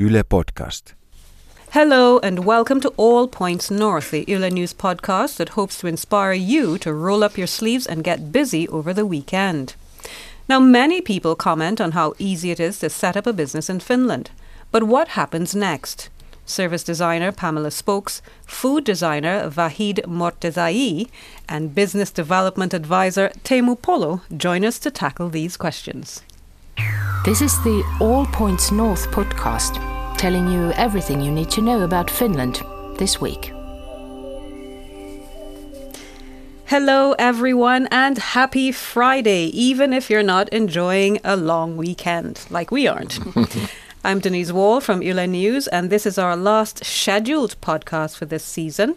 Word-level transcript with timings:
Yle 0.00 0.22
Podcast. 0.22 0.92
Hello 1.72 2.20
and 2.20 2.44
welcome 2.44 2.80
to 2.82 2.90
All 2.96 3.26
Points 3.26 3.68
North, 3.68 4.12
the 4.12 4.24
Yle 4.28 4.48
News 4.48 4.72
podcast 4.72 5.38
that 5.38 5.56
hopes 5.56 5.76
to 5.78 5.88
inspire 5.88 6.34
you 6.34 6.78
to 6.78 6.94
roll 6.94 7.24
up 7.24 7.36
your 7.36 7.48
sleeves 7.48 7.84
and 7.84 8.04
get 8.04 8.30
busy 8.30 8.68
over 8.68 8.94
the 8.94 9.04
weekend. 9.04 9.74
Now, 10.48 10.60
many 10.60 11.00
people 11.00 11.34
comment 11.34 11.80
on 11.80 11.92
how 11.98 12.14
easy 12.16 12.52
it 12.52 12.60
is 12.60 12.78
to 12.78 12.90
set 12.90 13.16
up 13.16 13.26
a 13.26 13.32
business 13.32 13.68
in 13.68 13.80
Finland. 13.80 14.30
But 14.70 14.84
what 14.84 15.18
happens 15.18 15.56
next? 15.56 16.10
Service 16.46 16.84
designer 16.84 17.32
Pamela 17.32 17.72
Spokes, 17.72 18.22
food 18.46 18.84
designer 18.84 19.50
Vahid 19.50 20.04
Mortezaei, 20.06 21.08
and 21.48 21.74
business 21.74 22.12
development 22.12 22.72
advisor 22.72 23.30
Teemu 23.42 23.82
Polo 23.82 24.20
join 24.36 24.64
us 24.64 24.78
to 24.78 24.92
tackle 24.92 25.28
these 25.28 25.56
questions. 25.56 26.22
This 27.24 27.42
is 27.42 27.62
the 27.62 27.84
All 28.00 28.26
Points 28.26 28.72
North 28.72 29.10
podcast, 29.10 29.76
telling 30.16 30.50
you 30.50 30.72
everything 30.72 31.20
you 31.20 31.30
need 31.30 31.50
to 31.50 31.60
know 31.60 31.82
about 31.82 32.10
Finland 32.10 32.62
this 32.96 33.20
week. 33.20 33.52
Hello, 36.66 37.14
everyone, 37.18 37.88
and 37.90 38.18
happy 38.18 38.72
Friday, 38.72 39.46
even 39.46 39.92
if 39.92 40.10
you're 40.10 40.22
not 40.22 40.48
enjoying 40.50 41.18
a 41.24 41.36
long 41.36 41.76
weekend 41.76 42.46
like 42.50 42.70
we 42.70 42.86
aren't. 42.86 43.18
I'm 44.04 44.20
Denise 44.20 44.52
Wall 44.52 44.80
from 44.80 45.02
Yle 45.02 45.26
News, 45.26 45.66
and 45.68 45.90
this 45.90 46.06
is 46.06 46.18
our 46.18 46.36
last 46.36 46.84
scheduled 46.84 47.60
podcast 47.60 48.16
for 48.16 48.26
this 48.26 48.44
season. 48.44 48.96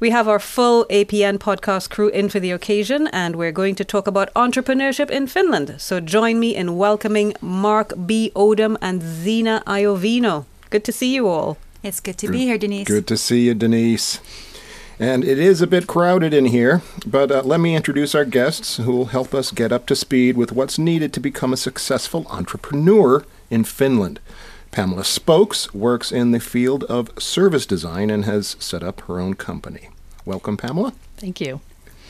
We 0.00 0.10
have 0.10 0.28
our 0.28 0.38
full 0.38 0.86
APN 0.90 1.38
podcast 1.38 1.90
crew 1.90 2.06
in 2.10 2.28
for 2.28 2.38
the 2.38 2.52
occasion, 2.52 3.08
and 3.08 3.34
we're 3.34 3.50
going 3.50 3.74
to 3.74 3.84
talk 3.84 4.06
about 4.06 4.32
entrepreneurship 4.34 5.10
in 5.10 5.26
Finland. 5.26 5.74
So 5.78 5.98
join 5.98 6.38
me 6.38 6.54
in 6.54 6.76
welcoming 6.76 7.34
Mark 7.40 7.92
B. 8.06 8.30
Odom 8.36 8.76
and 8.80 9.02
Zina 9.02 9.60
Iovino. 9.66 10.44
Good 10.70 10.84
to 10.84 10.92
see 10.92 11.12
you 11.12 11.26
all. 11.26 11.58
It's 11.82 11.98
good 11.98 12.16
to 12.18 12.28
be 12.28 12.44
here, 12.44 12.58
Denise. 12.58 12.86
Good 12.86 13.08
to 13.08 13.16
see 13.16 13.46
you, 13.46 13.54
Denise. 13.54 14.20
And 15.00 15.24
it 15.24 15.40
is 15.40 15.60
a 15.60 15.66
bit 15.66 15.88
crowded 15.88 16.32
in 16.32 16.46
here, 16.46 16.82
but 17.04 17.32
uh, 17.32 17.42
let 17.42 17.58
me 17.58 17.74
introduce 17.74 18.14
our 18.14 18.24
guests 18.24 18.76
who 18.76 18.92
will 18.92 19.06
help 19.06 19.34
us 19.34 19.50
get 19.50 19.72
up 19.72 19.86
to 19.86 19.96
speed 19.96 20.36
with 20.36 20.52
what's 20.52 20.78
needed 20.78 21.12
to 21.14 21.20
become 21.20 21.52
a 21.52 21.56
successful 21.56 22.24
entrepreneur 22.30 23.24
in 23.50 23.64
Finland. 23.64 24.20
Pamela 24.70 25.04
Spokes 25.04 25.72
works 25.74 26.12
in 26.12 26.30
the 26.30 26.40
field 26.40 26.84
of 26.84 27.10
service 27.18 27.66
design 27.66 28.10
and 28.10 28.24
has 28.24 28.56
set 28.58 28.82
up 28.82 29.00
her 29.02 29.18
own 29.18 29.34
company. 29.34 29.88
Welcome, 30.24 30.56
Pamela. 30.56 30.92
Thank 31.16 31.40
you. 31.40 31.60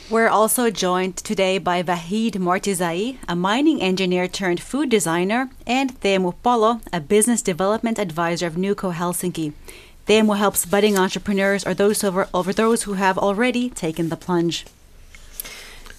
We're 0.09 0.27
also 0.27 0.71
joined 0.71 1.17
today 1.17 1.59
by 1.59 1.83
Vahid 1.83 2.31
Mortezaei, 2.31 3.17
a 3.27 3.35
mining 3.35 3.79
engineer 3.79 4.27
turned 4.27 4.59
food 4.59 4.89
designer, 4.89 5.51
and 5.67 5.99
Teemu 6.01 6.33
Polo, 6.41 6.81
a 6.91 6.99
business 6.99 7.43
development 7.43 7.99
advisor 7.99 8.47
of 8.47 8.55
Newco 8.55 8.93
Helsinki. 8.93 9.53
Teemu 10.07 10.35
helps 10.35 10.65
budding 10.65 10.97
entrepreneurs 10.97 11.63
or 11.65 11.75
those 11.75 12.03
over, 12.03 12.27
over 12.33 12.51
those 12.51 12.83
who 12.83 12.93
have 12.93 13.19
already 13.19 13.69
taken 13.69 14.09
the 14.09 14.17
plunge. 14.17 14.65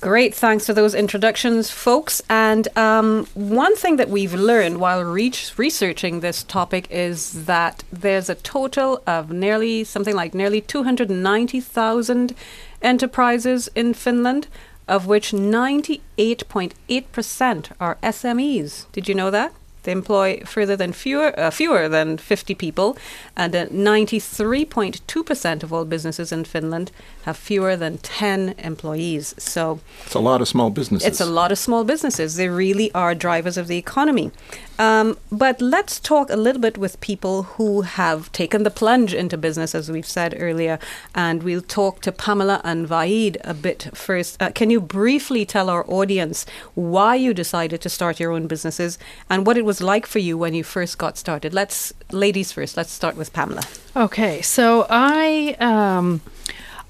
Great, 0.00 0.34
thanks 0.34 0.64
for 0.64 0.72
those 0.72 0.94
introductions, 0.94 1.70
folks. 1.70 2.22
And 2.30 2.74
um, 2.74 3.26
one 3.34 3.76
thing 3.76 3.96
that 3.96 4.08
we've 4.08 4.32
learned 4.32 4.80
while 4.80 5.04
re- 5.04 5.30
researching 5.58 6.20
this 6.20 6.42
topic 6.42 6.86
is 6.90 7.44
that 7.44 7.84
there's 7.92 8.30
a 8.30 8.34
total 8.36 9.02
of 9.06 9.30
nearly 9.30 9.84
something 9.84 10.16
like 10.16 10.32
nearly 10.32 10.62
290,000 10.62 12.34
enterprises 12.80 13.68
in 13.74 13.92
Finland, 13.92 14.48
of 14.88 15.06
which 15.06 15.32
98.8% 15.32 17.72
are 17.78 17.98
SMEs. 18.02 18.86
Did 18.92 19.06
you 19.06 19.14
know 19.14 19.30
that? 19.30 19.52
They 19.83 19.92
employ 19.92 20.42
further 20.45 20.77
than 20.77 20.92
fewer, 20.92 21.39
uh, 21.39 21.50
fewer 21.50 21.89
than 21.89 22.19
50 22.19 22.55
people, 22.55 22.97
and 23.36 23.55
uh, 23.55 23.67
93.2% 23.67 25.62
of 25.62 25.73
all 25.73 25.84
businesses 25.84 26.33
in 26.33 26.45
Finland 26.45 26.91
have 27.23 27.36
fewer 27.36 27.77
than 27.77 27.98
10 27.98 28.55
employees. 28.58 29.34
So 29.39 29.81
it's 30.05 30.14
a 30.14 30.20
lot 30.20 30.40
of 30.40 30.48
small 30.48 30.70
businesses. 30.70 31.07
It's 31.07 31.20
a 31.20 31.27
lot 31.27 31.52
of 31.52 31.58
small 31.58 31.85
businesses. 31.85 32.36
They 32.36 32.48
really 32.48 32.92
are 32.95 33.14
drivers 33.14 33.57
of 33.57 33.69
the 33.69 33.79
economy. 33.79 34.30
Um, 34.79 35.19
but 35.30 35.61
let's 35.61 36.01
talk 36.01 36.30
a 36.30 36.36
little 36.36 36.63
bit 36.63 36.79
with 36.79 37.01
people 37.02 37.42
who 37.42 37.83
have 37.83 38.33
taken 38.33 38.63
the 38.63 38.70
plunge 38.70 39.13
into 39.13 39.36
business, 39.36 39.74
as 39.74 39.90
we've 39.90 40.07
said 40.07 40.35
earlier. 40.39 40.79
And 41.14 41.42
we'll 41.42 41.61
talk 41.61 42.01
to 42.02 42.13
Pamela 42.13 42.63
and 42.64 42.89
Vahid 42.89 43.36
a 43.45 43.52
bit 43.52 43.90
first. 43.92 44.40
Uh, 44.40 44.51
can 44.51 44.70
you 44.70 44.80
briefly 44.80 45.45
tell 45.45 45.69
our 45.69 45.85
audience 45.86 46.46
why 46.74 47.14
you 47.14 47.35
decided 47.35 47.83
to 47.83 47.90
start 47.90 48.19
your 48.19 48.33
own 48.33 48.46
businesses 48.46 48.98
and 49.29 49.46
what 49.46 49.58
it 49.58 49.67
was 49.70 49.81
like 49.81 50.05
for 50.05 50.19
you 50.19 50.36
when 50.36 50.53
you 50.53 50.64
first 50.64 50.98
got 50.98 51.17
started? 51.17 51.55
Let's, 51.55 51.95
ladies 52.11 52.51
first, 52.51 52.77
let's 52.77 52.91
start 52.91 53.17
with 53.17 53.33
Pamela. 53.33 53.63
Okay, 53.95 54.42
so 54.42 54.85
I 54.91 55.55
um, 55.61 56.23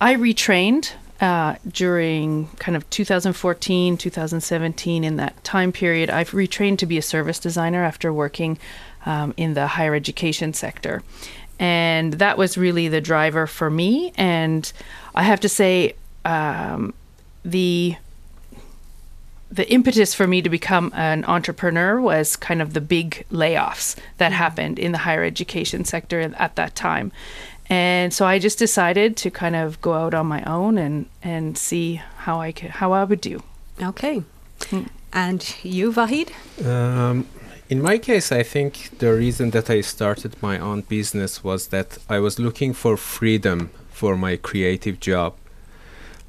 I 0.01 0.15
retrained 0.15 0.93
uh, 1.21 1.57
during 1.69 2.49
kind 2.59 2.79
of 2.79 2.89
2014, 2.89 3.99
2017, 3.99 5.05
in 5.05 5.17
that 5.17 5.45
time 5.45 5.73
period, 5.73 6.09
I've 6.09 6.31
retrained 6.31 6.79
to 6.79 6.87
be 6.87 6.97
a 6.97 7.03
service 7.03 7.39
designer 7.39 7.85
after 7.85 8.15
working 8.15 8.57
um, 9.05 9.35
in 9.37 9.53
the 9.53 9.67
higher 9.67 9.95
education 9.95 10.55
sector. 10.55 11.03
And 11.59 12.15
that 12.15 12.39
was 12.39 12.57
really 12.57 12.89
the 12.89 13.03
driver 13.03 13.47
for 13.47 13.69
me. 13.69 14.15
And 14.17 14.73
I 15.15 15.25
have 15.25 15.41
to 15.41 15.51
say, 15.51 15.97
um, 16.25 16.95
the 17.45 17.97
the 19.51 19.71
impetus 19.71 20.15
for 20.15 20.27
me 20.27 20.43
to 20.43 20.49
become 20.49 20.93
an 20.95 21.25
entrepreneur 21.25 22.01
was 22.01 22.37
kind 22.37 22.63
of 22.63 22.73
the 22.73 22.81
big 22.81 23.25
layoffs 23.33 23.97
that 24.19 24.33
happened 24.33 24.79
in 24.79 24.93
the 24.93 24.99
higher 24.99 25.25
education 25.25 25.85
sector 25.85 26.21
at 26.21 26.57
that 26.57 26.75
time. 26.75 27.11
And 27.69 28.13
so 28.13 28.27
I 28.27 28.39
just 28.39 28.59
decided 28.59 29.17
to 29.19 29.31
kind 29.31 29.57
of 29.57 29.81
go 29.81 29.95
out 29.95 30.15
on 30.15 30.27
my 30.27 30.43
own 30.45 30.79
and, 30.79 31.07
and 31.23 31.57
see 31.57 31.97
how 32.19 32.41
I 32.41 32.53
could, 32.53 32.71
how 32.71 32.93
I 32.93 33.05
would 33.05 33.21
do. 33.21 33.43
Okay. 33.81 34.23
Mm. 34.59 34.89
And 35.13 35.57
you, 35.63 35.93
Vahid? 35.93 36.31
Um, 36.65 37.27
in 37.69 37.81
my 37.81 37.99
case, 37.99 38.33
I 38.33 38.43
think 38.43 38.99
the 38.99 39.13
reason 39.15 39.51
that 39.51 39.71
I 39.71 39.81
started 39.81 40.41
my 40.43 40.59
own 40.59 40.83
business 40.83 41.45
was 41.45 41.69
that 41.69 41.99
I 42.09 42.19
was 42.19 42.39
looking 42.39 42.73
for 42.73 42.97
freedom 42.97 43.71
for 43.91 44.17
my 44.17 44.37
creative 44.37 44.99
job. 44.99 45.35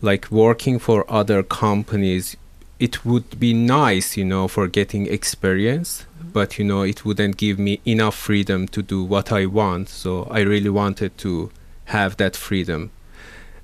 Like 0.01 0.29
working 0.31 0.79
for 0.79 1.05
other 1.11 1.43
companies, 1.43 2.35
it 2.81 3.05
would 3.05 3.39
be 3.39 3.53
nice, 3.53 4.17
you 4.17 4.25
know, 4.25 4.47
for 4.47 4.67
getting 4.67 5.05
experience, 5.05 6.07
but 6.33 6.57
you 6.57 6.65
know, 6.65 6.81
it 6.81 7.05
wouldn't 7.05 7.37
give 7.37 7.59
me 7.59 7.79
enough 7.85 8.15
freedom 8.15 8.67
to 8.69 8.81
do 8.81 9.03
what 9.03 9.31
I 9.31 9.45
want. 9.45 9.87
So 9.87 10.23
I 10.31 10.39
really 10.39 10.71
wanted 10.71 11.15
to 11.19 11.51
have 11.85 12.17
that 12.17 12.35
freedom. 12.35 12.89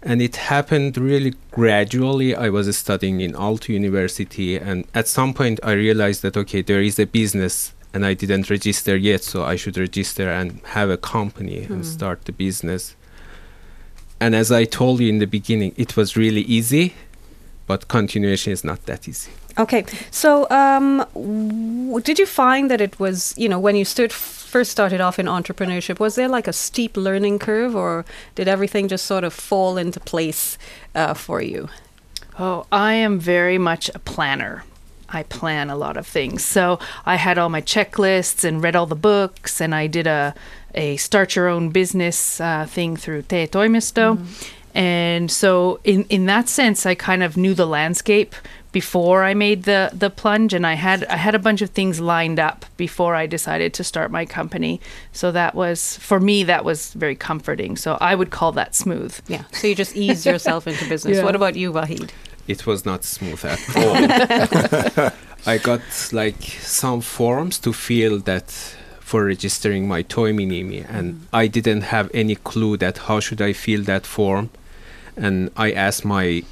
And 0.03 0.21
it 0.21 0.35
happened 0.35 0.99
really 0.99 1.33
gradually. 1.49 2.35
I 2.35 2.49
was 2.49 2.77
studying 2.77 3.19
in 3.19 3.33
Aalto 3.33 3.69
University, 3.69 4.55
and 4.55 4.85
at 4.93 5.07
some 5.07 5.33
point, 5.33 5.59
I 5.63 5.71
realized 5.71 6.21
that 6.21 6.37
okay, 6.37 6.61
there 6.61 6.83
is 6.83 6.99
a 6.99 7.07
business, 7.07 7.73
and 7.95 8.05
I 8.05 8.13
didn't 8.13 8.51
register 8.51 8.95
yet, 8.95 9.23
so 9.23 9.43
I 9.43 9.55
should 9.55 9.77
register 9.77 10.29
and 10.29 10.61
have 10.77 10.91
a 10.91 10.97
company 10.97 11.61
mm. 11.61 11.71
and 11.71 11.83
hmm. 11.83 11.91
start 11.97 12.25
the 12.25 12.31
business. 12.31 12.95
And 14.19 14.35
as 14.35 14.51
I 14.51 14.65
told 14.65 14.99
you 14.99 15.09
in 15.09 15.17
the 15.17 15.25
beginning, 15.25 15.73
it 15.75 15.97
was 15.97 16.15
really 16.15 16.41
easy 16.41 16.93
but 17.67 17.87
continuation 17.87 18.51
is 18.53 18.63
not 18.63 18.85
that 18.85 19.07
easy. 19.07 19.31
Okay, 19.59 19.85
so 20.11 20.49
um, 20.49 21.05
w- 21.13 21.99
did 22.01 22.19
you 22.19 22.25
find 22.25 22.69
that 22.71 22.79
it 22.81 22.99
was, 22.99 23.33
you 23.37 23.49
know, 23.49 23.59
when 23.59 23.75
you 23.75 23.85
stood 23.85 24.13
first 24.13 24.71
started 24.71 25.01
off 25.01 25.19
in 25.19 25.25
entrepreneurship, 25.25 25.99
was 25.99 26.15
there 26.15 26.29
like 26.29 26.47
a 26.47 26.53
steep 26.53 26.95
learning 26.95 27.39
curve, 27.39 27.75
or 27.75 28.05
did 28.35 28.47
everything 28.47 28.87
just 28.87 29.05
sort 29.05 29.23
of 29.23 29.33
fall 29.33 29.77
into 29.77 29.99
place 29.99 30.57
uh, 30.95 31.13
for 31.13 31.41
you? 31.41 31.69
Oh, 32.39 32.65
I 32.71 32.93
am 32.93 33.19
very 33.19 33.57
much 33.57 33.89
a 33.93 33.99
planner. 33.99 34.63
I 35.09 35.23
plan 35.23 35.69
a 35.69 35.75
lot 35.75 35.97
of 35.97 36.05
things. 36.05 36.43
So 36.45 36.79
I 37.05 37.15
had 37.15 37.37
all 37.37 37.49
my 37.49 37.61
checklists 37.61 38.43
and 38.43 38.61
read 38.61 38.75
all 38.75 38.85
the 38.85 38.95
books, 38.95 39.61
and 39.61 39.73
I 39.73 39.87
did 39.87 40.07
a 40.07 40.33
a 40.75 40.97
start 40.97 41.35
your 41.35 41.47
own 41.47 41.69
business 41.69 42.39
uh, 42.39 42.65
thing 42.69 42.95
through 42.97 43.23
Te 43.23 43.47
Toimisto. 43.47 44.17
Mm. 44.17 44.51
And 44.73 45.31
so 45.31 45.79
in 45.83 46.03
in 46.09 46.25
that 46.27 46.49
sense 46.49 46.85
I 46.85 46.95
kind 46.95 47.23
of 47.23 47.37
knew 47.37 47.53
the 47.53 47.65
landscape 47.65 48.35
before 48.71 49.23
I 49.23 49.33
made 49.33 49.63
the 49.63 49.89
the 49.93 50.09
plunge 50.09 50.53
and 50.53 50.65
I 50.67 50.73
had 50.73 51.03
I 51.05 51.17
had 51.17 51.35
a 51.35 51.39
bunch 51.39 51.61
of 51.61 51.71
things 51.71 51.99
lined 51.99 52.39
up 52.39 52.65
before 52.77 53.15
I 53.15 53.25
decided 53.25 53.73
to 53.73 53.83
start 53.83 54.11
my 54.11 54.25
company. 54.25 54.79
So 55.11 55.31
that 55.31 55.55
was 55.55 55.97
for 55.97 56.19
me 56.19 56.43
that 56.43 56.63
was 56.63 56.93
very 56.93 57.15
comforting. 57.15 57.75
So 57.77 57.97
I 57.99 58.13
would 58.13 58.29
call 58.29 58.51
that 58.53 58.75
smooth. 58.75 59.19
Yeah. 59.27 59.43
So 59.51 59.67
you 59.67 59.75
just 59.75 59.95
ease 59.95 60.25
yourself 60.31 60.67
into 60.67 60.87
business. 60.87 61.17
Yeah. 61.17 61.23
What 61.23 61.35
about 61.35 61.55
you, 61.55 61.71
Vahid? 61.73 62.11
It 62.47 62.65
was 62.65 62.85
not 62.85 63.03
smooth 63.03 63.43
at 63.45 63.59
all. 63.75 65.11
I 65.53 65.57
got 65.57 65.81
like 66.11 66.41
some 66.81 67.01
forms 67.01 67.59
to 67.59 67.73
fill 67.73 68.19
that 68.19 68.76
for 69.07 69.23
registering 69.23 69.87
my 69.87 70.03
Toiminimi 70.03 70.85
and 70.89 71.13
mm. 71.13 71.19
I 71.31 71.47
didn't 71.47 71.83
have 71.95 72.11
any 72.13 72.35
clue 72.35 72.75
that 72.83 72.95
how 73.07 73.21
should 73.21 73.41
I 73.41 73.53
fill 73.53 73.83
that 73.83 74.05
form 74.05 74.49
and 75.15 75.49
I 75.55 75.71
asked 75.71 76.03
my 76.03 76.43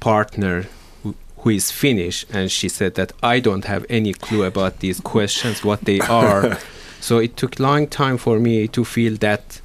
partner 0.00 0.66
who, 1.02 1.14
who 1.38 1.50
is 1.50 1.70
Finnish, 1.70 2.26
and 2.32 2.50
she 2.50 2.68
said 2.68 2.94
that 2.96 3.12
I 3.22 3.38
don't 3.38 3.64
have 3.64 3.86
any 3.88 4.12
clue 4.12 4.42
about 4.42 4.80
these 4.80 5.00
questions, 5.00 5.64
what 5.64 5.82
they 5.82 6.00
are. 6.00 6.58
So 7.02 7.16
it 7.16 7.34
took 7.38 7.58
long 7.58 7.86
time 7.86 8.18
for 8.18 8.38
me 8.38 8.68
to 8.68 8.84
fill 8.84 9.16
that 9.20 9.62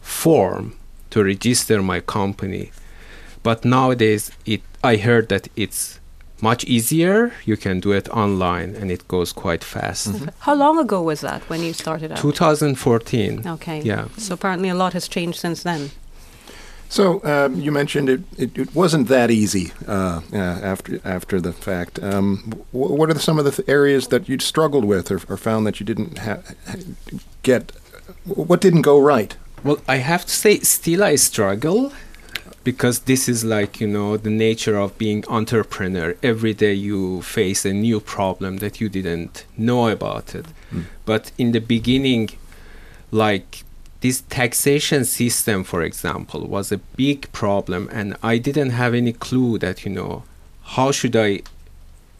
form 0.00 0.78
to 1.10 1.22
register 1.22 1.82
my 1.82 2.00
company. 2.00 2.72
But 3.42 3.66
nowadays, 3.66 4.32
it 4.46 4.62
I 4.82 4.96
heard 4.96 5.28
that 5.28 5.48
it's 5.56 5.99
much 6.42 6.64
easier. 6.64 7.32
You 7.44 7.56
can 7.56 7.80
do 7.80 7.92
it 7.92 8.08
online, 8.10 8.74
and 8.76 8.90
it 8.90 9.06
goes 9.08 9.32
quite 9.32 9.64
fast. 9.64 10.08
How 10.40 10.54
long 10.54 10.78
ago 10.78 11.02
was 11.02 11.20
that 11.20 11.42
when 11.50 11.62
you 11.62 11.72
started 11.72 12.12
out? 12.12 12.18
2014. 12.18 13.46
Okay. 13.46 13.80
Yeah. 13.82 14.08
So 14.16 14.34
apparently 14.34 14.68
a 14.68 14.74
lot 14.74 14.92
has 14.92 15.08
changed 15.08 15.38
since 15.38 15.62
then. 15.62 15.90
So 16.88 17.20
um, 17.24 17.54
you 17.60 17.70
mentioned 17.70 18.08
it, 18.08 18.20
it, 18.36 18.58
it 18.58 18.74
wasn't 18.74 19.06
that 19.08 19.30
easy 19.30 19.72
uh, 19.86 20.20
uh, 20.32 20.36
after 20.36 21.00
after 21.04 21.40
the 21.40 21.52
fact. 21.52 21.98
Um, 22.02 22.38
wh- 22.72 22.90
what 22.98 23.08
are 23.10 23.14
the, 23.14 23.20
some 23.20 23.38
of 23.38 23.44
the 23.44 23.52
th- 23.52 23.68
areas 23.68 24.08
that 24.08 24.28
you 24.28 24.38
struggled 24.40 24.84
with 24.84 25.10
or, 25.10 25.20
or 25.28 25.36
found 25.36 25.66
that 25.66 25.78
you 25.78 25.86
didn't 25.86 26.18
ha- 26.18 26.42
get? 27.42 27.70
What 28.24 28.60
didn't 28.60 28.82
go 28.82 28.98
right? 29.00 29.36
Well, 29.62 29.78
I 29.86 29.96
have 29.98 30.24
to 30.24 30.32
say, 30.32 30.58
still 30.60 31.04
I 31.04 31.16
struggle 31.16 31.92
because 32.72 33.00
this 33.00 33.28
is 33.28 33.40
like 33.56 33.72
you 33.82 33.88
know 33.96 34.16
the 34.16 34.34
nature 34.48 34.76
of 34.84 34.96
being 35.04 35.20
entrepreneur. 35.28 36.08
Every 36.22 36.54
day 36.64 36.74
you 36.88 37.22
face 37.22 37.62
a 37.64 37.74
new 37.86 37.98
problem 38.14 38.52
that 38.58 38.74
you 38.80 38.88
didn't 38.88 39.44
know 39.68 39.88
about 39.88 40.26
it. 40.38 40.46
Hmm. 40.70 40.82
But 41.10 41.24
in 41.42 41.48
the 41.56 41.64
beginning, 41.76 42.24
like 43.24 43.50
this 44.04 44.18
taxation 44.40 45.02
system, 45.04 45.58
for 45.64 45.82
example, 45.90 46.40
was 46.56 46.70
a 46.70 46.78
big 47.04 47.20
problem, 47.32 47.82
and 47.98 48.08
I 48.32 48.34
didn't 48.38 48.72
have 48.82 48.92
any 49.02 49.14
clue 49.26 49.58
that 49.58 49.76
you 49.84 49.92
know 49.98 50.22
how 50.76 50.88
should 50.92 51.16
I 51.28 51.30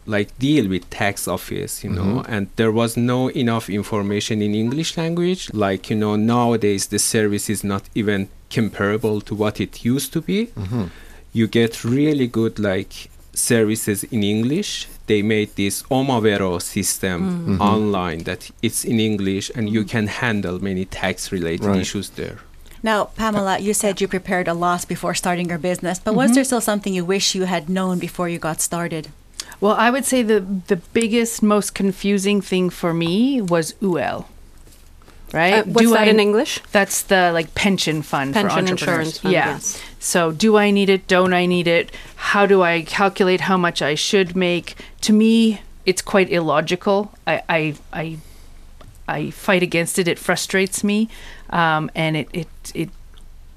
like 0.05 0.29
deal 0.39 0.67
with 0.67 0.83
tax 0.89 1.27
office 1.27 1.83
you 1.83 1.91
know 1.97 2.11
mm-hmm. 2.13 2.33
and 2.33 2.43
there 2.55 2.71
was 2.71 2.97
no 2.97 3.29
enough 3.43 3.69
information 3.69 4.41
in 4.41 4.55
english 4.55 4.97
language 4.97 5.53
like 5.53 5.91
you 5.91 5.95
know 5.95 6.15
nowadays 6.15 6.87
the 6.87 6.97
service 6.97 7.51
is 7.51 7.63
not 7.63 7.83
even 7.93 8.27
comparable 8.51 9.21
to 9.21 9.33
what 9.35 9.59
it 9.59 9.85
used 9.85 10.13
to 10.13 10.21
be. 10.21 10.47
Mm-hmm. 10.47 10.85
You 11.33 11.47
get 11.47 11.83
really 11.83 12.27
good 12.27 12.59
like 12.59 13.09
services 13.33 14.03
in 14.05 14.23
english. 14.23 14.87
They 15.07 15.21
made 15.21 15.55
this 15.55 15.83
omavero 15.83 16.61
system 16.61 17.19
mm. 17.21 17.29
mm-hmm. 17.29 17.61
online 17.61 18.19
that 18.23 18.51
it's 18.61 18.83
in 18.83 18.99
english 18.99 19.51
and 19.55 19.69
you 19.69 19.81
mm-hmm. 19.81 19.89
can 19.89 20.07
handle 20.07 20.61
many 20.61 20.85
tax 20.85 21.31
related 21.31 21.65
Right. 21.65 21.81
issues 21.81 22.09
there. 22.11 22.39
Now, 22.83 23.05
Pamela, 23.05 23.59
you 23.59 23.73
said 23.73 24.01
you 24.01 24.07
prepared 24.07 24.47
a 24.47 24.55
lot 24.55 24.87
before 24.87 25.13
starting 25.13 25.49
your 25.49 25.59
business, 25.59 25.99
but 25.99 26.15
was 26.15 26.33
there 26.33 26.43
still 26.43 26.61
something 26.61 26.93
you 26.93 27.05
wish 27.05 27.35
you 27.35 27.43
had 27.43 27.69
known 27.69 27.99
before 27.99 28.27
you 28.27 28.39
got 28.39 28.59
started? 28.59 29.09
Well, 29.59 29.75
I 29.75 29.91
would 29.91 30.05
say 30.05 30.23
the 30.23 30.39
the 30.67 30.77
biggest, 30.77 31.43
most 31.43 31.75
confusing 31.75 32.41
thing 32.41 32.71
for 32.71 32.93
me 32.93 33.39
was 33.39 33.75
YEL. 33.79 34.27
Right? 35.33 35.53
Uh, 35.53 35.63
what's 35.63 35.87
Do 35.87 35.93
that 35.93 36.07
I- 36.07 36.11
in 36.11 36.19
English? 36.19 36.59
That's 36.71 37.03
the 37.03 37.31
like 37.33 37.53
pension 37.55 38.01
fund 38.01 38.33
for 38.33 38.41
Pension 38.41 38.59
entrepreneurs. 38.59 38.81
insurance 38.81 39.17
fund, 39.19 39.33
yeah. 39.33 39.53
yes. 39.53 39.81
So 39.99 40.31
do 40.31 40.57
I 40.57 40.71
need 40.71 40.89
it? 40.89 41.07
Don't 41.07 41.33
I 41.33 41.45
need 41.45 41.67
it? 41.67 41.91
How 42.15 42.45
do 42.45 42.61
I 42.61 42.81
calculate 42.81 43.41
how 43.41 43.57
much 43.57 43.81
I 43.81 43.95
should 43.95 44.35
make? 44.35 44.75
To 45.01 45.13
me, 45.13 45.61
it's 45.85 46.01
quite 46.01 46.29
illogical. 46.29 47.13
I 47.25 47.41
I 47.47 47.75
I, 47.93 48.17
I 49.07 49.29
fight 49.31 49.63
against 49.63 49.97
it. 49.99 50.07
It 50.07 50.19
frustrates 50.19 50.83
me, 50.83 51.07
um, 51.49 51.89
and 51.95 52.17
it, 52.17 52.27
it 52.33 52.47
it 52.73 52.89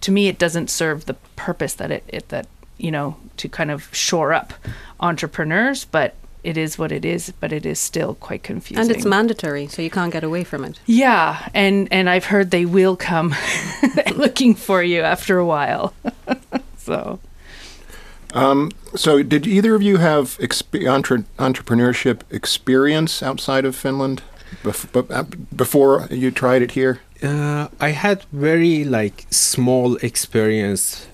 to 0.03 0.12
me 0.12 0.29
it 0.29 0.38
doesn't 0.38 0.71
serve 0.71 1.06
the 1.06 1.15
purpose 1.37 1.75
that 1.75 1.91
it, 1.91 2.05
it 2.09 2.29
that 2.29 2.47
you 2.79 2.91
know 2.91 3.17
to 3.38 3.49
kind 3.49 3.71
of 3.71 3.88
shore 3.94 4.32
up 4.32 4.53
entrepreneurs. 5.00 5.85
But 5.85 6.15
it 6.44 6.56
is 6.56 6.79
what 6.79 6.93
it 6.93 7.05
is. 7.05 7.32
But 7.41 7.52
it 7.52 7.67
is 7.67 7.79
still 7.79 8.14
quite 8.14 8.43
confusing. 8.43 8.81
And 8.82 8.91
it's 8.91 9.05
mandatory, 9.05 9.67
so 9.67 9.82
you 9.82 9.91
can't 9.91 10.12
get 10.12 10.25
away 10.25 10.44
from 10.44 10.64
it. 10.64 10.79
Yeah, 10.87 11.49
and 11.55 11.88
and 11.91 12.08
I've 12.08 12.26
heard 12.26 12.50
they 12.50 12.67
will 12.67 12.96
come 12.96 13.35
looking 14.17 14.55
for 14.55 14.82
you 14.82 15.02
after 15.02 15.38
a 15.38 15.44
while. 15.44 15.93
so 16.79 17.19
So 18.96 19.23
did 19.23 19.46
either 19.46 19.75
of 19.75 19.82
you 19.82 19.99
have 19.99 20.38
expe- 20.38 20.88
entre- 20.88 21.25
entrepreneurship 21.38 22.20
experience 22.31 23.23
outside 23.23 23.64
of 23.64 23.76
Finland 23.76 24.23
bef- 24.62 24.90
b- 24.93 25.14
uh, 25.14 25.25
before 25.56 26.06
you 26.11 26.31
tried 26.31 26.62
it 26.62 26.73
here? 26.73 26.99
Uh, 27.23 27.69
I 27.81 27.90
had 27.93 28.25
very 28.32 28.85
like 28.85 29.26
small 29.31 29.97
experience, 29.97 31.06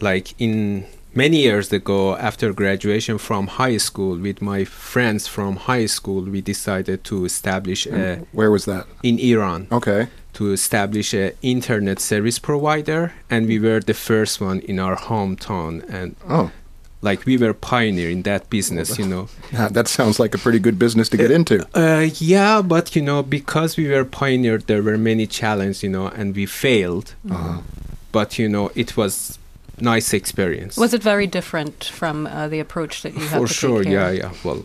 like 0.00 0.34
in 0.38 0.84
many 1.16 1.38
years 1.38 1.72
ago 1.72 2.14
after 2.16 2.52
graduation 2.52 3.18
from 3.18 3.46
high 3.46 3.78
school 3.78 4.16
with 4.18 4.40
my 4.42 4.64
friends 4.64 5.26
from 5.26 5.56
high 5.56 5.86
school. 5.86 6.20
We 6.22 6.40
decided 6.42 7.02
to 7.04 7.24
establish 7.24 7.86
a, 7.86 8.20
Where 8.32 8.50
was 8.50 8.64
that? 8.66 8.86
in 9.02 9.18
Iran 9.18 9.66
Okay. 9.72 10.08
to 10.34 10.52
establish 10.52 11.14
a 11.14 11.32
internet 11.42 11.98
service 12.00 12.38
provider, 12.38 13.12
and 13.30 13.46
we 13.48 13.58
were 13.58 13.80
the 13.80 13.94
first 13.94 14.40
one 14.40 14.60
in 14.60 14.78
our 14.78 14.96
hometown, 14.96 15.82
and 15.88 16.14
Oh, 16.28 16.50
like 17.02 17.24
we 17.24 17.36
were 17.38 17.54
pioneer 17.54 18.10
in 18.10 18.22
that 18.22 18.50
business, 18.50 18.98
you 18.98 19.06
know. 19.06 19.28
that 19.76 19.88
sounds 19.88 20.18
like 20.18 20.34
a 20.34 20.38
pretty 20.38 20.58
good 20.58 20.78
business 20.78 21.08
to 21.10 21.16
get 21.16 21.30
into. 21.30 21.66
Uh, 21.74 22.08
yeah, 22.18 22.60
but 22.62 22.94
you 22.96 23.02
know, 23.02 23.22
because 23.22 23.76
we 23.78 23.88
were 23.88 24.04
pioneer, 24.04 24.58
there 24.58 24.82
were 24.82 24.98
many 24.98 25.26
challenges, 25.26 25.82
you 25.82 25.88
know, 25.90 26.08
and 26.08 26.34
we 26.36 26.46
failed. 26.46 27.14
But 28.12 28.38
you 28.38 28.48
know, 28.48 28.70
it 28.74 28.96
was 28.96 29.38
nice 29.80 30.12
experience. 30.14 30.76
Was 30.76 30.94
it 30.94 31.02
very 31.02 31.26
different 31.26 31.84
from 31.84 32.26
uh, 32.26 32.48
the 32.48 32.60
approach 32.60 33.02
that 33.02 33.14
you 33.14 33.20
had 33.28 33.40
For 33.40 33.46
to 33.46 33.54
sure, 33.54 33.78
take 33.82 33.88
here? 33.92 34.00
yeah, 34.00 34.10
yeah. 34.10 34.32
Well, 34.44 34.64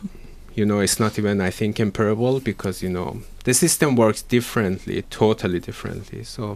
you 0.55 0.65
know, 0.65 0.79
it's 0.81 0.99
not 0.99 1.17
even 1.19 1.39
I 1.41 1.49
think 1.51 1.75
comparable 1.77 2.39
because 2.39 2.81
you 2.83 2.89
know 2.89 3.21
the 3.43 3.53
system 3.53 3.95
works 3.95 4.21
differently, 4.21 5.01
totally 5.09 5.59
differently. 5.59 6.23
So 6.23 6.55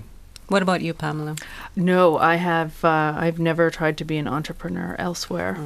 What 0.49 0.61
about 0.61 0.81
you, 0.81 0.93
Pamela? 0.93 1.35
no, 1.75 2.17
I 2.17 2.35
have 2.35 2.83
uh, 2.83 3.13
I've 3.17 3.39
never 3.39 3.69
tried 3.69 3.97
to 3.97 4.05
be 4.05 4.17
an 4.17 4.27
entrepreneur 4.27 4.95
elsewhere. 4.99 5.57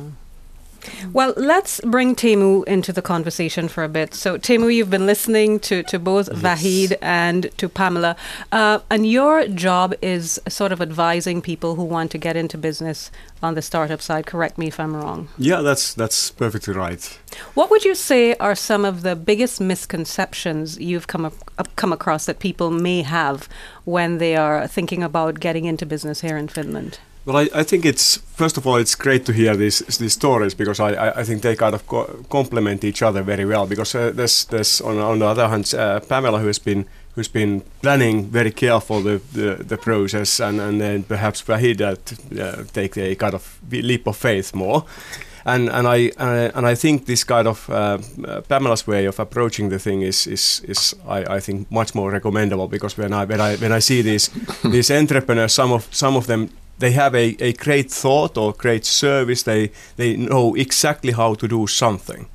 Well, 1.14 1.34
let's 1.36 1.82
bring 1.82 2.16
Teemu 2.16 2.66
into 2.66 2.94
the 2.94 3.02
conversation 3.02 3.68
for 3.68 3.84
a 3.84 3.90
bit. 3.90 4.14
So, 4.14 4.38
Teemu, 4.38 4.74
you've 4.74 4.90
been 4.90 5.06
listening 5.06 5.60
to, 5.62 5.84
to 5.84 6.00
both 6.00 6.30
Vahid 6.30 6.98
and 7.02 7.50
to 7.58 7.70
Pamela, 7.70 8.16
uh, 8.52 8.80
and 8.90 9.06
your 9.06 9.48
job 9.48 9.94
is 10.02 10.40
sort 10.48 10.72
of 10.72 10.82
advising 10.82 11.42
people 11.42 11.76
who 11.76 11.84
want 11.84 12.12
to 12.12 12.18
get 12.18 12.36
into 12.36 12.58
business 12.58 13.12
on 13.42 13.56
the 13.56 13.62
startup 13.62 14.02
side. 14.02 14.26
Correct 14.26 14.58
me 14.58 14.68
if 14.68 14.80
I'm 14.80 14.96
wrong. 14.96 15.30
Yeah, 15.38 15.62
that's 15.62 15.94
that's 15.94 16.32
perfectly 16.32 16.74
right. 16.74 17.20
What 17.54 17.70
would 17.70 17.86
you 17.86 17.96
say 17.96 18.34
are 18.36 18.56
some 18.56 18.86
of 18.86 19.02
the 19.02 19.16
biggest 19.16 19.62
misconceptions 19.62 20.80
you've 20.80 21.08
come 21.08 21.26
up- 21.26 21.76
come 21.76 21.94
across 21.94 22.26
that 22.26 22.40
people 22.40 22.72
may 22.72 23.02
have 23.02 23.48
when 23.86 24.18
they 24.18 24.36
are 24.36 24.68
thinking 24.68 25.04
about 25.04 25.40
getting 25.40 25.66
into 25.66 25.86
business 25.86 26.22
here 26.22 26.38
in 26.38 26.48
Finland? 26.48 27.00
Well, 27.30 27.38
I, 27.38 27.60
I 27.60 27.64
think 27.64 27.86
it's 27.86 28.18
first 28.36 28.58
of 28.58 28.66
all 28.66 28.78
it's 28.78 28.96
great 28.96 29.24
to 29.26 29.34
hear 29.34 29.56
these 29.56 29.98
these 30.00 30.14
stories 30.14 30.56
because 30.56 30.80
I, 30.80 31.20
I, 31.20 31.24
think 31.24 31.44
they 31.44 31.56
kind 31.56 31.76
of 31.76 31.86
co- 31.86 32.26
complement 32.28 32.84
each 32.84 33.04
other 33.04 33.22
very 33.22 33.46
well. 33.46 33.68
Because 33.68 33.94
uh, 33.94 34.12
there's 34.16 34.46
there's 34.46 34.82
on, 34.82 34.98
on 34.98 35.20
the 35.20 35.28
other 35.28 35.48
hand 35.48 35.72
uh, 35.76 36.00
Pamela 36.00 36.40
who 36.40 36.48
has 36.48 36.58
been 36.58 36.86
who's 37.14 37.28
been 37.28 37.62
planning 37.82 38.32
very 38.32 38.52
careful 38.52 39.04
the, 39.04 39.22
the, 39.34 39.64
the 39.64 39.78
process 39.78 40.40
and, 40.40 40.60
and 40.60 40.82
then 40.82 41.04
perhaps 41.04 41.44
Vahid 41.44 41.82
uh, 41.82 42.64
take 42.74 42.98
a 42.98 43.16
kind 43.16 43.36
of 43.36 43.60
leap 43.72 44.08
of 44.08 44.18
faith 44.18 44.56
more. 44.56 44.86
And 45.46 45.70
and 45.70 45.88
I 45.88 46.12
uh, 46.18 46.50
and 46.56 46.66
I 46.66 46.76
think 46.76 47.06
this 47.06 47.24
kind 47.24 47.48
of 47.48 47.70
uh, 47.70 48.00
uh, 48.28 48.42
Pamela's 48.42 48.88
way 48.88 49.06
of 49.06 49.20
approaching 49.20 49.70
the 49.70 49.80
thing 49.80 50.02
is 50.02 50.26
is, 50.26 50.62
is 50.68 50.96
I, 51.08 51.36
I 51.38 51.40
think 51.40 51.72
much 51.72 51.94
more 51.94 52.12
recommendable 52.12 52.68
because 52.68 52.98
when 52.98 53.14
I 53.14 53.26
when 53.26 53.40
I 53.40 53.56
when 53.58 53.72
I 53.78 53.82
see 53.82 54.02
these 54.02 54.32
these 54.64 54.90
entrepreneurs, 54.90 55.54
some 55.54 55.76
of 55.76 55.88
some 55.92 56.18
of 56.18 56.26
them 56.26 56.50
they 56.80 56.92
have 56.92 57.14
a, 57.14 57.36
a 57.40 57.54
great 57.54 57.92
thought 57.92 58.38
or 58.38 58.54
great 58.54 58.86
service. 58.86 59.44
They 59.44 59.72
they 59.96 60.16
know 60.16 60.56
exactly 60.56 61.12
how 61.12 61.36
to 61.36 61.48
do 61.48 61.68
something, 61.68 62.28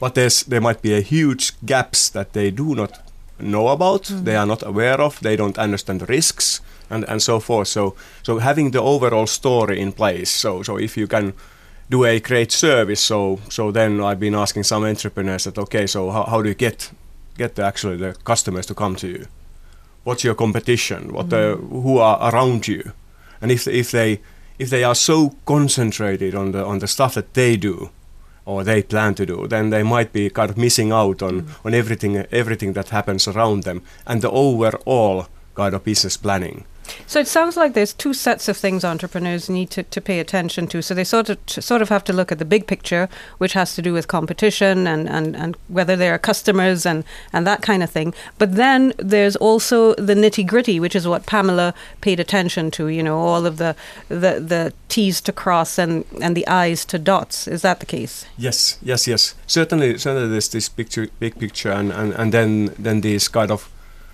but 0.00 0.14
there's 0.14 0.42
there 0.44 0.60
might 0.60 0.82
be 0.82 0.94
a 0.94 1.00
huge 1.00 1.52
gaps 1.64 2.10
that 2.10 2.32
they 2.32 2.50
do 2.50 2.74
not 2.74 3.00
know 3.38 3.68
about. 3.68 4.02
Mm-hmm. 4.02 4.24
They 4.24 4.36
are 4.36 4.46
not 4.46 4.62
aware 4.66 5.00
of. 5.00 5.20
They 5.20 5.36
don't 5.36 5.58
understand 5.58 6.00
the 6.00 6.06
risks 6.06 6.60
and 6.90 7.04
and 7.08 7.22
so 7.22 7.40
forth. 7.40 7.68
So 7.68 7.94
so 8.22 8.38
having 8.38 8.72
the 8.72 8.80
overall 8.80 9.26
story 9.26 9.80
in 9.80 9.92
place. 9.92 10.30
So 10.30 10.62
so 10.62 10.78
if 10.78 10.96
you 10.96 11.06
can 11.06 11.32
do 11.90 12.04
a 12.04 12.20
great 12.20 12.52
service, 12.52 13.00
so 13.00 13.38
so 13.48 13.72
then 13.72 14.00
I've 14.00 14.20
been 14.20 14.34
asking 14.34 14.64
some 14.64 14.84
entrepreneurs 14.84 15.44
that 15.44 15.58
okay, 15.58 15.86
so 15.86 16.10
how, 16.10 16.24
how 16.24 16.42
do 16.42 16.48
you 16.48 16.54
get 16.54 16.92
get 17.38 17.54
the, 17.54 17.62
actually 17.62 17.96
the 17.96 18.14
customers 18.24 18.66
to 18.66 18.74
come 18.74 18.96
to 18.96 19.06
you? 19.06 19.26
What's 20.04 20.24
your 20.24 20.34
competition? 20.34 21.12
What 21.12 21.30
the, 21.30 21.56
who 21.56 21.98
are 21.98 22.32
around 22.32 22.66
you? 22.66 22.92
And 23.40 23.50
if 23.50 23.66
if 23.66 23.90
they 23.90 24.20
if 24.58 24.70
they 24.70 24.84
are 24.84 24.94
so 24.94 25.34
concentrated 25.44 26.34
on 26.34 26.52
the 26.52 26.64
on 26.64 26.78
the 26.78 26.86
stuff 26.86 27.14
that 27.14 27.34
they 27.34 27.56
do 27.56 27.90
or 28.44 28.64
they 28.64 28.82
plan 28.82 29.14
to 29.14 29.26
do, 29.26 29.46
then 29.46 29.70
they 29.70 29.82
might 29.82 30.12
be 30.12 30.30
kind 30.30 30.50
of 30.50 30.56
missing 30.56 30.90
out 30.90 31.22
on, 31.22 31.42
mm. 31.42 31.66
on 31.66 31.74
everything 31.74 32.16
everything 32.32 32.72
that 32.72 32.88
happens 32.88 33.28
around 33.28 33.62
them 33.62 33.82
and 34.06 34.22
the 34.22 34.30
overall 34.30 35.26
kind 35.54 35.74
of 35.74 35.84
business 35.84 36.16
planning. 36.16 36.64
So 37.06 37.20
it 37.20 37.28
sounds 37.28 37.56
like 37.56 37.74
there's 37.74 37.92
two 37.92 38.14
sets 38.14 38.48
of 38.48 38.56
things 38.56 38.84
entrepreneurs 38.84 39.48
need 39.48 39.70
to, 39.70 39.82
to 39.82 40.00
pay 40.00 40.20
attention 40.20 40.66
to. 40.68 40.82
So 40.82 40.94
they 40.94 41.04
sort 41.04 41.28
of 41.28 41.38
sort 41.48 41.82
of 41.82 41.88
have 41.88 42.04
to 42.04 42.12
look 42.12 42.32
at 42.32 42.38
the 42.38 42.44
big 42.44 42.66
picture, 42.66 43.08
which 43.38 43.52
has 43.52 43.74
to 43.74 43.82
do 43.82 43.92
with 43.92 44.08
competition 44.08 44.86
and, 44.86 45.08
and, 45.08 45.36
and 45.36 45.56
whether 45.68 45.96
there 45.96 46.14
are 46.14 46.18
customers 46.18 46.86
and, 46.86 47.04
and 47.32 47.46
that 47.46 47.62
kind 47.62 47.82
of 47.82 47.90
thing. 47.90 48.14
But 48.38 48.54
then 48.54 48.92
there's 48.98 49.36
also 49.36 49.94
the 49.94 50.14
nitty 50.14 50.46
gritty, 50.46 50.80
which 50.80 50.96
is 50.96 51.06
what 51.06 51.26
Pamela 51.26 51.74
paid 52.00 52.20
attention 52.20 52.70
to. 52.72 52.88
You 52.88 53.02
know, 53.02 53.18
all 53.18 53.46
of 53.46 53.56
the 53.56 53.76
the, 54.08 54.40
the 54.40 54.72
T's 54.88 55.20
to 55.22 55.32
cross 55.32 55.78
and, 55.78 56.04
and 56.20 56.36
the 56.36 56.46
I's 56.46 56.84
to 56.86 56.98
dots. 56.98 57.46
Is 57.48 57.62
that 57.62 57.80
the 57.80 57.86
case? 57.86 58.26
Yes, 58.36 58.78
yes, 58.82 59.06
yes. 59.06 59.34
Certainly, 59.46 59.98
certainly 59.98 60.28
there's 60.28 60.48
this 60.48 60.68
picture, 60.68 61.08
big 61.18 61.38
picture, 61.38 61.70
and, 61.70 61.92
and, 61.92 62.12
and 62.14 62.32
then 62.32 62.74
then 62.78 63.00
these 63.00 63.28
kind 63.28 63.50
of 63.50 63.70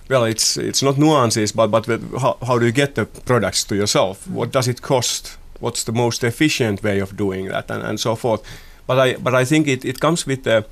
well, 0.09 0.25
it's 0.25 0.57
it's 0.57 0.83
not 0.83 0.97
nuances, 0.97 1.51
but 1.51 1.67
but 1.67 1.85
how, 2.19 2.37
how 2.45 2.59
do 2.59 2.65
you 2.65 2.71
get 2.71 2.95
the 2.95 3.05
products 3.05 3.63
to 3.65 3.75
yourself? 3.75 4.25
Mm. 4.25 4.31
What 4.33 4.51
does 4.51 4.67
it 4.67 4.81
cost? 4.81 5.37
What's 5.59 5.83
the 5.83 5.93
most 5.93 6.23
efficient 6.23 6.83
way 6.83 6.99
of 6.99 7.15
doing 7.15 7.47
that, 7.47 7.71
and, 7.71 7.83
and 7.83 7.99
so 7.99 8.15
forth. 8.15 8.41
But 8.87 8.99
I 8.99 9.15
but 9.15 9.33
I 9.33 9.45
think 9.45 9.67
it, 9.67 9.85
it 9.85 9.99
comes 9.99 10.27
with 10.27 10.43
the 10.43 10.65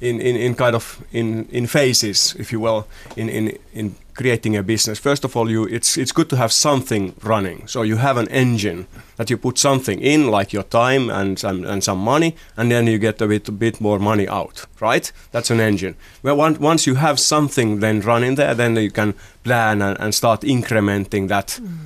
in, 0.00 0.20
in, 0.20 0.36
in 0.36 0.54
kind 0.54 0.74
of 0.74 1.02
in, 1.12 1.46
in 1.50 1.66
phases, 1.66 2.34
if 2.38 2.52
you 2.52 2.60
will, 2.60 2.86
in, 3.16 3.28
in, 3.28 3.58
in 3.72 3.94
creating 4.16 4.56
a 4.56 4.62
business. 4.62 4.98
First 4.98 5.24
of 5.24 5.36
all, 5.36 5.50
you 5.50 5.64
it's 5.64 5.96
it's 5.96 6.12
good 6.12 6.28
to 6.30 6.36
have 6.36 6.52
something 6.52 7.14
running. 7.22 7.66
So 7.66 7.82
you 7.82 7.96
have 7.96 8.16
an 8.16 8.28
engine 8.28 8.86
that 9.16 9.30
you 9.30 9.36
put 9.36 9.58
something 9.58 10.00
in, 10.00 10.30
like 10.30 10.52
your 10.52 10.64
time 10.64 11.10
and 11.10 11.38
some 11.38 11.64
and 11.64 11.84
some 11.84 11.98
money, 11.98 12.34
and 12.56 12.70
then 12.70 12.86
you 12.86 12.98
get 12.98 13.20
a 13.20 13.26
bit 13.26 13.48
a 13.48 13.52
bit 13.52 13.80
more 13.80 13.98
money 13.98 14.28
out. 14.28 14.66
Right? 14.80 15.12
That's 15.32 15.50
an 15.50 15.60
engine. 15.60 15.94
Well, 16.22 16.36
one, 16.36 16.58
once 16.60 16.86
you 16.86 16.96
have 16.96 17.18
something 17.18 17.80
then 17.80 18.00
running 18.00 18.36
there, 18.36 18.54
then 18.54 18.76
you 18.76 18.90
can 18.90 19.14
plan 19.44 19.82
and, 19.82 20.00
and 20.00 20.14
start 20.14 20.40
incrementing 20.42 21.28
that 21.28 21.60
mm. 21.60 21.76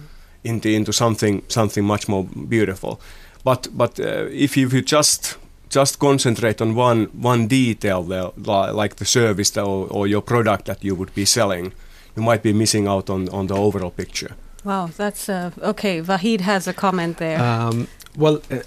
into 0.44 0.68
into 0.68 0.92
something 0.92 1.42
something 1.48 1.84
much 1.84 2.08
more 2.08 2.24
beautiful. 2.24 3.00
But 3.44 3.68
but 3.72 3.98
uh, 3.98 4.26
if 4.30 4.56
you, 4.56 4.66
if 4.66 4.72
you 4.72 4.82
just 4.82 5.39
just 5.70 5.98
concentrate 5.98 6.60
on 6.60 6.74
one 6.74 7.06
one 7.22 7.46
detail 7.46 8.02
there, 8.02 8.30
like 8.36 8.96
the 8.96 9.04
service 9.04 9.56
or, 9.56 9.86
or 9.90 10.06
your 10.06 10.20
product 10.20 10.66
that 10.66 10.84
you 10.84 10.94
would 10.94 11.14
be 11.14 11.24
selling, 11.24 11.72
you 12.16 12.22
might 12.22 12.42
be 12.42 12.52
missing 12.52 12.86
out 12.88 13.08
on, 13.08 13.28
on 13.28 13.46
the 13.46 13.54
overall 13.54 13.90
picture. 13.90 14.36
Wow, 14.64 14.90
that's 14.96 15.28
uh, 15.28 15.52
okay. 15.62 16.02
Vahid 16.02 16.40
has 16.42 16.66
a 16.66 16.72
comment 16.74 17.16
there. 17.16 17.40
Um, 17.40 17.88
well, 18.16 18.42
uh, 18.50 18.58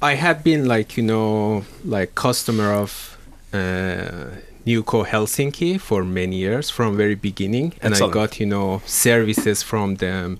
I 0.00 0.14
have 0.14 0.44
been 0.44 0.68
like 0.68 0.96
you 0.96 1.02
know 1.02 1.64
like 1.84 2.14
customer 2.14 2.72
of 2.72 3.18
uh, 3.52 4.36
Newco 4.66 5.04
Helsinki 5.06 5.80
for 5.80 6.04
many 6.04 6.36
years 6.36 6.70
from 6.70 6.96
very 6.96 7.16
beginning, 7.16 7.72
and 7.80 7.94
Excellent. 7.94 8.12
I 8.12 8.20
got 8.20 8.40
you 8.40 8.46
know 8.46 8.82
services 8.84 9.62
from 9.62 9.96
them, 9.96 10.38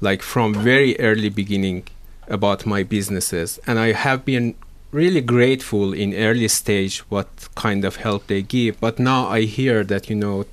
like 0.00 0.22
from 0.22 0.54
very 0.54 0.98
early 0.98 1.28
beginning 1.28 1.84
about 2.28 2.66
my 2.66 2.82
businesses, 2.82 3.60
and 3.66 3.78
I 3.78 3.92
have 3.92 4.24
been 4.24 4.54
really 4.90 5.20
grateful 5.20 5.92
in 5.92 6.14
early 6.14 6.48
stage 6.48 7.00
what 7.08 7.48
kind 7.54 7.84
of 7.84 7.96
help 7.96 8.26
they 8.26 8.42
give. 8.42 8.80
But 8.80 8.98
now 8.98 9.28
I 9.28 9.42
hear 9.42 9.84
that 9.84 10.08
you 10.08 10.16
know 10.16 10.46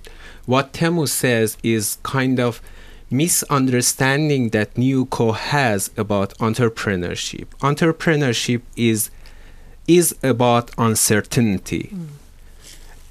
what 0.46 0.74
Teemu 0.74 1.08
says 1.08 1.58
is 1.64 1.98
kind 2.04 2.40
of 2.40 2.62
misunderstanding 3.10 4.50
that 4.50 4.74
Newco 4.74 5.36
has 5.36 5.92
about 5.96 6.38
entrepreneurship. 6.40 7.46
Entrepreneurship 7.62 8.62
is 8.76 9.10
is 9.88 10.16
about 10.24 10.72
uncertainty. 10.78 11.92
Mm. 11.94 12.08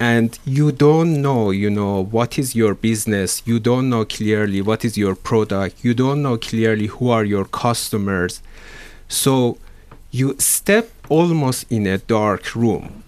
And 0.00 0.38
you 0.44 0.72
don't 0.72 1.22
know, 1.22 1.52
you 1.52 1.70
know, 1.70 2.02
what 2.02 2.36
is 2.36 2.56
your 2.56 2.74
business. 2.74 3.40
You 3.44 3.60
don't 3.60 3.88
know 3.88 4.04
clearly 4.04 4.60
what 4.60 4.84
is 4.84 4.98
your 4.98 5.14
product. 5.14 5.84
You 5.84 5.94
don't 5.94 6.22
know 6.22 6.36
clearly 6.38 6.86
who 6.86 7.10
are 7.10 7.24
your 7.24 7.44
customers. 7.44 8.42
So 9.06 9.58
you 10.12 10.36
step 10.38 10.90
almost 11.08 11.70
in 11.72 11.86
a 11.86 11.98
dark 11.98 12.54
room. 12.54 13.02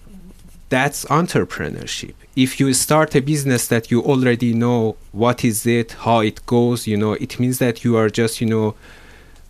That's 0.69 1.05
entrepreneurship 1.05 2.15
if 2.35 2.59
you 2.59 2.73
start 2.73 3.15
a 3.15 3.21
business 3.21 3.67
that 3.67 3.89
you 3.89 4.01
already 4.01 4.53
know 4.53 4.95
what 5.11 5.43
is 5.43 5.65
it 5.65 5.93
how 5.93 6.19
it 6.19 6.45
goes 6.45 6.85
you 6.85 6.97
know 6.97 7.13
it 7.13 7.39
means 7.39 7.59
that 7.59 7.83
you 7.83 7.95
are 7.95 8.09
just 8.09 8.41
you 8.41 8.47
know 8.47 8.75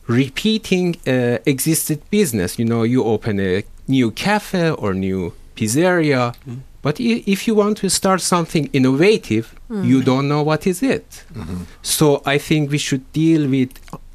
repeating 0.08 0.96
uh, 1.08 1.38
existed 1.46 2.00
business 2.12 2.60
you 2.60 2.66
know 2.66 2.84
you 2.84 3.04
open 3.04 3.40
a 3.40 3.64
new 3.88 4.12
cafe 4.12 4.70
or 4.70 4.94
new 4.94 5.34
pizzeria 5.56 6.36
mm. 6.48 6.60
but 6.82 7.00
I- 7.00 7.24
if 7.26 7.48
you 7.48 7.56
want 7.56 7.78
to 7.78 7.90
start 7.90 8.22
something 8.22 8.70
innovative 8.72 9.56
mm. 9.70 9.84
you 9.86 10.04
don't 10.04 10.28
know 10.28 10.44
what 10.44 10.68
is 10.68 10.84
it 10.84 11.24
mm-hmm. 11.34 11.64
so 11.82 12.22
i 12.26 12.38
think 12.38 12.70
we 12.70 12.78
should 12.78 13.12
deal 13.14 13.50
with 13.50 13.72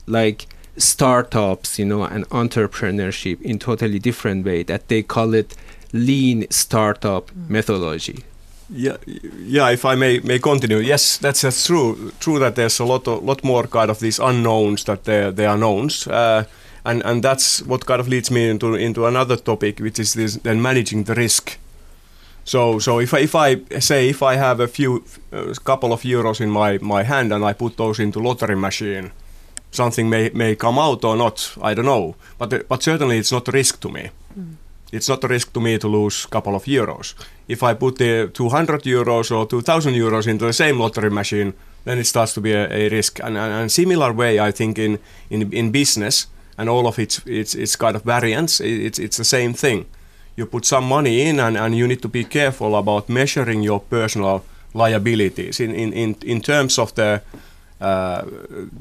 like 0.06 0.46
startups 0.80 1.78
you 1.78 1.84
know 1.84 2.02
and 2.02 2.28
entrepreneurship 2.30 3.40
in 3.42 3.58
totally 3.58 3.98
different 3.98 4.44
way 4.44 4.62
that 4.62 4.88
they 4.88 5.02
call 5.02 5.34
it 5.34 5.54
lean 5.92 6.46
startup 6.50 7.30
mm. 7.30 7.48
methodology 7.48 8.24
yeah, 8.72 8.96
yeah. 9.38 9.68
If 9.70 9.84
I 9.84 9.96
may 9.96 10.20
may 10.20 10.38
continue, 10.38 10.78
yes, 10.78 11.18
that's, 11.18 11.40
that's 11.40 11.66
true. 11.66 12.12
True 12.20 12.38
that 12.38 12.54
there's 12.54 12.78
a 12.78 12.84
lot 12.84 13.08
of, 13.08 13.24
lot 13.24 13.42
more 13.42 13.66
kind 13.66 13.90
of 13.90 13.98
these 13.98 14.20
unknowns 14.20 14.84
that 14.84 15.04
they 15.04 15.30
they 15.30 15.46
are 15.46 15.58
knowns, 15.58 16.06
uh, 16.06 16.44
and 16.84 17.02
and 17.04 17.22
that's 17.22 17.62
what 17.62 17.84
kind 17.84 18.00
of 18.00 18.08
leads 18.08 18.30
me 18.30 18.48
into 18.48 18.74
into 18.74 19.06
another 19.06 19.36
topic, 19.36 19.80
which 19.80 19.98
is 19.98 20.14
this 20.14 20.36
then 20.36 20.62
managing 20.62 21.04
the 21.04 21.14
risk. 21.14 21.58
So 22.44 22.78
so 22.78 23.00
if 23.00 23.12
I, 23.12 23.18
if 23.18 23.34
I 23.34 23.56
say 23.80 24.08
if 24.08 24.22
I 24.22 24.36
have 24.36 24.60
a 24.60 24.68
few 24.68 25.04
a 25.32 25.54
couple 25.64 25.92
of 25.92 26.02
euros 26.02 26.40
in 26.40 26.50
my 26.50 26.78
my 26.78 27.02
hand 27.02 27.32
and 27.32 27.44
I 27.44 27.54
put 27.54 27.76
those 27.76 27.98
into 27.98 28.20
lottery 28.20 28.56
machine, 28.56 29.10
something 29.70 30.08
may 30.08 30.30
may 30.34 30.56
come 30.56 30.78
out 30.78 31.04
or 31.04 31.16
not. 31.16 31.56
I 31.62 31.74
don't 31.74 31.86
know, 31.86 32.16
but 32.38 32.68
but 32.68 32.82
certainly 32.82 33.18
it's 33.18 33.32
not 33.32 33.48
a 33.48 33.52
risk 33.52 33.80
to 33.80 33.88
me. 33.88 34.10
Mm 34.38 34.56
it's 34.92 35.08
not 35.08 35.24
a 35.24 35.28
risk 35.28 35.52
to 35.52 35.60
me 35.60 35.78
to 35.78 35.88
lose 35.88 36.24
a 36.24 36.28
couple 36.28 36.54
of 36.54 36.64
euros. 36.64 37.14
If 37.48 37.62
I 37.62 37.74
put 37.74 37.98
the 37.98 38.30
200 38.32 38.82
euros 38.82 39.30
or 39.30 39.46
2000 39.46 39.94
euros 39.94 40.26
into 40.26 40.46
the 40.46 40.52
same 40.52 40.78
lottery 40.78 41.10
machine, 41.10 41.54
then 41.84 41.98
it 41.98 42.06
starts 42.06 42.34
to 42.34 42.40
be 42.40 42.52
a, 42.52 42.68
a 42.70 42.88
risk. 42.88 43.20
And, 43.20 43.36
and, 43.38 43.52
and, 43.52 43.72
similar 43.72 44.12
way, 44.12 44.40
I 44.40 44.50
think 44.50 44.78
in, 44.78 44.98
in, 45.30 45.52
in 45.52 45.70
business 45.70 46.26
and 46.58 46.68
all 46.68 46.86
of 46.86 46.98
its, 46.98 47.20
its, 47.26 47.54
its 47.54 47.76
kind 47.76 47.96
of 47.96 48.02
variants, 48.02 48.60
it's, 48.60 48.98
it's 48.98 49.16
the 49.16 49.24
same 49.24 49.54
thing. 49.54 49.86
You 50.36 50.46
put 50.46 50.64
some 50.64 50.84
money 50.84 51.22
in 51.22 51.40
and, 51.40 51.56
and 51.56 51.76
you 51.76 51.86
need 51.86 52.02
to 52.02 52.08
be 52.08 52.24
careful 52.24 52.76
about 52.76 53.08
measuring 53.08 53.62
your 53.62 53.80
personal 53.80 54.44
liabilities 54.74 55.60
in, 55.60 55.74
in, 55.74 55.92
in, 55.92 56.16
in 56.22 56.40
terms 56.40 56.78
of 56.78 56.94
the 56.94 57.22
uh, 57.80 58.24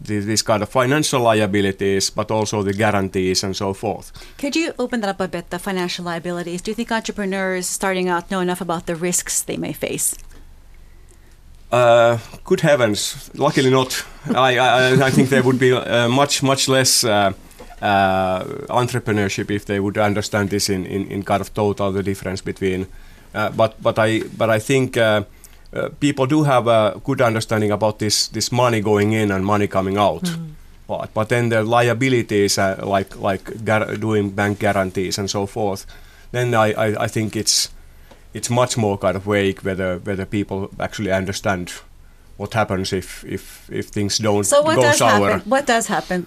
these 0.04 0.42
kind 0.42 0.62
of 0.62 0.70
financial 0.70 1.22
liabilities, 1.22 2.10
but 2.10 2.32
also 2.32 2.64
the 2.64 2.74
guarantees 2.74 3.44
and 3.44 3.56
so 3.56 3.74
forth. 3.74 4.12
Could 4.38 4.56
you 4.56 4.74
open 4.78 5.02
that 5.02 5.10
up 5.10 5.22
a 5.22 5.28
bit, 5.28 5.50
the 5.50 5.60
financial 5.60 6.06
liabilities? 6.06 6.62
Do 6.62 6.72
you 6.72 6.76
think 6.76 6.92
entrepreneurs 6.92 7.68
starting 7.68 8.10
out 8.10 8.30
know 8.30 8.42
enough 8.42 8.62
about 8.62 8.86
the 8.86 8.96
risks 8.96 9.42
they 9.42 9.58
may 9.58 9.74
face? 9.74 10.16
Uh, 11.72 12.18
good 12.44 12.62
heavens, 12.62 13.30
luckily 13.36 13.70
not. 13.70 14.04
I, 14.34 14.58
I, 14.58 15.06
I 15.06 15.12
think 15.12 15.30
there 15.30 15.44
would 15.44 15.60
be 15.60 15.72
uh, 15.72 16.10
much, 16.10 16.42
much 16.42 16.68
less 16.68 17.04
uh, 17.04 17.32
uh, 17.82 18.44
entrepreneurship 18.70 19.52
if 19.52 19.66
they 19.66 19.80
would 19.80 19.98
understand 19.98 20.50
this 20.50 20.70
in, 20.70 20.86
in, 20.86 21.08
in 21.08 21.24
kind 21.24 21.42
of 21.42 21.54
total 21.54 21.92
the 21.92 22.02
difference 22.02 22.42
between. 22.42 22.88
Uh, 23.36 23.52
but, 23.52 23.80
but, 23.82 24.00
I, 24.00 24.24
but 24.36 24.50
I 24.50 24.58
think 24.58 24.98
uh, 25.74 25.90
people 26.00 26.26
do 26.26 26.44
have 26.44 26.68
a 26.68 27.00
good 27.04 27.22
understanding 27.22 27.72
about 27.72 28.00
this 28.00 28.28
this 28.28 28.52
money 28.52 28.82
going 28.82 29.14
in 29.14 29.32
and 29.32 29.46
money 29.46 29.68
coming 29.68 29.98
out. 29.98 30.24
Mm. 30.24 30.50
But, 30.88 31.14
but 31.14 31.30
then 31.30 31.50
the 31.50 31.64
liabilities, 31.64 32.58
uh, 32.58 32.80
like 32.84 33.16
like 33.20 33.64
doing 34.00 34.32
bank 34.32 34.60
guarantees 34.60 35.20
and 35.20 35.30
so 35.30 35.46
forth, 35.46 35.86
then 36.32 36.56
I, 36.56 36.74
I, 36.74 37.04
I, 37.04 37.08
think 37.08 37.36
it's 37.36 37.70
it's 38.34 38.50
much 38.50 38.76
more 38.76 38.98
kind 38.98 39.16
of 39.16 39.24
vague 39.24 39.62
whether 39.62 40.00
whether 40.00 40.26
people 40.26 40.72
actually 40.80 41.12
understand 41.12 41.72
what 42.38 42.54
happens 42.56 42.92
if 42.92 43.24
if, 43.26 43.70
if 43.72 43.90
things 43.90 44.18
don't 44.18 44.46
so 44.46 44.64
what 44.64 44.78
go 44.78 44.82
does 44.82 44.98
sour. 44.98 45.32
Happen? 45.32 45.50
What 45.50 45.68
does 45.68 45.88
happen? 45.88 46.26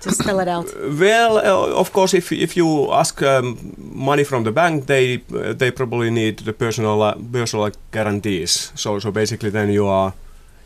To 0.00 0.10
spell 0.10 0.40
it 0.40 0.48
out? 0.48 0.66
Well, 1.00 1.38
uh, 1.38 1.80
of 1.80 1.92
course, 1.92 2.14
if 2.16 2.32
if 2.32 2.56
you 2.56 2.92
ask 2.92 3.22
um, 3.22 3.56
money 3.94 4.24
from 4.24 4.44
the 4.44 4.52
bank, 4.52 4.86
they 4.86 5.22
uh, 5.34 5.52
they 5.52 5.70
probably 5.70 6.10
need 6.10 6.38
the 6.38 6.52
personal 6.52 7.02
uh, 7.02 7.14
personal 7.32 7.70
guarantees. 7.92 8.72
So 8.74 8.98
so 8.98 9.10
basically, 9.10 9.50
then 9.50 9.70
you 9.70 9.86
are 9.86 10.12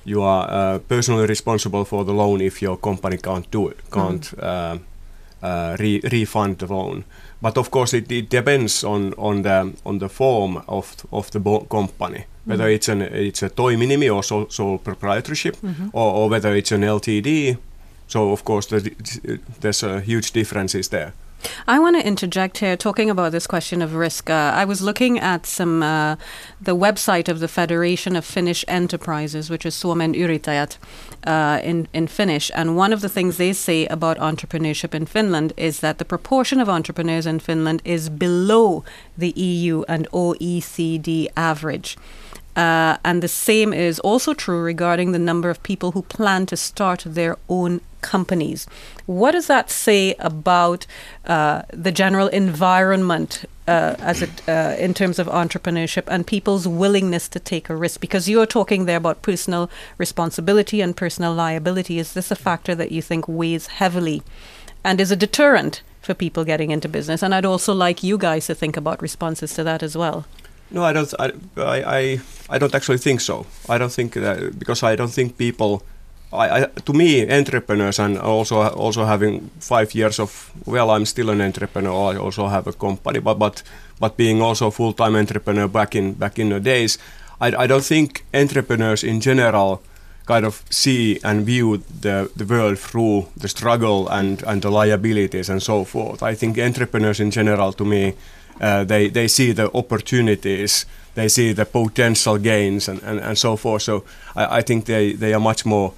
you 0.04 0.22
are 0.22 0.48
uh, 0.50 0.78
personally 0.88 1.26
responsible 1.26 1.84
for 1.84 2.04
the 2.04 2.12
loan 2.12 2.40
if 2.40 2.62
your 2.62 2.76
company 2.78 3.16
can't 3.16 3.50
do 3.50 3.68
it, 3.68 3.78
can't 3.90 4.32
mm. 4.36 4.80
re- 5.78 6.00
refund 6.12 6.58
the 6.58 6.66
loan. 6.66 7.04
But 7.42 7.56
of 7.56 7.70
course, 7.70 7.94
it, 7.94 8.12
it 8.12 8.28
depends 8.28 8.84
on, 8.84 9.14
on 9.16 9.42
the 9.42 9.72
on 9.84 9.98
the 9.98 10.08
form 10.08 10.62
of 10.66 10.94
of 11.10 11.30
the 11.30 11.40
bo- 11.40 11.66
company, 11.68 12.24
whether 12.44 12.64
mm. 12.64 12.74
it's 12.74 12.88
an 12.88 13.00
it's 13.02 13.42
a 13.42 13.48
toiminimi 13.48 14.14
or 14.14 14.22
sole, 14.22 14.46
sole 14.50 14.78
proprietorship, 14.78 15.56
mm-hmm. 15.56 15.88
or, 15.92 16.14
or 16.14 16.28
whether 16.28 16.54
it's 16.54 16.72
an 16.72 16.82
LTD 16.82 17.56
so 18.10 18.32
of 18.32 18.44
course 18.44 18.66
there's 19.60 19.82
a 19.82 20.00
huge 20.00 20.32
differences 20.32 20.88
there. 20.88 21.12
I 21.66 21.78
want 21.78 21.96
to 21.96 22.06
interject 22.06 22.58
here, 22.58 22.76
talking 22.76 23.08
about 23.08 23.32
this 23.32 23.46
question 23.46 23.80
of 23.80 23.94
risk. 23.94 24.28
Uh, 24.28 24.52
I 24.54 24.64
was 24.64 24.82
looking 24.82 25.18
at 25.18 25.46
some 25.46 25.82
uh, 25.82 26.16
the 26.60 26.76
website 26.76 27.28
of 27.28 27.40
the 27.40 27.48
Federation 27.48 28.16
of 28.16 28.24
Finnish 28.24 28.64
Enterprises, 28.68 29.48
which 29.48 29.64
is 29.64 29.74
Suomen 29.74 30.14
Yrittäjät 30.14 30.76
uh, 31.26 31.60
in 31.64 31.88
in 31.92 32.06
Finnish, 32.08 32.50
and 32.54 32.76
one 32.76 32.92
of 32.92 33.00
the 33.00 33.08
things 33.08 33.36
they 33.36 33.52
say 33.52 33.86
about 33.86 34.18
entrepreneurship 34.18 34.94
in 34.94 35.06
Finland 35.06 35.52
is 35.56 35.80
that 35.80 35.98
the 35.98 36.04
proportion 36.04 36.60
of 36.60 36.68
entrepreneurs 36.68 37.26
in 37.26 37.40
Finland 37.40 37.80
is 37.84 38.10
below 38.10 38.84
the 39.16 39.32
EU 39.36 39.82
and 39.88 40.06
OECD 40.12 41.28
average. 41.36 41.96
Uh, 42.56 42.96
and 43.04 43.22
the 43.22 43.28
same 43.28 43.72
is 43.72 44.00
also 44.00 44.34
true 44.34 44.60
regarding 44.60 45.12
the 45.12 45.18
number 45.18 45.50
of 45.50 45.62
people 45.62 45.92
who 45.92 46.02
plan 46.02 46.46
to 46.46 46.56
start 46.56 47.04
their 47.06 47.36
own 47.48 47.80
companies. 48.00 48.66
What 49.06 49.32
does 49.32 49.46
that 49.46 49.70
say 49.70 50.14
about 50.18 50.86
uh, 51.26 51.62
the 51.72 51.92
general 51.92 52.28
environment 52.28 53.44
uh, 53.68 53.94
as 53.98 54.22
it, 54.22 54.48
uh, 54.48 54.74
in 54.78 54.94
terms 54.94 55.18
of 55.18 55.26
entrepreneurship 55.26 56.04
and 56.08 56.26
people's 56.26 56.66
willingness 56.66 57.28
to 57.28 57.40
take 57.40 57.68
a 57.68 57.76
risk? 57.76 58.00
Because 58.00 58.28
you're 58.28 58.46
talking 58.46 58.86
there 58.86 58.96
about 58.96 59.22
personal 59.22 59.70
responsibility 59.98 60.80
and 60.80 60.96
personal 60.96 61.34
liability. 61.34 61.98
Is 61.98 62.12
this 62.14 62.30
a 62.30 62.36
factor 62.36 62.74
that 62.74 62.92
you 62.92 63.02
think 63.02 63.28
weighs 63.28 63.66
heavily 63.66 64.22
and 64.84 65.00
is 65.00 65.10
a 65.10 65.16
deterrent 65.16 65.82
for 66.00 66.14
people 66.14 66.44
getting 66.44 66.70
into 66.70 66.88
business? 66.88 67.22
And 67.22 67.34
I'd 67.34 67.44
also 67.44 67.74
like 67.74 68.02
you 68.02 68.18
guys 68.18 68.46
to 68.46 68.54
think 68.54 68.76
about 68.76 69.02
responses 69.02 69.54
to 69.54 69.64
that 69.64 69.82
as 69.82 69.96
well. 69.96 70.24
No, 70.70 70.84
I 70.84 70.92
don't. 70.92 71.12
I, 71.18 71.32
I, 71.56 72.20
I 72.48 72.58
don't 72.58 72.74
actually 72.74 72.98
think 72.98 73.20
so. 73.20 73.46
I 73.68 73.76
don't 73.76 73.92
think 73.92 74.14
that 74.14 74.58
because 74.58 74.82
I 74.82 74.96
don't 74.96 75.12
think 75.12 75.36
people. 75.36 75.82
I, 76.32 76.62
I, 76.62 76.66
to 76.84 76.92
me, 76.92 77.28
entrepreneurs 77.28 77.98
and 77.98 78.18
also 78.18 78.56
also 78.56 79.04
having 79.04 79.50
five 79.60 79.94
years 79.94 80.20
of 80.20 80.52
well, 80.66 80.90
I'm 80.90 81.06
still 81.06 81.30
an 81.30 81.40
entrepreneur. 81.40 82.14
I 82.14 82.16
also 82.18 82.46
have 82.46 82.66
a 82.66 82.72
company, 82.72 83.20
but 83.20 83.38
but 83.38 83.62
but 83.98 84.16
being 84.16 84.42
also 84.42 84.66
a 84.66 84.70
full 84.70 84.92
time 84.92 85.16
entrepreneur 85.16 85.68
back 85.68 85.94
in 85.94 86.14
back 86.14 86.38
in 86.38 86.50
the 86.50 86.60
days, 86.60 86.98
I, 87.40 87.64
I 87.64 87.66
don't 87.66 87.84
think 87.84 88.24
entrepreneurs 88.32 89.02
in 89.02 89.20
general 89.20 89.82
kind 90.26 90.46
of 90.46 90.62
see 90.70 91.18
and 91.24 91.44
view 91.44 91.82
the, 92.02 92.30
the 92.36 92.44
world 92.44 92.78
through 92.78 93.26
the 93.36 93.48
struggle 93.48 94.08
and, 94.08 94.44
and 94.44 94.62
the 94.62 94.70
liabilities 94.70 95.50
and 95.50 95.60
so 95.60 95.84
forth. 95.84 96.22
I 96.22 96.36
think 96.36 96.58
entrepreneurs 96.58 97.18
in 97.18 97.32
general, 97.32 97.72
to 97.72 97.84
me, 97.84 98.14
uh, 98.60 98.84
they 98.84 99.10
they 99.10 99.28
see 99.28 99.52
the 99.52 99.70
opportunities, 99.74 100.86
they 101.14 101.28
see 101.28 101.52
the 101.54 101.64
potential 101.64 102.38
gains, 102.38 102.88
and, 102.88 103.02
and, 103.02 103.20
and 103.20 103.36
so 103.36 103.56
forth. 103.56 103.82
So 103.82 104.04
I, 104.36 104.58
I 104.58 104.62
think 104.62 104.84
they, 104.84 105.14
they 105.14 105.34
are 105.34 105.40
much 105.40 105.66
more 105.66 105.92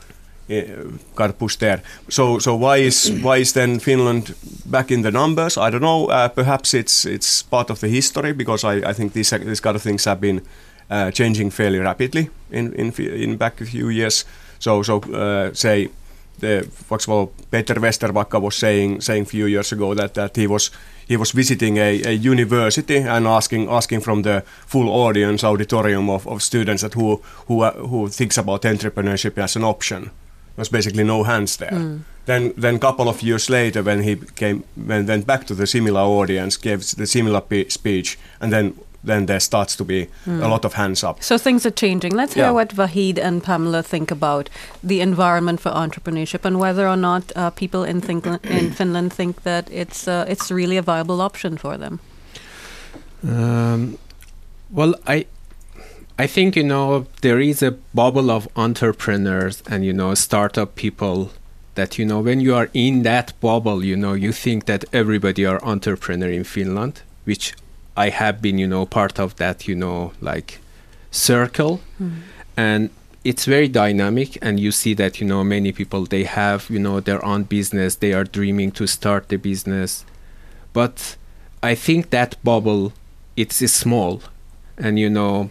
kind 1.14 1.30
of 1.30 1.38
pushed 1.38 1.61
there. 1.61 1.82
So 2.09 2.38
so 2.38 2.56
why 2.56 2.76
is 2.78 3.11
why 3.23 3.40
is 3.40 3.52
then 3.52 3.80
Finland 3.80 4.35
back 4.64 4.90
in 4.90 5.02
the 5.02 5.11
numbers? 5.11 5.56
I 5.56 5.71
don't 5.71 5.82
know. 5.82 6.06
Uh, 6.06 6.28
perhaps 6.28 6.75
it's 6.75 7.04
it's 7.04 7.42
part 7.42 7.71
of 7.71 7.78
the 7.80 7.88
history 7.88 8.32
because 8.32 8.64
I, 8.64 8.90
I 8.90 8.94
think 8.94 9.12
these 9.12 9.30
these 9.30 9.61
kind 9.61 9.76
of 9.76 9.82
things 9.82 10.04
have 10.04 10.21
been 10.21 10.40
uh, 10.90 11.11
changing 11.11 11.50
fairly 11.52 11.78
rapidly 11.78 12.30
in 12.50 12.73
in 12.75 12.92
in 12.99 13.37
back 13.37 13.61
a 13.61 13.64
few 13.64 13.90
years. 13.90 14.25
So 14.59 14.82
so 14.82 14.97
uh, 14.97 15.54
say 15.54 15.90
the, 16.40 16.66
for 16.71 16.97
example, 16.97 17.32
Peter 17.50 17.75
Vesterbacka 17.75 18.40
was 18.40 18.56
saying 18.56 19.00
saying 19.00 19.23
a 19.23 19.26
few 19.26 19.47
years 19.47 19.73
ago 19.73 19.94
that, 19.94 20.14
that 20.14 20.37
he 20.37 20.47
was 20.47 20.71
he 21.09 21.16
was 21.16 21.32
visiting 21.32 21.78
a, 21.78 22.02
a 22.04 22.12
university 22.12 22.97
and 22.97 23.26
asking 23.26 23.68
asking 23.68 24.00
from 24.00 24.23
the 24.23 24.42
full 24.66 24.88
audience 24.88 25.44
auditorium 25.44 26.11
of, 26.11 26.26
of 26.26 26.42
students 26.42 26.82
that 26.82 26.94
who 26.94 27.23
who 27.49 27.64
who 27.64 28.09
thinks 28.09 28.38
about 28.38 28.62
entrepreneurship 28.62 29.38
as 29.38 29.56
an 29.56 29.64
option. 29.64 30.11
There 30.54 30.62
was 30.62 30.68
basically 30.68 31.04
no 31.04 31.23
hands 31.23 31.56
there. 31.56 31.71
Mm. 31.71 32.00
Then 32.25 32.52
then 32.56 32.78
couple 32.78 33.09
of 33.09 33.23
years 33.23 33.49
later, 33.49 33.82
when 33.82 34.02
he 34.02 34.16
came 34.37 34.62
when 34.87 35.06
went 35.06 35.26
back 35.26 35.47
to 35.47 35.54
the 35.54 35.66
similar 35.66 36.00
audience, 36.00 36.56
gave 36.56 36.78
the 36.97 37.06
similar 37.06 37.40
pe- 37.40 37.68
speech, 37.68 38.18
and 38.40 38.52
then 38.52 38.75
then 39.04 39.26
there 39.26 39.40
starts 39.40 39.76
to 39.76 39.85
be 39.85 40.06
mm. 40.26 40.42
a 40.42 40.49
lot 40.49 40.64
of 40.64 40.75
hands 40.75 41.04
up. 41.04 41.23
So 41.23 41.38
things 41.38 41.66
are 41.66 41.71
changing. 41.71 42.14
Let's 42.14 42.35
hear 42.35 42.44
yeah. 42.44 42.50
what 42.52 42.68
Vahid 42.68 43.18
and 43.18 43.42
Pamela 43.42 43.82
think 43.82 44.11
about 44.11 44.49
the 44.82 45.00
environment 45.00 45.61
for 45.61 45.73
entrepreneurship 45.73 46.44
and 46.44 46.61
whether 46.61 46.87
or 46.87 46.97
not 46.97 47.32
uh, 47.37 47.50
people 47.50 47.85
in, 47.85 48.00
think- 48.00 48.26
in 48.44 48.71
Finland 48.71 49.12
think 49.12 49.42
that 49.42 49.68
it's 49.71 50.06
uh, 50.06 50.25
it's 50.28 50.50
really 50.50 50.76
a 50.76 50.82
viable 50.82 51.21
option 51.21 51.56
for 51.56 51.76
them. 51.76 52.00
Um, 53.25 53.99
well, 54.71 54.94
I 55.06 55.26
I 56.23 56.26
think 56.35 56.57
you 56.57 56.67
know 56.73 57.07
there 57.21 57.41
is 57.41 57.62
a 57.62 57.73
bubble 57.95 58.31
of 58.31 58.49
entrepreneurs 58.57 59.62
and 59.71 59.85
you 59.85 59.95
know 60.00 60.14
startup 60.14 60.71
people 60.85 61.31
that 61.75 61.99
you 61.99 62.05
know 62.05 62.21
when 62.29 62.38
you 62.41 62.55
are 62.55 62.69
in 62.75 63.02
that 63.02 63.33
bubble 63.41 63.81
you 63.91 63.97
know 63.97 64.15
you 64.25 64.32
think 64.45 64.67
that 64.67 64.85
everybody 64.93 65.43
are 65.50 65.61
entrepreneur 65.65 66.30
in 66.30 66.45
Finland 66.45 66.95
which 67.25 67.54
I 67.97 68.08
have 68.08 68.41
been, 68.41 68.58
you 68.58 68.67
know, 68.67 68.87
part 68.87 69.19
of 69.19 69.37
that, 69.37 69.69
you 69.69 69.75
know, 69.75 70.13
like 70.21 70.61
circle, 71.11 71.80
mm. 72.00 72.21
and 72.56 72.91
it's 73.23 73.45
very 73.45 73.69
dynamic. 73.69 74.39
And 74.41 74.58
you 74.58 74.73
see 74.73 74.95
that, 74.95 75.21
you 75.21 75.26
know, 75.26 75.45
many 75.45 75.73
people 75.73 76.06
they 76.06 76.25
have, 76.25 76.71
you 76.71 76.78
know, 76.78 77.00
their 77.00 77.25
own 77.25 77.45
business. 77.45 77.97
They 77.97 78.13
are 78.15 78.25
dreaming 78.25 78.73
to 78.73 78.87
start 78.87 79.28
the 79.28 79.37
business, 79.37 80.04
but 80.73 81.17
I 81.63 81.75
think 81.75 82.11
that 82.11 82.43
bubble, 82.43 82.93
it's 83.37 83.56
small, 83.71 84.23
and 84.78 84.99
you 84.99 85.11
know. 85.11 85.50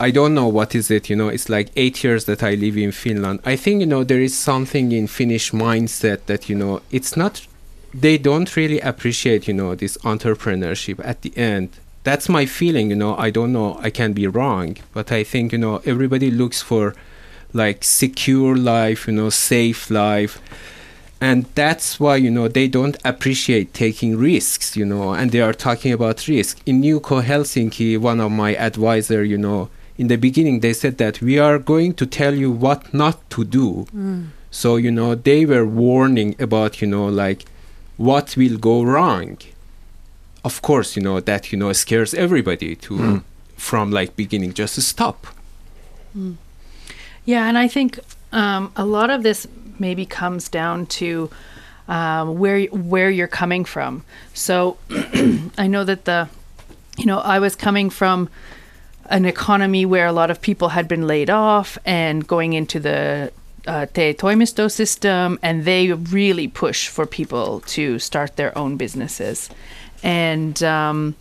I 0.00 0.10
don't 0.12 0.34
know 0.34 0.46
what 0.46 0.74
is 0.74 0.90
it, 0.90 1.10
you 1.10 1.16
know, 1.16 1.28
it's 1.28 1.48
like 1.48 1.70
eight 1.74 2.04
years 2.04 2.24
that 2.26 2.42
I 2.42 2.54
live 2.54 2.76
in 2.76 2.92
Finland. 2.92 3.40
I 3.44 3.56
think, 3.56 3.80
you 3.80 3.86
know, 3.86 4.04
there 4.04 4.20
is 4.20 4.36
something 4.36 4.92
in 4.92 5.08
Finnish 5.08 5.50
mindset 5.50 6.26
that, 6.26 6.48
you 6.48 6.54
know, 6.54 6.82
it's 6.92 7.16
not 7.16 7.46
they 7.94 8.18
don't 8.18 8.54
really 8.56 8.80
appreciate 8.80 9.48
you 9.48 9.54
know 9.54 9.74
this 9.74 9.96
entrepreneurship 9.98 11.00
at 11.04 11.22
the 11.22 11.36
end 11.36 11.70
that's 12.04 12.28
my 12.28 12.44
feeling 12.44 12.90
you 12.90 12.96
know 12.96 13.16
i 13.16 13.30
don't 13.30 13.52
know 13.52 13.78
i 13.82 13.90
can 13.90 14.12
be 14.12 14.26
wrong 14.26 14.76
but 14.92 15.10
i 15.10 15.24
think 15.24 15.52
you 15.52 15.58
know 15.58 15.80
everybody 15.84 16.30
looks 16.30 16.60
for 16.60 16.94
like 17.52 17.82
secure 17.82 18.56
life 18.56 19.06
you 19.06 19.14
know 19.14 19.30
safe 19.30 19.90
life 19.90 20.40
and 21.20 21.46
that's 21.54 21.98
why 21.98 22.14
you 22.14 22.30
know 22.30 22.46
they 22.46 22.68
don't 22.68 22.96
appreciate 23.04 23.72
taking 23.72 24.16
risks 24.16 24.76
you 24.76 24.84
know 24.84 25.14
and 25.14 25.32
they 25.32 25.40
are 25.40 25.54
talking 25.54 25.92
about 25.92 26.28
risk 26.28 26.60
in 26.66 26.82
Newco 26.82 27.22
Helsinki 27.22 27.98
one 27.98 28.20
of 28.20 28.30
my 28.30 28.54
advisor 28.54 29.24
you 29.24 29.38
know 29.38 29.70
in 29.98 30.06
the 30.06 30.16
beginning 30.16 30.60
they 30.60 30.72
said 30.72 30.96
that 30.98 31.20
we 31.20 31.38
are 31.38 31.58
going 31.58 31.92
to 31.92 32.06
tell 32.06 32.34
you 32.34 32.50
what 32.50 32.94
not 32.94 33.28
to 33.28 33.44
do 33.44 33.86
mm. 33.94 34.28
so 34.50 34.76
you 34.76 34.90
know 34.90 35.14
they 35.14 35.44
were 35.44 35.66
warning 35.66 36.34
about 36.38 36.80
you 36.80 36.86
know 36.86 37.06
like 37.06 37.44
what 37.96 38.36
will 38.36 38.56
go 38.56 38.82
wrong 38.82 39.36
of 40.44 40.62
course 40.62 40.96
you 40.96 41.02
know 41.02 41.18
that 41.20 41.52
you 41.52 41.58
know 41.58 41.72
scares 41.72 42.14
everybody 42.14 42.76
to 42.76 42.94
mm. 42.94 43.22
from 43.56 43.90
like 43.90 44.14
beginning 44.14 44.54
just 44.54 44.76
to 44.76 44.80
stop 44.80 45.26
mm. 46.16 46.36
yeah 47.24 47.48
and 47.48 47.58
i 47.58 47.66
think 47.66 47.98
um, 48.30 48.70
a 48.76 48.84
lot 48.84 49.10
of 49.10 49.22
this 49.22 49.46
maybe 49.78 50.04
comes 50.04 50.48
down 50.48 50.86
to 50.86 51.30
um, 51.88 52.38
where 52.38 52.64
where 52.66 53.10
you're 53.10 53.26
coming 53.26 53.64
from 53.64 54.04
so 54.32 54.76
i 55.58 55.66
know 55.66 55.82
that 55.82 56.04
the 56.04 56.28
you 56.96 57.06
know 57.06 57.18
i 57.20 57.38
was 57.38 57.56
coming 57.56 57.90
from 57.90 58.28
an 59.08 59.24
economy 59.24 59.86
where 59.86 60.06
a 60.06 60.12
lot 60.12 60.30
of 60.30 60.40
people 60.40 60.70
had 60.70 60.88
been 60.88 61.06
laid 61.06 61.30
off 61.30 61.78
and 61.84 62.26
going 62.26 62.52
into 62.52 62.78
the 62.78 63.32
uh, 63.66 63.86
Te 63.86 64.14
Toimisto 64.14 64.70
system, 64.70 65.38
and 65.42 65.64
they 65.64 65.92
really 65.92 66.48
push 66.48 66.88
for 66.88 67.06
people 67.06 67.60
to 67.60 67.98
start 67.98 68.36
their 68.36 68.56
own 68.56 68.76
businesses. 68.76 69.50
And 70.02 70.62
um, 70.62 71.16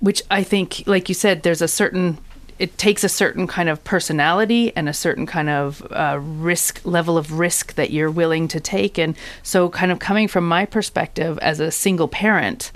which 0.00 0.22
I 0.30 0.42
think, 0.42 0.82
like 0.86 1.08
you 1.08 1.14
said, 1.14 1.42
there's 1.42 1.62
a 1.62 1.68
certain 1.68 2.18
it 2.58 2.78
takes 2.78 3.02
a 3.02 3.08
certain 3.08 3.48
kind 3.48 3.68
of 3.68 3.82
personality 3.82 4.72
and 4.76 4.88
a 4.88 4.92
certain 4.92 5.26
kind 5.26 5.48
of 5.48 5.84
uh, 5.90 6.18
risk 6.20 6.80
level 6.84 7.18
of 7.18 7.32
risk 7.32 7.74
that 7.74 7.90
you're 7.90 8.10
willing 8.10 8.46
to 8.46 8.60
take. 8.60 8.98
And 8.98 9.16
so, 9.42 9.68
kind 9.68 9.90
of 9.90 9.98
coming 9.98 10.28
from 10.28 10.46
my 10.46 10.64
perspective 10.64 11.38
as 11.38 11.58
a 11.58 11.72
single 11.72 12.08
parent, 12.08 12.70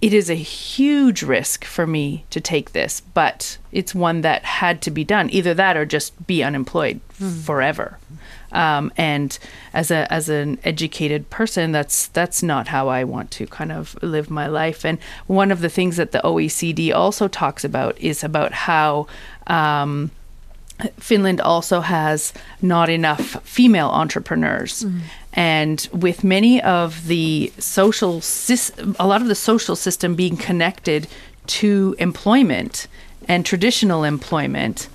it 0.00 0.12
is 0.12 0.30
a 0.30 0.34
huge 0.34 1.22
risk 1.22 1.64
for 1.64 1.86
me 1.86 2.24
to 2.30 2.40
take 2.40 2.72
this, 2.72 3.00
but 3.00 3.58
it's 3.72 3.94
one 3.94 4.20
that 4.20 4.44
had 4.44 4.80
to 4.82 4.90
be 4.90 5.02
done. 5.02 5.28
Either 5.30 5.54
that 5.54 5.76
or 5.76 5.84
just 5.84 6.26
be 6.26 6.42
unemployed 6.42 7.00
mm. 7.18 7.42
forever. 7.42 7.98
Um, 8.52 8.92
and 8.96 9.36
as 9.74 9.90
a 9.90 10.10
as 10.12 10.28
an 10.28 10.58
educated 10.64 11.28
person, 11.30 11.72
that's 11.72 12.06
that's 12.08 12.42
not 12.42 12.68
how 12.68 12.88
I 12.88 13.04
want 13.04 13.30
to 13.32 13.46
kind 13.46 13.72
of 13.72 14.00
live 14.02 14.30
my 14.30 14.46
life. 14.46 14.84
And 14.84 14.98
one 15.26 15.50
of 15.50 15.60
the 15.60 15.68
things 15.68 15.96
that 15.96 16.12
the 16.12 16.20
OECD 16.20 16.94
also 16.94 17.28
talks 17.28 17.64
about 17.64 17.98
is 17.98 18.22
about 18.22 18.52
how. 18.52 19.06
Um, 19.46 20.10
Finland 20.98 21.40
also 21.40 21.80
has 21.80 22.32
not 22.62 22.88
enough 22.88 23.42
female 23.44 23.88
entrepreneurs. 23.88 24.84
Mm. 24.84 25.00
And 25.32 25.88
with 25.92 26.24
many 26.24 26.62
of 26.62 27.06
the 27.06 27.52
social, 27.58 28.22
a 28.98 29.06
lot 29.06 29.22
of 29.22 29.28
the 29.28 29.34
social 29.34 29.76
system 29.76 30.14
being 30.14 30.36
connected 30.36 31.08
to 31.46 31.96
employment 31.98 32.86
and 33.26 33.44
traditional 33.44 34.04
employment, 34.04 34.88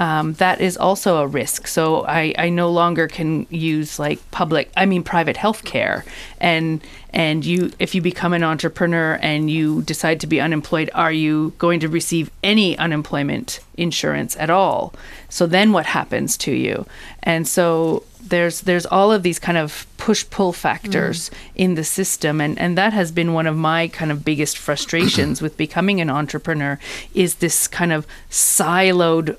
um, 0.00 0.32
that 0.34 0.62
is 0.62 0.78
also 0.78 1.18
a 1.18 1.26
risk. 1.26 1.66
So 1.66 2.06
I, 2.06 2.34
I 2.38 2.48
no 2.48 2.70
longer 2.70 3.06
can 3.06 3.46
use 3.50 3.98
like 3.98 4.18
public, 4.30 4.72
I 4.74 4.86
mean 4.86 5.04
private 5.04 5.36
health 5.36 5.62
care. 5.64 6.06
And 6.40 6.80
and 7.12 7.44
you 7.44 7.72
if 7.78 7.94
you 7.94 8.00
become 8.00 8.32
an 8.32 8.42
entrepreneur 8.42 9.18
and 9.20 9.50
you 9.50 9.82
decide 9.82 10.18
to 10.20 10.26
be 10.26 10.40
unemployed, 10.40 10.90
are 10.94 11.12
you 11.12 11.52
going 11.58 11.80
to 11.80 11.88
receive 11.88 12.30
any 12.42 12.78
unemployment 12.78 13.60
insurance 13.76 14.36
at 14.38 14.48
all? 14.48 14.94
So 15.28 15.46
then 15.46 15.70
what 15.72 15.84
happens 15.84 16.38
to 16.38 16.52
you? 16.52 16.86
And 17.22 17.46
so 17.46 18.04
there's 18.22 18.62
there's 18.62 18.86
all 18.86 19.12
of 19.12 19.22
these 19.22 19.38
kind 19.38 19.58
of 19.58 19.86
push 19.98 20.24
pull 20.30 20.54
factors 20.54 21.30
in 21.56 21.74
the 21.74 21.84
system 21.84 22.40
and 22.40 22.58
and 22.58 22.78
that 22.78 22.92
has 22.92 23.12
been 23.12 23.34
one 23.34 23.46
of 23.46 23.56
my 23.56 23.88
kind 23.88 24.10
of 24.10 24.24
biggest 24.24 24.56
frustrations 24.56 25.42
with 25.42 25.56
becoming 25.56 26.00
an 26.00 26.08
entrepreneur 26.08 26.78
is 27.14 27.36
this 27.36 27.66
kind 27.66 27.92
of 27.92 28.06
siloed 28.30 29.36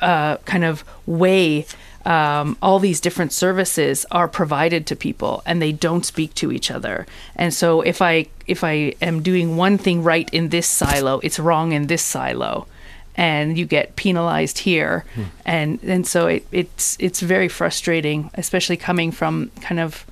uh, 0.00 0.36
kind 0.38 0.64
of 0.64 0.84
way 1.06 1.66
um, 2.04 2.56
all 2.62 2.78
these 2.78 3.00
different 3.00 3.32
services 3.32 4.06
are 4.10 4.28
provided 4.28 4.86
to 4.86 4.96
people 4.96 5.42
and 5.44 5.60
they 5.60 5.72
don't 5.72 6.06
speak 6.06 6.34
to 6.34 6.50
each 6.50 6.70
other. 6.70 7.06
And 7.36 7.52
so 7.52 7.82
if 7.82 8.00
i 8.00 8.26
if 8.46 8.64
i 8.64 8.94
am 9.02 9.22
doing 9.22 9.56
one 9.56 9.76
thing 9.76 10.02
right 10.02 10.28
in 10.32 10.48
this 10.48 10.66
silo 10.66 11.20
it's 11.22 11.38
wrong 11.38 11.72
in 11.72 11.86
this 11.86 12.02
silo. 12.02 12.66
And 13.14 13.58
you 13.58 13.66
get 13.66 13.96
penalized 13.96 14.58
here. 14.58 15.04
And 15.44 15.80
and 15.82 16.06
so 16.06 16.28
it, 16.28 16.46
it's 16.52 16.96
it's 16.98 17.20
very 17.20 17.48
frustrating 17.48 18.30
especially 18.34 18.76
coming 18.76 19.12
from 19.12 19.50
kind 19.60 19.80
of 19.80 20.06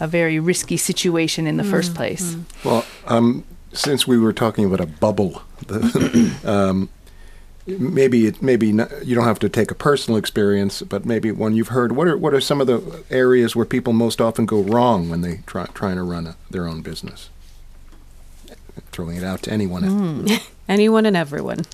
a 0.00 0.06
very 0.06 0.40
risky 0.40 0.76
situation 0.76 1.46
in 1.46 1.58
the 1.58 1.64
first 1.64 1.94
place. 1.94 2.36
Well, 2.64 2.84
um, 3.06 3.44
since 3.72 4.06
we 4.06 4.18
were 4.18 4.32
talking 4.32 4.64
about 4.64 4.80
a 4.80 4.86
bubble, 4.86 5.42
the, 5.66 6.34
um, 6.44 6.88
maybe 7.66 8.26
it 8.26 8.42
maybe 8.42 8.72
not, 8.72 9.06
you 9.06 9.14
don't 9.14 9.24
have 9.24 9.38
to 9.40 9.48
take 9.48 9.70
a 9.70 9.74
personal 9.74 10.18
experience, 10.18 10.82
but 10.82 11.04
maybe 11.04 11.30
one 11.30 11.54
you've 11.54 11.68
heard. 11.68 11.92
What 11.92 12.08
are 12.08 12.16
what 12.16 12.34
are 12.34 12.40
some 12.40 12.60
of 12.60 12.66
the 12.66 13.04
areas 13.10 13.54
where 13.54 13.64
people 13.64 13.92
most 13.92 14.20
often 14.20 14.46
go 14.46 14.62
wrong 14.62 15.08
when 15.08 15.20
they 15.20 15.40
try 15.46 15.66
trying 15.66 15.96
to 15.96 16.02
run 16.02 16.26
a, 16.26 16.36
their 16.50 16.66
own 16.66 16.82
business? 16.82 17.30
Throwing 18.90 19.16
it 19.16 19.24
out 19.24 19.42
to 19.42 19.52
anyone. 19.52 19.82
Hmm. 19.84 20.26
Anyone 20.68 21.06
and 21.06 21.16
everyone. 21.16 21.66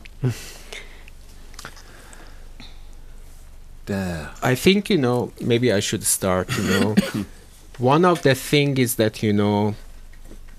Duh. 3.87 4.29
I 4.42 4.55
think 4.55 4.90
you 4.90 4.98
know 4.98 5.33
maybe 5.40 5.72
I 5.72 5.81
should 5.81 6.05
start. 6.05 6.57
You 6.57 6.64
know, 6.64 6.96
one 7.79 8.05
of 8.05 8.22
the 8.22 8.35
thing 8.35 8.79
is 8.79 8.96
that 8.96 9.22
you 9.22 9.33
know, 9.33 9.74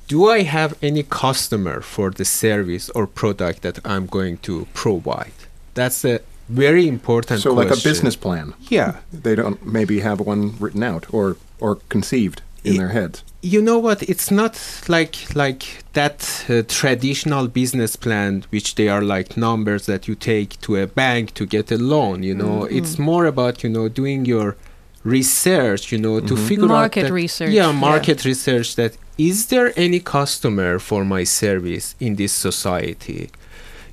do 0.10 0.20
I 0.38 0.42
have 0.44 0.72
any 0.82 1.04
customer 1.04 1.82
for 1.82 2.10
the 2.12 2.26
service 2.26 2.90
or 2.96 3.06
product 3.08 3.62
that 3.62 3.80
I'm 3.86 4.06
going 4.08 4.38
to 4.48 4.66
provide? 4.74 5.38
That's 5.76 6.04
a 6.04 6.20
very 6.50 6.88
important. 6.88 7.42
So, 7.42 7.54
like 7.54 7.70
a 7.72 7.78
business 7.90 8.16
plan. 8.16 8.54
Yeah. 8.72 8.92
They 9.14 9.36
don't 9.36 9.60
maybe 9.66 10.00
have 10.02 10.20
one 10.20 10.56
written 10.60 10.84
out 10.84 11.06
or 11.14 11.36
or 11.60 11.76
conceived 11.90 12.42
in 12.64 12.74
Ye- 12.74 12.80
their 12.80 12.90
heads. 12.90 13.24
you 13.42 13.62
know 13.62 13.80
what 13.88 14.00
it's 14.14 14.30
not 14.32 14.54
like 14.90 15.16
like 15.44 15.64
that 15.94 16.20
uh, 16.50 16.62
traditional 16.68 17.48
business 17.48 17.96
plan 17.96 18.44
which 18.54 18.76
they 18.76 18.90
are 18.90 19.02
like 19.18 19.38
numbers 19.38 19.86
that 19.86 20.08
you 20.10 20.16
take 20.16 20.50
to 20.66 20.76
a 20.76 20.86
bank 20.86 21.34
to 21.40 21.46
get 21.46 21.72
a 21.72 21.78
loan 21.78 22.18
you 22.30 22.36
know 22.36 22.66
it's 22.78 22.98
more 23.00 23.26
about 23.34 23.64
you 23.64 23.70
know 23.76 23.88
doing 24.02 24.26
your 24.26 24.56
research 25.04 25.92
you 25.92 25.98
know 25.98 26.20
to 26.20 26.34
mm-hmm. 26.34 26.48
figure 26.48 26.68
Market 26.68 27.00
out 27.00 27.04
market 27.04 27.14
research, 27.14 27.52
yeah 27.52 27.68
yeah. 27.68 27.72
market 27.72 28.26
research 28.26 28.76
that 28.76 28.98
is 29.18 29.48
there 29.48 29.74
any 29.76 30.00
customer 30.00 30.80
for 30.80 31.04
my 31.04 31.24
service 31.24 31.96
in 32.00 32.16
this 32.16 32.34
society? 32.34 33.30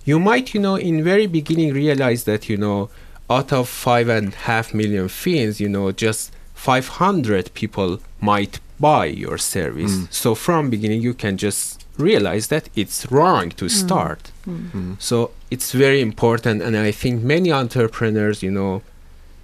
You 0.05 0.19
might 0.19 0.55
you 0.55 0.61
know 0.61 0.77
in 0.77 1.03
very 1.03 1.27
beginning 1.27 1.73
realize 1.73 2.25
that 2.25 2.49
you 2.49 2.57
know 2.57 2.91
out 3.29 3.53
of 3.53 3.69
five 3.69 4.09
and 4.09 4.33
a 4.33 4.37
half 4.37 4.73
million 4.75 5.09
Finns 5.09 5.61
you 5.61 5.69
know 5.69 5.93
just 5.93 6.33
500 6.55 7.53
people 7.55 8.01
might 8.21 8.61
buy 8.81 9.07
your 9.07 9.39
service. 9.39 9.93
Mm. 9.93 10.13
So 10.13 10.35
from 10.35 10.71
beginning 10.71 11.03
you 11.03 11.15
can 11.15 11.37
just 11.37 11.85
realize 11.99 12.49
that 12.49 12.69
it's 12.77 13.11
wrong 13.11 13.51
to 13.51 13.67
mm. 13.67 13.71
start. 13.71 14.31
Mm. 14.47 15.01
So 15.01 15.31
it's 15.51 15.73
very 15.73 16.01
important 16.01 16.63
and 16.63 16.77
i 16.77 16.91
think 16.91 17.23
many 17.23 17.53
entrepreneurs 17.53 18.43
you 18.43 18.51
know 18.51 18.83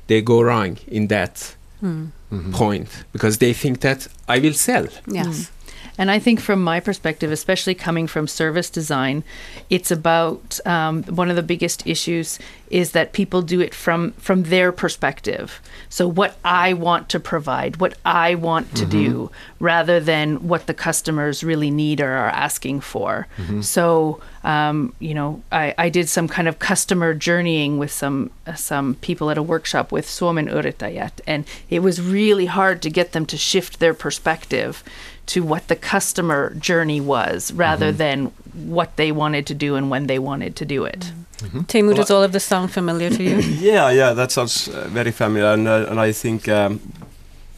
they 0.07 0.21
go 0.21 0.43
wrong 0.43 0.79
in 0.87 1.09
that 1.09 1.55
hmm. 1.81 2.07
mm-hmm. 2.31 2.53
point 2.53 3.05
because 3.13 3.39
they 3.39 3.53
think 3.53 3.81
that 3.81 4.09
i 4.29 4.39
will 4.39 4.55
sell. 4.55 4.87
Yes. 5.07 5.27
Mm. 5.27 5.51
And 5.99 6.11
I 6.11 6.19
think, 6.19 6.41
from 6.41 6.63
my 6.63 6.81
perspective, 6.81 7.31
especially 7.31 7.75
coming 7.75 8.07
from 8.07 8.27
service 8.27 8.71
design, 8.71 9.25
it's 9.69 9.91
about 9.91 10.59
um, 10.67 11.03
one 11.05 11.31
of 11.31 11.37
the 11.37 11.43
biggest 11.43 11.87
issues 11.87 12.39
is 12.71 12.93
that 12.93 13.13
people 13.13 13.43
do 13.43 13.61
it 13.61 13.75
from 13.75 14.13
from 14.13 14.45
their 14.45 14.73
perspective. 14.73 15.61
So, 15.91 16.09
what 16.09 16.37
I 16.45 16.73
want 16.73 17.11
to 17.11 17.21
provide, 17.21 17.77
what 17.77 17.95
I 18.05 18.35
want 18.35 18.75
to 18.77 18.87
do, 18.87 19.31
rather 19.61 20.01
than 20.01 20.49
what 20.49 20.67
the 20.67 20.75
customers 20.75 21.45
really 21.45 21.71
need 21.71 22.01
or 22.01 22.11
are 22.11 22.31
asking 22.31 22.81
for. 22.81 23.27
So, 23.63 24.21
um, 24.45 24.95
you 24.99 25.15
know, 25.15 25.43
I, 25.53 25.75
I 25.77 25.89
did 25.91 26.09
some 26.09 26.29
kind 26.29 26.49
of 26.49 26.59
customer 26.59 27.13
journeying 27.15 27.79
with 27.79 27.93
some 27.93 28.31
uh, 28.47 28.55
some 28.55 28.95
people 28.97 29.31
at 29.31 29.39
a 29.39 29.43
workshop 29.43 29.93
with 29.93 30.07
Suomen 30.07 30.49
Yrittäjät, 30.49 31.21
and 31.27 31.45
it 31.69 31.81
was 31.81 32.01
really 32.01 32.47
hard 32.47 32.81
to 32.83 32.91
get 32.91 33.13
them 33.13 33.27
to 33.27 33.37
shift 33.37 33.79
their 33.79 33.95
perspective 33.95 34.83
to 35.27 35.43
what 35.43 35.69
the 35.69 35.77
customer 35.77 36.55
journey 36.55 37.01
was 37.01 37.53
rather 37.53 37.93
than 37.93 38.27
what 38.53 38.97
they 38.97 39.13
wanted 39.13 39.47
to 39.47 39.55
do 39.55 39.77
and 39.77 39.91
when 39.91 40.07
they 40.07 40.19
wanted 40.19 40.57
to 40.57 40.65
do 40.65 40.85
it. 40.85 41.13
Teemu, 41.43 41.95
does 41.95 42.11
all 42.11 42.23
of 42.23 42.33
this 42.33 42.45
sound 42.45 42.71
familiar 42.71 43.11
to 43.11 43.23
you? 43.23 43.37
Yeah, 43.61 43.91
yeah, 43.91 44.13
that 44.13 44.31
sounds 44.31 44.69
uh, 44.69 44.89
very 44.89 45.11
familiar, 45.11 45.53
and 45.53 45.67
uh, 45.67 45.87
and 45.91 46.01
I 46.01 46.13
think 46.13 46.49
um, 46.49 46.81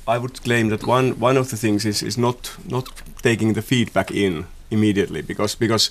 I 0.09 0.19
would 0.19 0.43
claim 0.43 0.69
that 0.69 0.87
one 0.87 1.13
one 1.21 1.37
of 1.37 1.49
the 1.49 1.57
things 1.57 1.85
is 1.85 2.03
is 2.03 2.17
not 2.17 2.57
not 2.65 2.89
taking 3.23 3.55
the 3.55 3.63
feedback 3.63 4.11
in 4.11 4.47
immediately 4.71 5.23
because 5.23 5.55
because 5.55 5.91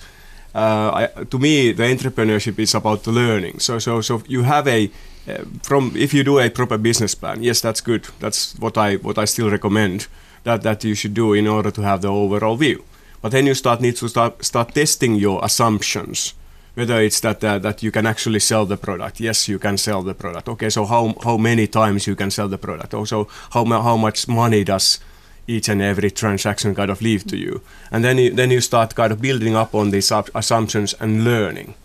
uh, 0.55 0.91
I, 0.93 1.23
to 1.23 1.39
me 1.39 1.73
the 1.73 1.83
entrepreneurship 1.83 2.59
is 2.59 2.75
about 2.75 3.03
the 3.03 3.11
learning. 3.11 3.59
So 3.59 3.79
so 3.79 4.01
so 4.01 4.21
you 4.27 4.43
have 4.43 4.67
a 4.67 4.89
uh, 5.27 5.43
from 5.63 5.91
if 5.95 6.13
you 6.13 6.23
do 6.23 6.39
a 6.39 6.49
proper 6.49 6.77
business 6.77 7.15
plan, 7.15 7.43
yes, 7.43 7.61
that's 7.61 7.81
good. 7.81 8.07
That's 8.19 8.55
what 8.59 8.77
I 8.77 8.95
what 8.97 9.17
I 9.17 9.25
still 9.25 9.49
recommend 9.49 10.07
that 10.43 10.61
that 10.63 10.83
you 10.83 10.95
should 10.95 11.13
do 11.13 11.33
in 11.33 11.47
order 11.47 11.71
to 11.71 11.81
have 11.81 12.01
the 12.01 12.09
overall 12.09 12.55
view. 12.55 12.83
But 13.21 13.31
then 13.31 13.45
you 13.45 13.53
start 13.53 13.81
need 13.81 13.95
to 13.97 14.07
start 14.07 14.43
start 14.43 14.73
testing 14.73 15.15
your 15.15 15.43
assumptions 15.43 16.33
whether 16.75 17.01
it's 17.01 17.19
that 17.19 17.43
uh, 17.43 17.59
that 17.59 17.83
you 17.83 17.91
can 17.91 18.05
actually 18.05 18.39
sell 18.39 18.65
the 18.65 18.77
product. 18.77 19.19
Yes, 19.19 19.47
you 19.47 19.59
can 19.59 19.77
sell 19.77 20.01
the 20.01 20.13
product. 20.13 20.49
Okay, 20.49 20.69
so 20.69 20.85
how 20.85 21.13
how 21.23 21.37
many 21.37 21.67
times 21.67 22.07
you 22.07 22.15
can 22.15 22.31
sell 22.31 22.47
the 22.47 22.57
product? 22.57 22.93
Also, 22.93 23.27
how 23.51 23.65
how 23.65 23.97
much 23.97 24.27
money 24.27 24.63
does 24.63 24.99
each 25.47 25.69
and 25.69 25.81
every 25.81 26.09
transaction 26.09 26.73
kind 26.73 26.89
of 26.89 27.01
leave 27.01 27.25
to 27.27 27.37
you? 27.37 27.61
And 27.91 28.03
then 28.03 28.17
you, 28.17 28.31
then 28.31 28.49
you 28.49 28.61
start 28.61 28.95
kind 28.95 29.11
of 29.11 29.21
building 29.21 29.55
up 29.55 29.75
on 29.75 29.91
these 29.91 30.11
assumptions 30.11 30.95
and 30.99 31.23
learning. 31.23 31.75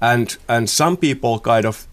And 0.00 0.36
and 0.48 0.70
some 0.70 0.96
people 0.96 1.40
kind 1.40 1.66
of 1.66 1.86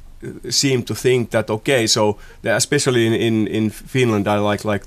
seem 0.49 0.83
to 0.83 0.95
think 0.95 1.29
that 1.31 1.49
okay, 1.49 1.87
so 1.87 2.17
the, 2.41 2.55
especially 2.55 3.05
in, 3.05 3.13
in, 3.13 3.47
in 3.47 3.69
Finland, 3.69 4.27
I 4.27 4.39
like 4.39 4.65
like 4.65 4.85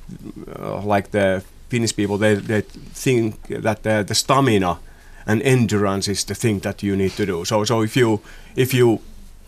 uh, 0.58 0.82
like 0.82 1.10
the 1.10 1.42
Finnish 1.68 1.94
people, 1.94 2.18
they, 2.18 2.34
they 2.34 2.62
think 2.94 3.34
that 3.62 3.82
the, 3.82 4.04
the 4.04 4.14
stamina 4.14 4.78
and 5.26 5.42
endurance 5.42 6.10
is 6.10 6.24
the 6.24 6.34
thing 6.34 6.60
that 6.60 6.82
you 6.82 6.96
need 6.96 7.12
to 7.16 7.26
do. 7.26 7.44
So 7.44 7.64
so 7.64 7.82
if 7.82 7.96
you 7.96 8.20
if 8.56 8.74
you 8.74 9.00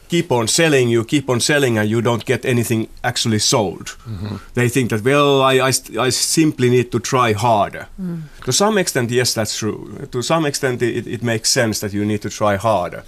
keep 0.08 0.30
on 0.30 0.46
selling, 0.46 0.90
you 0.90 1.04
keep 1.04 1.30
on 1.30 1.40
selling, 1.40 1.78
and 1.78 1.88
you 1.88 2.02
don't 2.02 2.24
get 2.26 2.44
anything 2.44 2.86
actually 3.02 3.38
sold. 3.38 3.96
They 4.54 4.68
think 4.68 4.90
that 4.90 5.02
well, 5.04 5.40
I, 5.40 5.68
I, 5.68 5.72
st- 5.72 5.98
I 5.98 6.10
simply 6.10 6.68
need 6.68 6.90
to 6.90 6.98
try 7.00 7.32
harder. 7.32 7.86
To 8.44 8.52
some 8.52 8.76
extent, 8.80 9.10
yes, 9.10 9.32
that's 9.34 9.56
true. 9.58 10.06
To 10.10 10.22
some 10.22 10.48
extent, 10.48 10.82
it, 10.82 11.06
it 11.06 11.22
makes 11.22 11.50
sense 11.50 11.80
that 11.80 11.92
you 11.94 12.04
need 12.04 12.20
to 12.22 12.28
try 12.28 12.56
harder. 12.56 13.02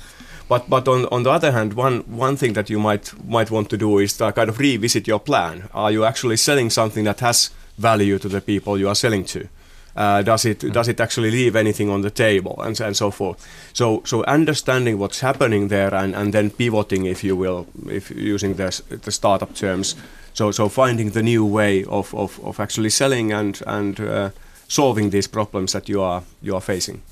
But 0.49 0.69
but 0.69 0.89
on, 0.89 1.07
on 1.07 1.23
the 1.23 1.31
other 1.31 1.53
hand, 1.53 1.75
one 1.75 2.05
one 2.07 2.37
thing 2.37 2.53
that 2.55 2.69
you 2.69 2.79
might 2.79 3.13
might 3.27 3.51
want 3.51 3.71
to 3.71 3.77
do 3.77 3.99
is 3.99 4.17
to 4.19 4.33
kind 4.33 4.49
of 4.49 4.59
revisit 4.59 5.09
your 5.09 5.21
plan. 5.21 5.69
Are 5.73 5.91
you 5.93 6.05
actually 6.05 6.37
selling 6.37 6.71
something 6.71 7.05
that 7.05 7.21
has 7.21 7.51
value 7.79 8.19
to 8.19 8.29
the 8.29 8.41
people 8.41 8.79
you 8.79 8.89
are 8.89 8.95
selling 8.95 9.25
to? 9.25 9.49
Uh, 9.97 10.23
does 10.23 10.45
it 10.45 10.73
does 10.73 10.89
it 10.89 11.01
actually 11.01 11.31
leave 11.31 11.57
anything 11.57 11.89
on 11.89 12.03
the 12.03 12.11
table 12.11 12.57
and, 12.59 12.81
and 12.81 12.97
so 12.97 13.11
forth? 13.11 13.47
So 13.73 14.03
so 14.05 14.25
understanding 14.25 14.99
what's 14.99 15.21
happening 15.21 15.69
there 15.69 15.95
and, 15.95 16.15
and 16.15 16.33
then 16.33 16.51
pivoting, 16.51 17.07
if 17.07 17.25
you 17.25 17.37
will, 17.37 17.67
if 17.89 18.11
using 18.11 18.55
the 18.57 18.83
the 19.03 19.13
startup 19.13 19.55
terms. 19.55 19.97
So 20.33 20.51
so 20.51 20.69
finding 20.69 21.13
the 21.13 21.23
new 21.23 21.47
way 21.47 21.85
of, 21.85 22.15
of, 22.15 22.41
of 22.45 22.61
actually 22.61 22.91
selling 22.91 23.33
and 23.33 23.63
and 23.67 24.01
uh, 24.01 24.31
solving 24.69 25.11
these 25.11 25.29
problems 25.29 25.73
that 25.73 25.89
you 25.89 26.03
are 26.03 26.23
you 26.43 26.55
are 26.55 26.61
facing. 26.61 27.03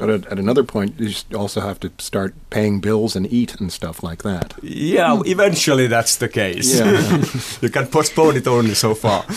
But 0.00 0.08
at, 0.08 0.26
at 0.28 0.38
another 0.38 0.64
point, 0.64 0.98
you 0.98 1.12
also 1.36 1.60
have 1.60 1.78
to 1.80 1.92
start 1.98 2.34
paying 2.48 2.80
bills 2.80 3.14
and 3.14 3.30
eat 3.30 3.60
and 3.60 3.70
stuff 3.70 4.02
like 4.02 4.22
that. 4.22 4.54
Yeah, 4.62 5.20
eventually 5.26 5.88
that's 5.88 6.16
the 6.16 6.28
case. 6.28 6.78
Yeah. 6.78 7.22
you 7.60 7.68
can 7.68 7.86
postpone 7.86 8.36
it 8.38 8.46
only 8.46 8.74
so 8.74 8.94
far. 8.94 9.26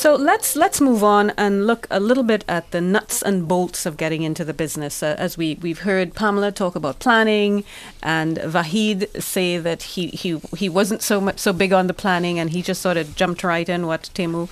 So 0.00 0.14
let's 0.14 0.56
let's 0.56 0.80
move 0.80 1.04
on 1.04 1.28
and 1.36 1.66
look 1.66 1.86
a 1.90 2.00
little 2.00 2.22
bit 2.22 2.42
at 2.48 2.70
the 2.70 2.80
nuts 2.80 3.20
and 3.20 3.46
bolts 3.46 3.84
of 3.84 3.98
getting 3.98 4.22
into 4.22 4.46
the 4.46 4.54
business. 4.54 5.02
Uh, 5.02 5.14
as 5.18 5.36
we 5.36 5.58
we've 5.60 5.80
heard 5.80 6.14
Pamela 6.14 6.52
talk 6.52 6.74
about 6.74 7.00
planning, 7.00 7.64
and 8.02 8.38
Vahid 8.38 9.22
say 9.22 9.58
that 9.58 9.82
he 9.82 10.06
he 10.06 10.40
he 10.56 10.70
wasn't 10.70 11.02
so 11.02 11.20
much 11.20 11.38
so 11.38 11.52
big 11.52 11.74
on 11.74 11.86
the 11.86 11.92
planning, 11.92 12.38
and 12.38 12.48
he 12.48 12.62
just 12.62 12.80
sort 12.80 12.96
of 12.96 13.14
jumped 13.14 13.44
right 13.44 13.68
in. 13.68 13.86
What 13.86 14.08
Teemu 14.14 14.48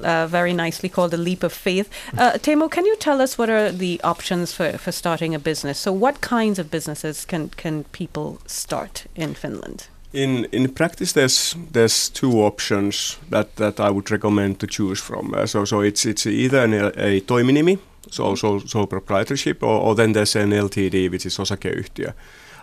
uh, 0.00 0.28
very 0.28 0.52
nicely 0.52 0.88
called 0.88 1.12
a 1.12 1.16
leap 1.16 1.42
of 1.42 1.52
faith. 1.52 1.90
Uh, 2.16 2.34
Teemu, 2.34 2.70
can 2.70 2.86
you 2.86 2.94
tell 2.94 3.20
us 3.20 3.36
what 3.36 3.50
are 3.50 3.72
the 3.72 4.00
options 4.04 4.52
for, 4.52 4.78
for 4.78 4.92
starting 4.92 5.34
a 5.34 5.40
business? 5.40 5.76
So, 5.76 5.92
what 5.92 6.20
kinds 6.20 6.60
of 6.60 6.70
businesses 6.70 7.24
can 7.24 7.48
can 7.48 7.82
people 7.90 8.38
start 8.46 9.06
in 9.16 9.34
Finland? 9.34 9.88
In 10.14 10.46
in 10.52 10.72
practice, 10.72 11.12
there's 11.12 11.56
there's 11.72 12.08
two 12.08 12.42
options 12.42 13.18
that, 13.30 13.56
that 13.56 13.80
I 13.80 13.90
would 13.90 14.10
recommend 14.10 14.58
to 14.60 14.66
choose 14.66 15.00
from. 15.00 15.34
Uh, 15.34 15.46
so 15.46 15.64
so 15.64 15.80
it's 15.80 16.06
it's 16.06 16.26
either 16.26 16.64
an, 16.64 16.74
a 16.74 17.20
toiminimi, 17.20 17.78
so 18.10 18.36
so 18.36 18.60
so 18.60 18.86
proprietorship, 18.86 19.62
or, 19.62 19.80
or 19.80 19.94
then 19.94 20.12
there's 20.12 20.36
an 20.36 20.52
LTD, 20.52 21.10
which 21.10 21.26
is 21.26 21.38
osakeyhtiö. 21.38 22.12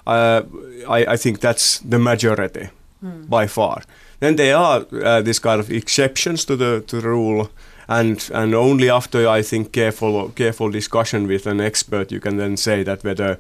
Uh, 0.08 0.42
I 0.90 1.14
I 1.14 1.18
think 1.18 1.40
that's 1.40 1.80
the 1.90 2.00
majority 2.00 2.70
mm. 3.04 3.30
by 3.30 3.48
far. 3.48 3.82
Then 4.20 4.36
there 4.36 4.56
are 4.56 4.86
uh, 4.92 5.22
this 5.22 5.40
kind 5.40 5.60
of 5.60 5.70
exceptions 5.70 6.46
to 6.46 6.56
the 6.56 6.84
to 6.88 7.02
the 7.02 7.08
rule. 7.08 7.50
And, 7.88 8.30
and 8.34 8.56
only 8.56 8.90
after 8.90 9.28
I 9.28 9.44
think 9.44 9.74
careful 9.74 10.30
careful 10.30 10.72
discussion 10.72 11.28
with 11.28 11.46
an 11.48 11.60
expert 11.60 12.12
you 12.12 12.22
can 12.22 12.38
then 12.38 12.56
say 12.58 12.84
that 12.84 13.04
whether 13.04 13.38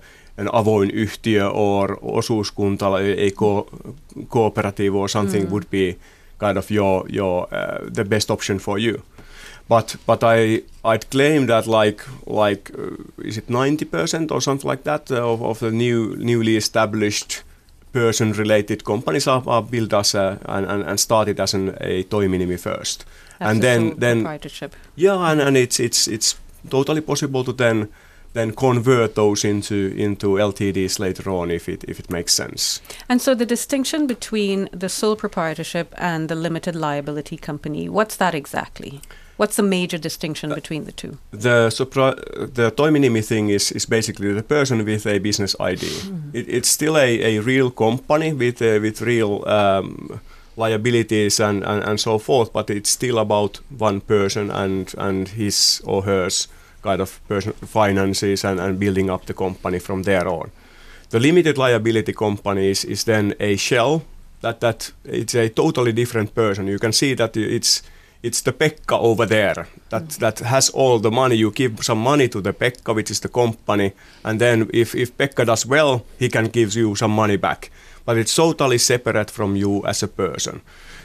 avoin 0.51 0.89
yhtiö 0.93 1.49
or 1.53 1.97
osuuskunta, 2.01 2.85
a 2.97 3.31
co- 3.35 3.67
cooperative 4.29 4.95
or 4.95 5.09
something 5.09 5.45
mm. 5.45 5.51
would 5.51 5.65
be 5.71 5.97
kind 6.39 6.57
of 6.57 6.71
your 6.71 7.05
your 7.09 7.47
uh, 7.51 7.93
the 7.95 8.05
best 8.05 8.31
option 8.31 8.59
for 8.59 8.79
you. 8.79 9.01
But 9.69 9.95
but 10.05 10.23
I 10.23 10.63
I'd 10.83 11.09
claim 11.11 11.47
that 11.47 11.67
like 11.67 12.03
like 12.25 12.71
uh, 12.77 13.27
is 13.27 13.37
it 13.37 13.49
ninety 13.49 13.85
percent 13.85 14.31
or 14.31 14.41
something 14.41 14.69
like 14.71 14.83
that 14.83 15.11
uh, 15.11 15.33
of, 15.33 15.41
of 15.41 15.59
the 15.59 15.71
new 15.71 16.15
newly 16.17 16.55
established 16.57 17.43
person 17.93 18.33
related 18.33 18.83
companies 18.83 19.27
are, 19.27 19.43
are 19.47 19.61
built 19.61 19.93
as 19.93 20.15
a, 20.15 20.39
and, 20.45 20.65
and, 20.65 20.83
and 20.83 20.99
started 20.99 21.39
as 21.39 21.53
an, 21.53 21.69
a 21.81 22.03
toiminimi 22.03 22.57
first. 22.57 23.05
That's 23.39 23.51
and 23.51 23.61
then 23.61 23.99
then. 23.99 24.39
Yeah, 24.95 25.31
and, 25.31 25.41
and 25.41 25.57
it's 25.57 25.79
it's 25.79 26.07
it's 26.07 26.35
totally 26.69 27.01
possible 27.01 27.43
to 27.43 27.53
then 27.53 27.87
then 28.33 28.53
convert 28.53 29.15
those 29.15 29.43
into 29.43 29.93
into 29.97 30.37
LTDs 30.37 30.99
later 30.99 31.29
on 31.29 31.51
if 31.51 31.67
it 31.67 31.83
if 31.87 31.99
it 31.99 32.09
makes 32.09 32.33
sense. 32.33 32.81
And 33.09 33.21
so 33.21 33.35
the 33.35 33.45
distinction 33.45 34.07
between 34.07 34.69
the 34.71 34.89
sole 34.89 35.15
proprietorship 35.15 35.93
and 35.97 36.29
the 36.29 36.35
limited 36.35 36.75
liability 36.75 37.37
company, 37.37 37.89
what's 37.89 38.15
that 38.15 38.33
exactly? 38.33 39.01
What's 39.37 39.55
the 39.55 39.63
major 39.63 39.97
distinction 39.97 40.51
uh, 40.51 40.55
between 40.55 40.85
the 40.85 40.91
two? 40.91 41.17
The 41.31 41.71
the 42.53 42.71
toiminimi 42.71 43.25
thing 43.25 43.49
is, 43.49 43.71
is 43.71 43.87
basically 43.87 44.33
the 44.33 44.43
person 44.43 44.85
with 44.85 45.07
a 45.07 45.19
business 45.19 45.55
ID. 45.59 45.87
Mm. 45.87 46.35
It, 46.35 46.47
it's 46.47 46.69
still 46.69 46.95
a, 46.95 47.37
a 47.37 47.39
real 47.39 47.71
company 47.71 48.33
with 48.33 48.61
uh, 48.61 48.79
with 48.81 49.01
real 49.01 49.43
um, 49.47 50.19
liabilities 50.55 51.39
and, 51.39 51.63
and, 51.63 51.83
and 51.83 51.99
so 51.99 52.19
forth, 52.19 52.53
but 52.53 52.69
it's 52.69 52.91
still 52.91 53.17
about 53.17 53.59
one 53.79 54.01
person 54.01 54.51
and 54.51 54.93
and 54.97 55.29
his 55.29 55.81
or 55.85 56.03
hers 56.03 56.47
kind 56.81 57.01
of 57.01 57.19
person 57.27 57.53
finances 57.53 58.45
and, 58.45 58.59
and 58.59 58.79
building 58.79 59.09
up 59.09 59.25
the 59.25 59.33
company 59.33 59.79
from 59.79 60.03
there 60.03 60.27
on. 60.27 60.51
The 61.09 61.19
limited 61.19 61.57
liability 61.57 62.13
company 62.13 62.71
is, 62.71 62.85
is 62.85 63.03
then 63.03 63.33
a 63.39 63.57
shell 63.57 64.01
that 64.41 64.59
that 64.59 64.91
it's 65.05 65.35
a 65.35 65.49
totally 65.49 65.91
different 65.91 66.33
person. 66.33 66.67
You 66.67 66.79
can 66.79 66.93
see 66.93 67.15
that 67.15 67.37
it's 67.37 67.83
it's 68.23 68.41
the 68.41 68.51
Pekka 68.53 68.99
over 68.99 69.25
there 69.25 69.67
that 69.89 70.03
mm. 70.03 70.17
that 70.17 70.39
has 70.39 70.69
all 70.69 70.99
the 70.99 71.11
money. 71.11 71.35
You 71.35 71.51
give 71.51 71.83
some 71.83 71.99
money 71.99 72.27
to 72.29 72.41
the 72.41 72.53
Pekka, 72.53 72.93
which 72.95 73.11
is 73.11 73.19
the 73.19 73.29
company, 73.29 73.93
and 74.23 74.39
then 74.39 74.69
if 74.73 74.95
if 74.95 75.17
Pekka 75.17 75.45
does 75.45 75.65
well, 75.65 76.05
he 76.19 76.29
can 76.29 76.49
give 76.49 76.75
you 76.75 76.95
some 76.95 77.11
money 77.11 77.37
back. 77.37 77.71
But 78.05 78.17
it's 78.17 78.35
totally 78.35 78.77
separate 78.77 79.31
from 79.31 79.55
you 79.55 79.85
as 79.85 80.03
a 80.03 80.07
person. 80.07 80.61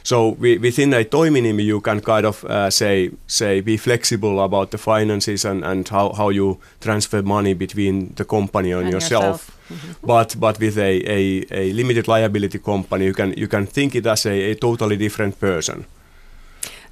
So 0.07 0.37
we, 0.39 0.57
within 0.59 0.95
a 0.95 1.05
toiminimi, 1.05 1.65
you 1.65 1.81
can 1.81 2.01
kind 2.01 2.27
of 2.27 2.45
uh, 2.45 2.71
say 2.71 3.11
say 3.27 3.61
be 3.61 3.77
flexible 3.77 4.41
about 4.41 4.71
the 4.71 4.79
finances 4.79 5.45
and, 5.45 5.65
and 5.65 5.89
how, 5.89 6.13
how 6.13 6.29
you 6.29 6.59
transfer 6.81 7.23
money 7.23 7.55
between 7.55 8.15
the 8.15 8.25
company 8.25 8.71
and, 8.71 8.83
and 8.83 8.93
yourself. 8.93 9.25
yourself. 9.25 9.59
Mm-hmm. 9.69 10.07
But 10.07 10.37
but 10.39 10.61
with 10.61 10.79
a, 10.79 11.03
a, 11.11 11.45
a 11.51 11.73
limited 11.73 12.07
liability 12.07 12.61
company, 12.61 13.05
you 13.07 13.15
can 13.15 13.33
you 13.37 13.49
can 13.49 13.67
think 13.67 13.95
it 13.97 14.07
as 14.07 14.27
a, 14.27 14.53
a 14.53 14.55
totally 14.55 14.97
different 14.97 15.41
person. 15.41 15.87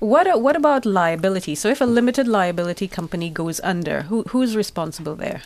What 0.01 0.27
what 0.43 0.57
about 0.57 0.85
liability? 0.85 1.55
So 1.55 1.69
if 1.69 1.81
a 1.81 1.87
limited 1.87 2.27
liability 2.27 2.89
company 2.89 3.31
goes 3.31 3.61
under, 3.63 4.03
who 4.09 4.25
who's 4.33 4.57
responsible 4.57 5.15
there? 5.15 5.41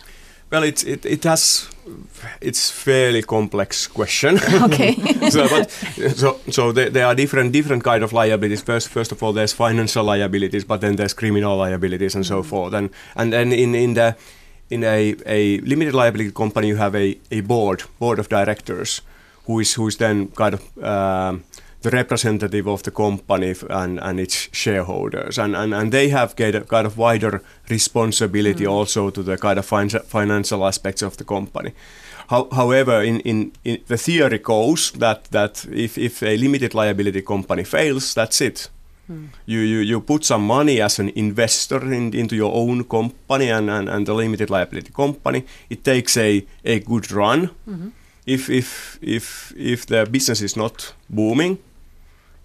Well, 0.51 0.63
it's 0.63 0.83
it, 0.85 1.05
it 1.05 1.25
has 1.25 1.69
it's 2.41 2.71
fairly 2.71 3.23
complex 3.23 3.87
question. 3.87 4.39
Okay. 4.63 4.95
so, 5.31 5.49
but, 5.49 5.71
so 6.17 6.41
so 6.51 6.73
there, 6.73 6.91
there, 6.91 7.07
are 7.07 7.15
different 7.15 7.53
different 7.53 7.85
kind 7.85 8.03
of 8.03 8.13
liabilities. 8.13 8.63
First 8.63 8.89
first 8.89 9.13
of 9.13 9.23
all, 9.23 9.33
there's 9.33 9.53
financial 9.53 10.05
liabilities, 10.05 10.65
but 10.65 10.81
then 10.81 10.97
there's 10.97 11.15
criminal 11.15 11.57
liabilities 11.57 12.15
and 12.15 12.25
so 12.25 12.43
mm. 12.43 12.47
forth. 12.47 12.75
And 12.75 12.91
and 13.15 13.33
then 13.33 13.53
in 13.53 13.75
in 13.75 13.95
the 13.95 14.17
in 14.71 14.85
a, 14.85 15.15
a 15.27 15.59
limited 15.61 15.95
liability 15.95 16.33
company, 16.33 16.69
you 16.69 16.77
have 16.77 16.95
a, 16.95 17.17
a 17.31 17.41
board 17.41 17.83
board 17.99 18.19
of 18.19 18.29
directors 18.29 19.03
who 19.47 19.61
is 19.61 19.75
who 19.75 19.89
is 19.89 19.97
then 19.97 20.29
kind 20.29 20.55
of 20.55 20.61
um, 20.85 21.45
the 21.83 21.91
representative 21.91 22.67
of 22.67 22.83
the 22.83 22.91
company 22.91 23.55
and, 23.71 24.01
and 24.01 24.21
its 24.21 24.49
shareholders. 24.53 25.39
And, 25.39 25.55
and, 25.55 25.73
and 25.73 25.93
they 25.93 26.09
have 26.09 26.35
a 26.39 26.61
kind 26.63 26.87
of 26.87 26.99
wider 26.99 27.43
responsibility 27.69 28.65
mm. 28.65 28.71
also 28.71 29.11
to 29.11 29.23
the 29.23 29.39
kind 29.39 29.59
of 29.59 29.67
fin- 29.67 29.89
financial 29.89 30.67
aspects 30.67 31.03
of 31.03 31.17
the 31.17 31.25
company. 31.25 31.73
How, 32.29 32.49
however, 32.51 33.03
in, 33.03 33.21
in, 33.21 33.53
in, 33.65 33.79
the 33.87 33.97
theory 33.97 34.39
goes 34.39 34.91
that, 34.93 35.25
that 35.31 35.65
if, 35.73 35.97
if 35.97 36.23
a 36.23 36.37
limited 36.37 36.75
liability 36.75 37.23
company 37.23 37.65
fails, 37.65 38.13
that's 38.13 38.41
it. 38.41 38.69
Mm. 39.11 39.29
You, 39.47 39.61
you, 39.61 39.79
you 39.79 40.01
put 40.01 40.25
some 40.25 40.47
money 40.47 40.81
as 40.81 40.99
an 40.99 41.11
investor 41.11 41.83
in, 41.93 42.13
into 42.15 42.37
your 42.37 42.55
own 42.55 42.85
company 42.85 43.51
and, 43.51 43.71
and, 43.71 43.89
and 43.89 44.07
the 44.07 44.15
limited 44.15 44.51
liability 44.51 44.93
company. 44.93 45.45
It 45.71 45.85
takes 45.85 46.17
a, 46.17 46.45
a 46.65 46.81
good 46.81 47.11
run. 47.13 47.51
Mm-hmm. 47.69 47.89
If, 48.27 48.51
if, 48.51 48.99
if, 49.01 49.55
if 49.57 49.87
the 49.87 50.05
business 50.05 50.43
is 50.43 50.55
not 50.55 50.93
booming, 51.09 51.59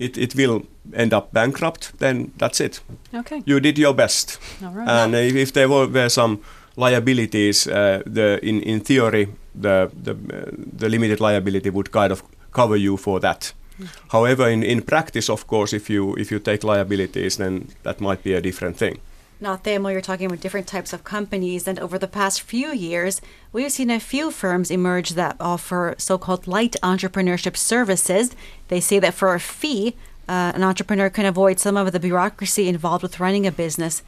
it, 0.03 0.17
it 0.17 0.35
will 0.35 0.61
end 0.93 1.13
up 1.13 1.31
bankrupt, 1.33 1.91
then 1.99 2.31
that's 2.37 2.59
it. 2.59 2.81
Okay. 3.13 3.41
You 3.45 3.59
did 3.59 3.77
your 3.77 3.93
best. 3.93 4.39
All 4.61 4.71
right. 4.71 4.87
And 4.87 5.15
if, 5.15 5.35
if 5.35 5.53
there 5.53 5.67
were, 5.69 5.87
were 5.87 6.09
some 6.09 6.39
liabilities, 6.75 7.67
uh, 7.67 8.01
the 8.05 8.39
in, 8.43 8.61
in 8.61 8.79
theory, 8.81 9.27
the 9.61 9.89
the, 10.03 10.11
uh, 10.11 10.51
the 10.77 10.89
limited 10.89 11.19
liability 11.19 11.69
would 11.69 11.91
kind 11.91 12.11
of 12.11 12.23
cover 12.51 12.77
you 12.77 12.97
for 12.97 13.19
that. 13.19 13.53
Mm. 13.79 13.87
However, 14.11 14.49
in, 14.49 14.63
in 14.63 14.81
practice, 14.81 15.29
of 15.29 15.47
course, 15.47 15.75
if 15.75 15.89
you 15.89 16.15
if 16.15 16.31
you 16.31 16.39
take 16.39 16.63
liabilities, 16.63 17.37
then 17.37 17.67
that 17.83 17.99
might 18.01 18.23
be 18.23 18.33
a 18.33 18.41
different 18.41 18.77
thing. 18.77 18.97
Now, 19.39 19.57
Teemu, 19.57 19.91
you're 19.91 20.01
talking 20.01 20.27
about 20.27 20.39
different 20.39 20.67
types 20.67 20.93
of 20.93 21.03
companies, 21.03 21.67
and 21.67 21.79
over 21.79 21.97
the 21.97 22.07
past 22.07 22.41
few 22.41 22.71
years, 22.71 23.19
we've 23.51 23.71
seen 23.71 23.89
a 23.89 23.99
few 23.99 24.31
firms 24.31 24.71
emerge 24.71 25.11
that 25.11 25.35
offer 25.39 25.95
so 25.97 26.17
called 26.17 26.47
light 26.47 26.75
entrepreneurship 26.81 27.57
services. 27.57 28.35
They 28.69 28.79
say 28.79 28.99
that 28.99 29.13
for 29.13 29.33
a 29.33 29.39
fee, 29.39 29.95
uh, 30.29 30.53
an 30.55 30.63
entrepreneur 30.63 31.09
can 31.09 31.25
avoid 31.25 31.59
some 31.59 31.75
of 31.75 31.91
the 31.91 31.99
bureaucracy 31.99 32.69
involved 32.69 33.03
with 33.03 33.19
running 33.19 33.45
a 33.45 33.51
business. 33.51 34.01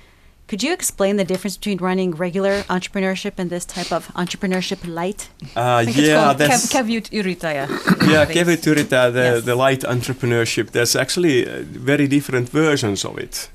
Could 0.47 0.61
you 0.61 0.73
explain 0.73 1.17
the 1.17 1.25
difference 1.25 1.57
between 1.57 1.79
running 1.79 2.11
regular 2.11 2.61
entrepreneurship 2.69 3.33
and 3.37 3.49
this 3.49 3.65
type 3.65 3.91
of 3.91 4.07
entrepreneurship 4.09 4.87
light? 4.87 5.29
Uh, 5.55 5.83
yeah, 5.87 6.33
that's 6.33 6.71
kev, 6.71 6.85
kevyt 6.85 7.09
yrittäjä. 7.11 7.67
yeah, 8.07 8.25
kevyt 8.25 8.67
yrittäjä, 8.67 9.11
the, 9.11 9.19
yes. 9.19 9.43
the 9.43 9.55
light 9.55 9.83
entrepreneurship. 9.83 10.69
There's 10.71 10.95
actually 10.95 11.47
uh, 11.47 11.65
very 11.85 12.07
different 12.07 12.53
versions 12.53 13.03
of 13.05 13.17
it. 13.17 13.49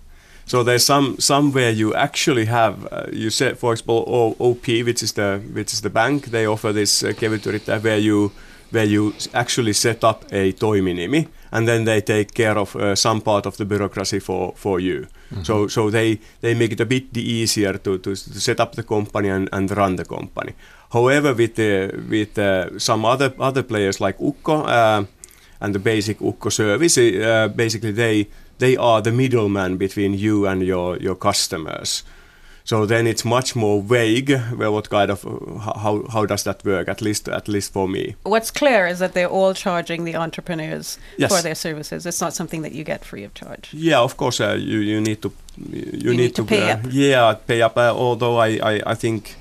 So 0.51 0.65
there's 0.65 0.85
some 0.85 1.17
somewhere 1.21 1.71
you 1.71 1.95
actually 1.95 2.47
have 2.47 2.75
uh, 2.91 3.07
you 3.13 3.31
said 3.31 3.57
for 3.57 3.73
example 3.73 4.05
o, 4.09 4.35
OP 4.51 4.67
which 4.67 5.01
is 5.01 5.13
the 5.13 5.41
which 5.55 5.73
is 5.73 5.81
the 5.81 5.91
bank 5.91 6.27
they 6.27 6.45
offer 6.45 6.73
this 6.73 7.05
uh, 7.05 7.13
where 7.83 7.99
you 7.99 8.33
where 8.73 8.85
you 8.85 9.13
actually 9.33 9.73
set 9.75 10.03
up 10.03 10.25
a 10.33 10.53
toiminimi 10.53 11.29
and 11.53 11.69
then 11.69 11.85
they 11.85 12.01
take 12.01 12.35
care 12.35 12.59
of 12.59 12.75
uh, 12.75 12.97
some 12.97 13.21
part 13.21 13.47
of 13.47 13.57
the 13.59 13.65
bureaucracy 13.65 14.19
for 14.19 14.53
for 14.57 14.81
you. 14.81 15.07
Mm-hmm. 15.31 15.43
So 15.45 15.69
so 15.69 15.91
they 15.91 16.19
they 16.41 16.55
make 16.55 16.73
it 16.73 16.81
a 16.81 16.87
bit 16.87 17.17
easier 17.17 17.79
to, 17.79 17.99
to, 17.99 18.11
to 18.15 18.41
set 18.41 18.59
up 18.61 18.75
the 18.75 18.83
company 18.83 19.29
and, 19.29 19.49
and 19.53 19.71
run 19.71 19.97
the 19.97 20.05
company. 20.05 20.55
However, 20.93 21.33
with 21.33 21.55
the, 21.55 21.93
with 22.11 22.39
uh, 22.39 22.77
some 22.79 23.05
other 23.05 23.33
other 23.39 23.63
players 23.63 24.01
like 24.01 24.17
Ukko 24.21 24.65
uh, 24.65 25.05
and 25.61 25.75
the 25.75 25.79
basic 25.79 26.21
Ukko 26.21 26.51
service, 26.51 26.99
uh, 26.99 27.49
basically 27.55 27.93
they 27.93 28.27
they 28.61 28.77
are 28.77 29.03
the 29.03 29.11
middleman 29.13 29.77
between 29.77 30.15
you 30.15 30.47
and 30.47 30.63
your, 30.63 30.97
your 30.99 31.17
customers. 31.17 32.05
So 32.65 32.87
then 32.87 33.07
it's 33.07 33.25
much 33.25 33.57
more 33.57 33.83
vague. 33.83 34.31
Well, 34.57 34.73
what 34.75 34.89
kind 34.91 35.11
of 35.11 35.25
uh, 35.27 35.59
how 35.81 36.05
how 36.13 36.27
does 36.27 36.43
that 36.45 36.65
work? 36.65 36.89
At 36.89 37.01
least 37.01 37.29
at 37.29 37.49
least 37.49 37.73
for 37.73 37.89
me. 37.89 38.15
What's 38.23 38.51
clear 38.53 38.87
is 38.87 38.99
that 38.99 39.13
they're 39.13 39.33
all 39.33 39.55
charging 39.55 40.05
the 40.05 40.15
entrepreneurs 40.17 40.99
Yes. 41.19 41.31
for 41.35 41.43
their 41.43 41.55
services. 41.55 42.07
It's 42.07 42.21
not 42.21 42.33
something 42.35 42.63
that 42.63 42.73
you 42.73 42.85
get 42.85 43.05
free 43.05 43.25
of 43.25 43.33
charge. 43.35 43.71
Yeah, 43.73 44.05
of 44.05 44.17
course, 44.17 44.41
uh, 44.45 44.57
you 44.59 44.79
you 44.79 45.01
need 45.01 45.21
to 45.23 45.31
you, 46.05 46.15
need 46.15 46.35
to 46.35 46.45
pay 46.45 46.71
uh, 46.71 46.75
up. 46.75 46.81
Yeah, 46.91 47.35
pay 47.47 47.63
up. 47.63 47.77
Uh, 47.77 47.93
although 47.97 48.37
I, 48.47 48.61
I 48.63 48.83
I 48.93 48.95
think 48.95 49.37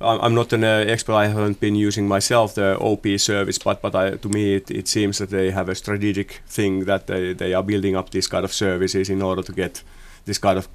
I'm 0.00 0.34
not 0.34 0.52
an 0.52 0.62
uh, 0.62 0.84
expert. 0.86 1.14
I 1.14 1.26
haven't 1.26 1.58
been 1.58 1.74
using 1.74 2.06
myself 2.06 2.54
the 2.54 2.78
OP 2.78 3.06
service, 3.18 3.58
but 3.58 3.82
but 3.82 3.94
I, 3.94 4.10
to 4.16 4.28
me 4.28 4.54
it, 4.54 4.70
it 4.70 4.86
seems 4.86 5.18
that 5.18 5.30
they 5.30 5.50
have 5.50 5.68
a 5.68 5.74
strategic 5.74 6.40
thing 6.46 6.84
that 6.84 7.06
they, 7.08 7.32
they 7.32 7.52
are 7.52 7.64
building 7.64 7.96
up 7.96 8.10
these 8.10 8.28
kind 8.28 8.44
of 8.44 8.52
services 8.52 9.10
in 9.10 9.22
order 9.22 9.42
to 9.42 9.52
get 9.52 9.82
this 10.24 10.38
kind 10.38 10.56
of 10.56 10.68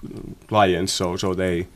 clients. 0.47 0.91
So 0.91 1.15
so 1.15 1.33
they 1.33 1.67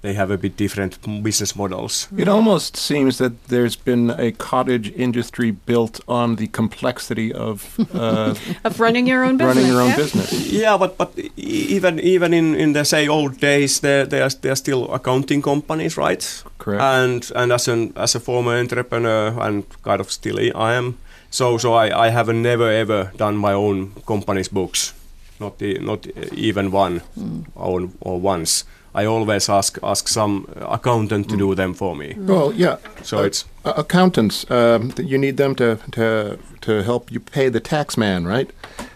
they 0.00 0.14
have 0.14 0.30
a 0.30 0.38
bit 0.38 0.56
different 0.56 0.98
business 1.22 1.56
models. 1.56 2.08
It 2.16 2.28
almost 2.28 2.76
seems 2.76 3.18
that 3.18 3.32
there's 3.48 3.76
been 3.76 4.10
a 4.10 4.30
cottage 4.32 4.92
industry 4.96 5.50
built 5.50 6.00
on 6.06 6.36
the 6.36 6.46
complexity 6.46 7.32
of 7.32 7.78
uh, 7.94 8.34
Of 8.64 8.80
running 8.80 9.08
your 9.08 9.24
own 9.24 9.36
business. 9.36 9.56
running 9.56 9.72
your 9.72 9.80
own 9.82 9.88
yeah? 9.90 9.96
business. 9.96 10.32
Yeah, 10.52 10.78
but 10.78 10.96
but 10.96 11.10
e- 11.18 11.30
even 11.36 11.98
even 12.00 12.32
in 12.34 12.54
in 12.54 12.72
the 12.74 12.84
say 12.84 13.08
old 13.08 13.40
days, 13.40 13.80
there 13.80 14.06
there 14.06 14.22
are, 14.22 14.30
there 14.40 14.52
are 14.52 14.56
still 14.56 14.92
accounting 14.92 15.42
companies, 15.42 15.96
right? 15.96 16.44
Correct. 16.58 16.82
And 16.82 17.32
and 17.34 17.52
as 17.52 17.68
an 17.68 17.92
as 17.96 18.14
a 18.14 18.20
former 18.20 18.58
entrepreneur 18.58 19.34
and 19.40 19.64
kind 19.82 20.00
of 20.00 20.10
still 20.10 20.38
I 20.38 20.74
am, 20.74 20.94
so 21.30 21.58
so 21.58 21.74
I, 21.74 22.06
I 22.06 22.10
have 22.10 22.32
never 22.32 22.70
ever 22.70 23.10
done 23.16 23.36
my 23.36 23.52
own 23.52 23.92
company's 24.06 24.48
books, 24.48 24.94
not 25.40 25.58
the, 25.58 25.78
not 25.80 26.06
even 26.32 26.70
one, 26.70 27.00
own 27.56 27.92
or 28.00 28.20
once. 28.20 28.64
I 28.98 29.06
always 29.06 29.48
ask 29.48 29.78
ask 29.82 30.08
some 30.08 30.46
accountant 30.56 31.28
to 31.28 31.36
do 31.36 31.54
them 31.54 31.74
for 31.74 31.94
me. 31.94 32.14
Well, 32.16 32.52
yeah. 32.52 32.76
So 33.02 33.18
Uh, 33.18 33.26
it's 33.26 33.44
uh, 33.64 33.72
accountants. 33.76 34.44
Um, 34.50 34.92
you 34.98 35.18
need 35.18 35.36
them 35.36 35.54
to, 35.54 35.76
to 35.92 36.38
to 36.60 36.82
help 36.82 37.12
you 37.12 37.20
pay 37.20 37.50
the 37.50 37.60
tax 37.60 37.96
man, 37.96 38.26
right? 38.26 38.50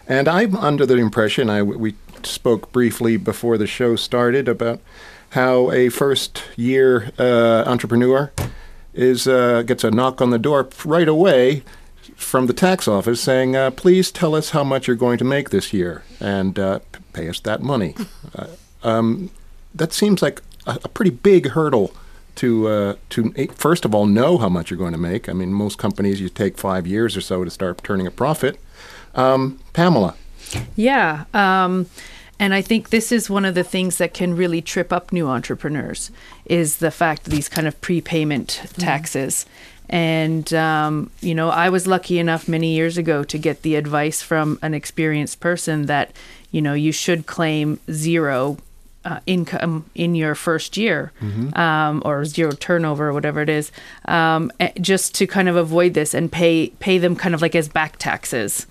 And 0.09 0.29
I'm 0.29 0.57
under 0.57 0.87
the 0.87 0.97
impression 0.97 1.51
I 1.51 1.63
we 1.63 1.95
spoke 2.25 2.73
briefly 2.73 3.17
before 3.17 3.59
the 3.59 3.67
show 3.67 3.97
started 3.97 4.49
about 4.49 4.81
how 5.31 5.71
a 5.73 5.89
first 5.89 6.43
year 6.57 7.11
uh, 7.19 7.65
entrepreneur 7.67 8.31
is 8.95 9.27
uh, 9.27 9.63
gets 9.67 9.85
a 9.85 9.91
knock 9.91 10.21
on 10.21 10.31
the 10.31 10.39
door 10.39 10.69
right 10.85 11.09
away 11.09 11.63
from 12.17 12.47
the 12.47 12.53
tax 12.55 12.89
office 12.89 13.21
saying, 13.21 13.57
uh, 13.57 13.71
"Please 13.71 14.13
tell 14.13 14.35
us 14.35 14.51
how 14.51 14.65
much 14.65 14.87
you're 14.87 15.05
going 15.07 15.19
to 15.19 15.25
make 15.25 15.51
this 15.51 15.73
year 15.73 16.03
and 16.21 16.59
uh, 16.59 16.79
pay 17.13 17.29
us 17.29 17.41
that 17.41 17.61
money." 17.61 17.95
uh, 18.39 18.47
um, 18.83 19.31
that 19.75 19.93
seems 19.93 20.23
like 20.23 20.43
a, 20.67 20.79
a 20.85 20.89
pretty 20.89 21.11
big 21.11 21.51
hurdle 21.51 21.95
to 22.37 22.69
uh, 22.69 22.97
to 23.11 23.33
first 23.55 23.85
of 23.85 23.95
all 23.95 24.07
know 24.07 24.39
how 24.39 24.49
much 24.49 24.71
you're 24.71 24.79
going 24.79 24.93
to 24.93 24.99
make. 24.99 25.29
I 25.29 25.33
mean, 25.33 25.53
most 25.53 25.79
companies 25.79 26.21
you 26.21 26.29
take 26.29 26.57
five 26.57 26.87
years 26.87 27.17
or 27.17 27.21
so 27.21 27.45
to 27.45 27.51
start 27.51 27.83
turning 27.83 28.07
a 28.07 28.11
profit. 28.11 28.59
Um, 29.15 29.59
Pamela, 29.75 30.15
Yeah. 30.77 31.25
Um, 31.35 31.87
and 32.39 32.55
I 32.55 32.63
think 32.63 32.91
this 32.91 33.13
is 33.13 33.31
one 33.31 33.45
of 33.45 33.55
the 33.55 33.63
things 33.63 33.99
that 33.99 34.15
can 34.15 34.37
really 34.37 34.61
trip 34.61 34.93
up 34.93 35.13
new 35.13 35.29
entrepreneurs 35.29 36.11
is 36.45 36.79
the 36.79 36.91
fact 36.91 37.25
these 37.25 37.49
kind 37.49 37.69
of 37.69 37.81
prepayment 37.81 38.63
taxes. 38.79 39.47
And, 39.89 40.53
um, 40.55 41.11
you 41.21 41.35
know, 41.35 41.51
I 41.51 41.69
was 41.69 41.87
lucky 41.87 42.19
enough 42.19 42.49
many 42.49 42.75
years 42.75 42.97
ago 42.99 43.23
to 43.25 43.39
get 43.39 43.63
the 43.63 43.77
advice 43.77 44.23
from 44.23 44.59
an 44.63 44.75
experienced 44.75 45.39
person 45.39 45.87
that, 45.87 46.17
you 46.51 46.63
know, 46.63 46.75
you 46.75 46.93
should 46.93 47.27
claim 47.27 47.79
zero 47.91 48.57
uh, 49.05 49.19
income 49.27 49.85
in 49.95 50.15
your 50.15 50.35
first 50.35 50.77
year 50.77 51.13
um, 51.55 52.03
or 52.05 52.25
zero 52.25 52.53
turnover 52.53 53.09
or 53.09 53.13
whatever 53.13 53.41
it 53.41 53.49
is 53.49 53.73
um, 54.07 54.51
eh, 54.61 54.71
just 54.81 55.15
to 55.17 55.27
kind 55.27 55.49
of 55.49 55.57
avoid 55.57 55.95
this 55.95 56.15
and 56.15 56.31
pay 56.31 56.69
pay 56.79 56.99
them 56.99 57.17
kind 57.17 57.35
of 57.35 57.43
like 57.43 57.55
as 57.55 57.69
back 57.69 57.97
taxes. 57.99 58.67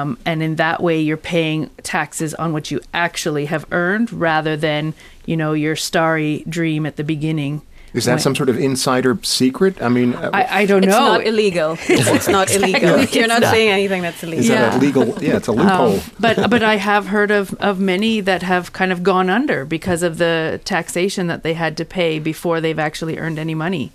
Um, 0.00 0.18
and 0.26 0.42
in 0.42 0.56
that 0.56 0.82
way 0.82 1.00
you're 1.00 1.16
paying 1.16 1.70
taxes 1.82 2.34
on 2.34 2.52
what 2.52 2.70
you 2.70 2.80
actually 2.92 3.46
have 3.46 3.64
earned 3.70 4.12
rather 4.12 4.56
than 4.56 4.94
you 5.26 5.36
know 5.36 5.52
your 5.52 5.76
starry 5.76 6.44
dream 6.48 6.84
at 6.86 6.96
the 6.96 7.04
beginning 7.04 7.62
is 7.94 8.06
that 8.06 8.12
When- 8.12 8.18
some 8.18 8.34
sort 8.34 8.48
of 8.48 8.58
insider 8.58 9.16
secret? 9.22 9.80
I 9.80 9.88
mean, 9.88 10.14
uh, 10.14 10.30
I, 10.34 10.62
I 10.62 10.66
don't 10.66 10.82
It's 10.82 10.92
know 10.92 11.12
not 11.14 11.26
illegal. 11.26 11.78
it's 11.88 12.28
not 12.28 12.52
illegal. 12.52 13.04
You're 13.04 13.28
not 13.28 13.42
saying 13.42 13.70
anything 13.70 14.02
that's 14.02 14.22
illegal. 14.22 14.42
is 14.42 14.48
that 14.48 14.72
yeah. 14.72 14.78
a 14.78 14.80
legal? 14.80 15.06
Yeah, 15.22 15.36
it's 15.36 15.46
a 15.46 15.52
loophole. 15.52 16.00
but 16.18 16.50
but 16.50 16.62
I 16.64 16.76
have 16.90 17.06
heard 17.06 17.30
of, 17.30 17.54
of 17.54 17.78
many 17.78 18.20
that 18.20 18.42
have 18.42 18.72
kind 18.72 18.90
of 18.90 19.04
gone 19.04 19.30
under 19.30 19.64
because 19.64 20.02
of 20.02 20.18
the 20.18 20.60
taxation 20.64 21.28
that 21.28 21.44
they 21.44 21.54
had 21.54 21.76
to 21.76 21.84
pay 21.84 22.18
before 22.18 22.60
they've 22.60 22.78
actually 22.78 23.16
earned 23.16 23.38
any 23.38 23.54
money. 23.54 23.92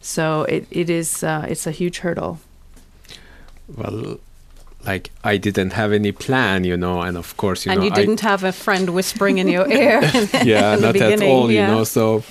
So 0.00 0.42
it, 0.42 0.66
it 0.70 0.90
is 0.90 1.22
uh, 1.22 1.46
it's 1.48 1.66
a 1.66 1.70
huge 1.70 1.98
hurdle. 1.98 2.40
Well, 3.76 4.18
like 4.84 5.10
I 5.22 5.36
didn't 5.36 5.74
have 5.74 5.92
any 5.92 6.10
plan, 6.12 6.64
you 6.64 6.76
know, 6.76 7.02
and 7.02 7.16
of 7.16 7.36
course, 7.36 7.66
you 7.66 7.72
and 7.72 7.80
know, 7.80 7.84
you 7.86 7.92
didn't 7.92 8.20
have 8.20 8.42
a 8.42 8.52
friend 8.52 8.90
whispering 8.90 9.38
in 9.38 9.46
your 9.48 9.70
ear. 9.70 10.00
yeah, 10.42 10.74
in 10.74 10.80
the 10.80 10.86
not 10.86 10.88
at 10.88 10.92
beginning, 10.94 11.30
all, 11.30 11.50
yeah. 11.50 11.68
you 11.68 11.74
know. 11.74 11.84
So 11.84 12.24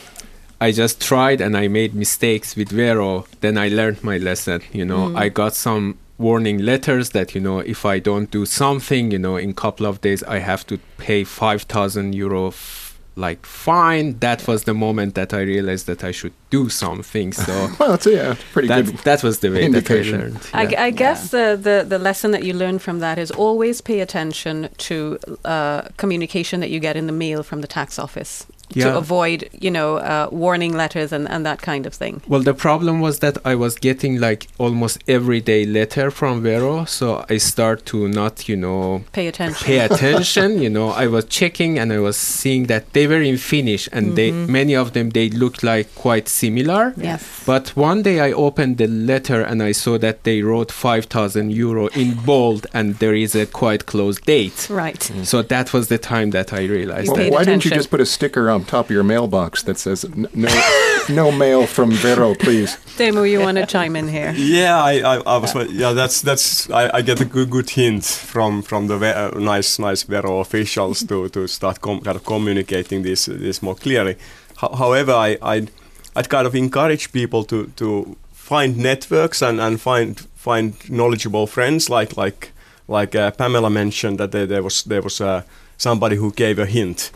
I 0.60 0.72
just 0.72 1.02
tried 1.02 1.40
and 1.40 1.56
I 1.56 1.68
made 1.68 1.94
mistakes 1.94 2.56
with 2.56 2.70
Vero. 2.70 3.26
Then 3.42 3.58
I 3.58 3.68
learned 3.68 4.04
my 4.04 4.18
lesson, 4.18 4.62
you 4.74 4.86
know. 4.86 5.10
Mm. 5.10 5.18
I 5.18 5.30
got 5.30 5.54
some 5.54 5.98
warning 6.18 6.58
letters 6.58 7.12
that, 7.12 7.36
you 7.36 7.42
know, 7.42 7.60
if 7.60 7.86
I 7.86 8.00
don't 8.00 8.32
do 8.32 8.46
something, 8.46 9.12
you 9.12 9.20
know, 9.20 9.38
in 9.38 9.54
couple 9.54 9.86
of 9.86 10.02
days 10.02 10.24
I 10.24 10.40
have 10.40 10.66
to 10.68 10.80
pay 10.98 11.24
5,000 11.24 12.16
euro 12.16 12.48
f- 12.48 13.00
like 13.16 13.46
fine. 13.46 14.18
That 14.20 14.48
was 14.48 14.64
the 14.64 14.74
moment 14.74 15.14
that 15.16 15.32
I 15.34 15.42
realized 15.42 15.86
that 15.88 16.04
I 16.04 16.12
should 16.12 16.34
do 16.50 16.70
something. 16.70 17.34
So 17.34 17.70
Well, 17.80 17.92
that's 17.92 18.08
yeah, 18.08 18.36
pretty 18.52 18.68
that, 18.68 18.86
good. 18.86 18.98
that 19.00 19.24
was 19.24 19.40
the 19.40 19.52
way 19.52 19.64
indication. 19.64 20.20
that 20.20 20.56
I 20.56 20.64
learned. 20.64 20.70
I, 20.70 20.72
yeah. 20.72 20.84
I 20.84 20.90
guess 20.90 21.30
the, 21.30 21.60
the, 21.62 21.86
the 21.88 22.00
lesson 22.00 22.32
that 22.32 22.44
you 22.44 22.54
learn 22.54 22.80
from 22.80 22.98
that 23.00 23.20
is 23.20 23.30
always 23.30 23.82
pay 23.82 24.00
attention 24.00 24.70
to 24.78 25.20
uh, 25.46 25.82
communication 25.98 26.62
that 26.62 26.72
you 26.72 26.80
get 26.80 26.96
in 26.96 27.06
the 27.06 27.14
mail 27.14 27.44
from 27.44 27.62
the 27.62 27.68
tax 27.68 28.00
office 28.00 28.48
to 28.74 28.98
avoid, 28.98 29.50
you 29.60 29.72
know, 29.72 29.98
uh, 29.98 30.28
warning 30.32 30.74
letters 30.76 31.12
and, 31.12 31.28
and 31.30 31.46
that 31.46 31.62
kind 31.62 31.86
of 31.86 31.94
thing. 31.94 32.22
Well, 32.28 32.42
the 32.42 32.54
problem 32.54 33.00
was 33.00 33.20
that 33.20 33.38
I 33.46 33.56
was 33.56 33.76
getting 33.76 34.20
like 34.20 34.48
almost 34.58 35.00
everyday 35.08 35.66
letter 35.66 36.12
from 36.12 36.42
Vero, 36.44 36.86
so 36.86 37.26
I 37.30 37.38
start 37.38 37.86
to 37.88 38.08
not, 38.08 38.48
you 38.50 38.56
know, 38.56 39.04
Pay 39.14 39.28
attention. 39.28 39.66
pay 39.66 39.80
attention. 39.80 40.62
you 40.62 40.70
know, 40.70 40.90
I 40.90 41.08
was 41.08 41.26
checking 41.26 41.80
and 41.80 41.92
I 41.94 42.00
was 42.00 42.18
seeing 42.18 42.68
that 42.68 42.94
they 42.94 43.08
were 43.08 43.22
in 43.22 43.38
Finnish, 43.38 43.88
and 43.92 44.16
they 44.16 44.32
many 44.32 44.76
of 44.76 44.94
them 44.94 45.10
they 45.12 45.30
looked 45.30 45.64
like 45.64 45.94
quite 45.96 46.28
similar. 46.28 46.94
Yes. 46.98 47.44
But 47.46 47.70
one 47.76 48.04
day 48.04 48.20
I 48.20 48.32
opened 48.32 48.78
the 48.78 48.88
letter 48.88 49.42
and 49.42 49.64
I 49.64 49.72
saw 49.72 49.98
that 50.00 50.24
they 50.24 50.42
wrote 50.42 50.72
five 50.72 51.06
thousand 51.06 51.52
euro 51.52 51.88
in 51.88 52.14
bold, 52.26 52.68
and 52.74 52.96
there 52.96 53.16
is 53.16 53.34
a 53.36 53.46
quite 53.46 53.86
close 53.86 54.20
date. 54.20 54.68
Right. 54.70 55.02
So 55.24 55.42
that 55.42 55.74
was 55.74 55.88
the 55.88 55.98
time 55.98 56.32
that 56.32 56.54
I 56.54 56.66
realized 56.66 57.08
Well, 57.08 57.16
that. 57.18 57.24
paid 57.24 57.34
why 57.34 57.44
didn't 57.44 57.66
you 57.66 57.72
just 57.72 57.90
put 57.90 58.02
a 58.02 58.06
sticker 58.06 58.50
on 58.50 58.57
top 58.66 58.86
of 58.86 58.92
your 58.92 59.04
mailbox 59.04 59.64
that 59.64 59.78
says 59.78 60.06
"No, 60.34 60.50
no 61.10 61.32
mail 61.32 61.66
from 61.68 61.92
Vero, 61.92 62.36
please"? 62.36 62.78
Teemu, 62.98 63.30
you 63.30 63.40
want 63.40 63.58
to 63.58 63.66
chime 63.66 63.96
in 63.96 64.08
here? 64.08 64.34
Yeah, 64.38 64.78
I, 64.84 64.94
I, 65.00 65.16
I 65.26 65.38
was. 65.38 65.54
Yeah, 65.72 65.94
that's 65.94 66.22
that's. 66.22 66.70
I, 66.70 66.90
I 66.98 67.02
get 67.02 67.22
a 67.22 67.26
good 67.26 67.50
good 67.50 67.70
hint 67.70 68.06
from 68.06 68.62
from 68.62 68.88
the 68.88 68.96
uh, 68.96 69.40
nice 69.40 69.80
nice 69.80 70.04
Vero 70.04 70.40
officials 70.40 71.04
to 71.06 71.30
to 71.30 71.48
start 71.48 71.82
com- 71.82 72.02
kind 72.02 72.16
of 72.18 72.24
communicating 72.24 73.04
this 73.04 73.26
this 73.26 73.62
more 73.62 73.76
clearly. 73.76 74.16
Ho- 74.58 74.76
however, 74.76 75.12
I 75.14 75.38
I'd, 75.42 75.72
I'd 76.16 76.30
kind 76.30 76.48
of 76.48 76.56
encourage 76.56 77.12
people 77.12 77.44
to 77.46 77.68
to 77.76 78.16
find 78.32 78.78
networks 78.78 79.42
and, 79.42 79.60
and 79.60 79.80
find 79.82 80.20
find 80.36 80.74
knowledgeable 80.90 81.48
friends 81.48 81.90
like 81.90 82.16
like 82.18 82.52
like 82.88 83.16
uh, 83.16 83.32
Pamela 83.32 83.70
mentioned 83.70 84.18
that 84.20 84.32
there, 84.32 84.46
there 84.48 84.64
was 84.64 84.84
there 84.84 85.02
was 85.02 85.20
uh, 85.22 85.42
somebody 85.78 86.16
who 86.16 86.32
gave 86.32 86.58
a 86.62 86.66
hint. 86.66 87.12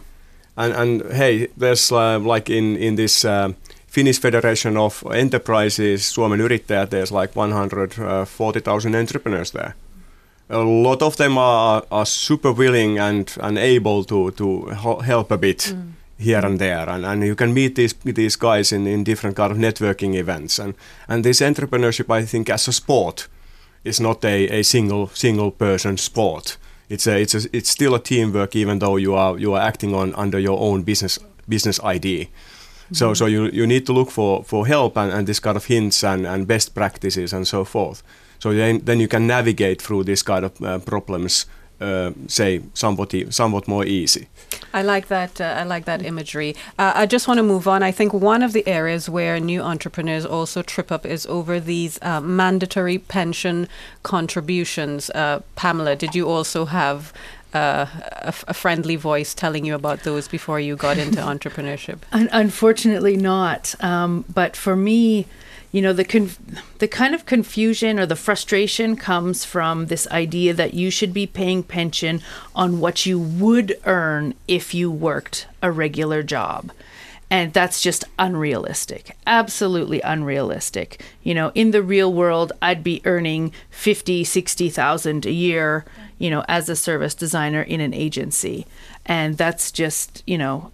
And, 0.58 0.74
and 0.74 1.14
hey, 1.14 1.48
there's 1.58 1.92
uh, 1.92 2.20
like 2.20 2.50
in 2.50 2.78
in 2.78 2.96
this 2.96 3.26
uh, 3.26 3.54
Finnish 3.92 4.20
Federation 4.22 4.78
of 4.78 5.04
Enterprises, 5.14 6.14
Suomen 6.14 6.40
Yrittäjät, 6.40 6.90
there's 6.90 7.12
like 7.12 7.36
140,000 7.36 8.96
entrepreneurs 8.96 9.52
there. 9.52 9.76
A 10.50 10.64
lot 10.64 11.02
of 11.02 11.16
them 11.18 11.38
are, 11.38 11.84
are 11.92 12.06
super 12.06 12.54
willing 12.54 13.00
and, 13.00 13.38
and 13.42 13.58
able 13.58 14.04
to, 14.06 14.32
to 14.32 14.68
help 15.02 15.32
a 15.32 15.38
bit 15.38 15.76
here 16.18 16.46
and 16.46 16.60
there. 16.60 16.90
And, 16.90 17.06
and 17.06 17.24
you 17.24 17.36
can 17.36 17.54
meet 17.54 17.76
these, 17.76 17.94
these 18.04 18.38
guys 18.38 18.72
in, 18.72 18.88
in 18.88 19.04
different 19.04 19.36
kind 19.36 19.52
of 19.52 19.58
networking 19.58 20.16
events. 20.16 20.60
And, 20.60 20.74
and 21.10 21.26
this 21.26 21.42
entrepreneurship, 21.42 22.10
I 22.10 22.26
think, 22.26 22.50
as 22.50 22.68
a 22.68 22.74
sport, 22.74 23.28
is 23.84 24.00
not 24.00 24.24
a, 24.24 24.60
a 24.60 24.64
single 24.64 25.08
single 25.08 25.52
person 25.52 25.98
sport. 25.98 26.58
It's 26.92 27.08
a, 27.08 27.22
it's 27.22 27.36
a, 27.36 27.42
it's 27.54 27.70
still 27.70 27.96
a 27.96 28.00
teamwork, 28.00 28.54
even 28.56 28.80
though 28.80 28.98
you 28.98 29.16
are 29.16 29.40
you 29.40 29.54
are 29.54 29.62
acting 29.62 29.96
on 29.96 30.14
under 30.16 30.40
your 30.40 30.60
own 30.60 30.84
business 30.84 31.20
business 31.48 31.80
ID. 31.84 32.28
So 32.92 33.14
so 33.14 33.28
you 33.28 33.50
you 33.54 33.66
need 33.66 33.86
to 33.86 33.94
look 33.94 34.12
for, 34.12 34.44
for 34.44 34.68
help 34.68 34.98
and, 34.98 35.12
and 35.14 35.26
this 35.26 35.40
kind 35.40 35.56
of 35.56 35.66
hints 35.66 36.04
and, 36.04 36.28
and 36.28 36.46
best 36.46 36.76
practices 36.76 37.34
and 37.34 37.48
so 37.48 37.64
forth. 37.64 38.04
So 38.40 38.54
then 38.54 38.82
then 38.84 39.00
you 39.00 39.08
can 39.08 39.26
navigate 39.28 39.82
through 39.82 40.04
this 40.04 40.24
kind 40.24 40.44
of 40.46 40.62
uh, 40.62 40.80
problems, 40.80 41.46
uh, 41.82 42.12
say 42.28 42.62
somewhat 42.74 43.14
e- 43.14 43.30
somewhat 43.32 43.68
more 43.68 43.86
easy. 43.86 44.28
I 44.74 44.84
like 44.84 45.08
that. 45.08 45.42
Uh, 45.42 45.56
I 45.62 45.64
like 45.64 45.86
that 45.86 46.06
imagery. 46.06 46.56
Uh, 46.80 46.94
I 46.96 47.06
just 47.06 47.28
want 47.28 47.40
to 47.40 47.44
move 47.44 47.68
on. 47.68 47.84
I 47.84 47.92
think 47.92 48.14
one 48.14 48.44
of 48.44 48.54
the 48.54 48.66
areas 48.68 49.10
where 49.10 49.40
new 49.40 49.62
entrepreneurs 49.62 50.26
also 50.26 50.62
trip 50.62 50.92
up 50.92 51.06
is 51.06 51.26
over 51.26 51.60
these 51.60 52.00
uh, 52.02 52.22
mandatory 52.22 52.98
pension 52.98 53.68
contributions. 54.04 55.10
Uh, 55.10 55.42
Pamela, 55.56 55.96
did 55.96 56.14
you 56.16 56.30
also 56.30 56.66
have 56.66 57.12
uh, 57.54 57.86
a, 58.22 58.28
f- 58.28 58.46
a 58.48 58.54
friendly 58.54 58.96
voice 58.96 59.34
telling 59.34 59.66
you 59.66 59.76
about 59.76 60.04
those 60.04 60.28
before 60.28 60.60
you 60.60 60.76
got 60.76 60.98
into 60.98 61.20
entrepreneurship? 61.34 61.98
Un- 62.12 62.30
unfortunately, 62.32 63.18
not. 63.18 63.76
Um, 63.84 64.24
but 64.34 64.56
for 64.56 64.76
me, 64.76 65.26
you 65.72 65.82
know, 65.82 65.94
the 65.94 66.04
conf- 66.04 66.40
the 66.80 66.88
kind 66.88 67.16
of 67.16 67.26
confusion 67.26 68.00
or 68.00 68.06
the 68.06 68.16
frustration 68.16 68.96
comes 68.96 69.46
from 69.46 69.86
this 69.86 70.08
idea 70.08 70.54
that 70.54 70.74
you 70.74 70.90
should 70.90 71.14
be 71.14 71.26
paying 71.26 71.64
pension 71.64 72.22
on 72.54 72.80
what 72.80 73.06
you 73.06 73.18
would 73.18 73.78
earn 73.86 74.34
if 74.48 74.74
you 74.74 74.92
worked 74.92 75.48
a 75.62 75.72
regular 75.72 76.24
job. 76.24 76.72
And 77.30 77.54
that's 77.54 77.82
just 77.82 78.04
unrealistic. 78.20 79.16
Absolutely 79.26 80.02
unrealistic. 80.02 81.02
You 81.24 81.34
know, 81.34 81.54
in 81.56 81.72
the 81.72 81.82
real 81.82 82.12
world, 82.12 82.52
I'd 82.62 82.84
be 82.84 83.02
earning 83.06 83.54
50, 83.70 84.26
60,000 84.26 85.26
a 85.26 85.32
year, 85.32 85.86
you 86.18 86.30
know, 86.30 86.44
as 86.50 86.68
a 86.68 86.76
service 86.76 87.16
designer 87.16 87.62
in 87.62 87.80
an 87.80 87.94
agency. 87.94 88.68
And 89.06 89.38
that's 89.38 89.72
just, 89.72 90.24
you 90.28 90.38
know, 90.38 90.72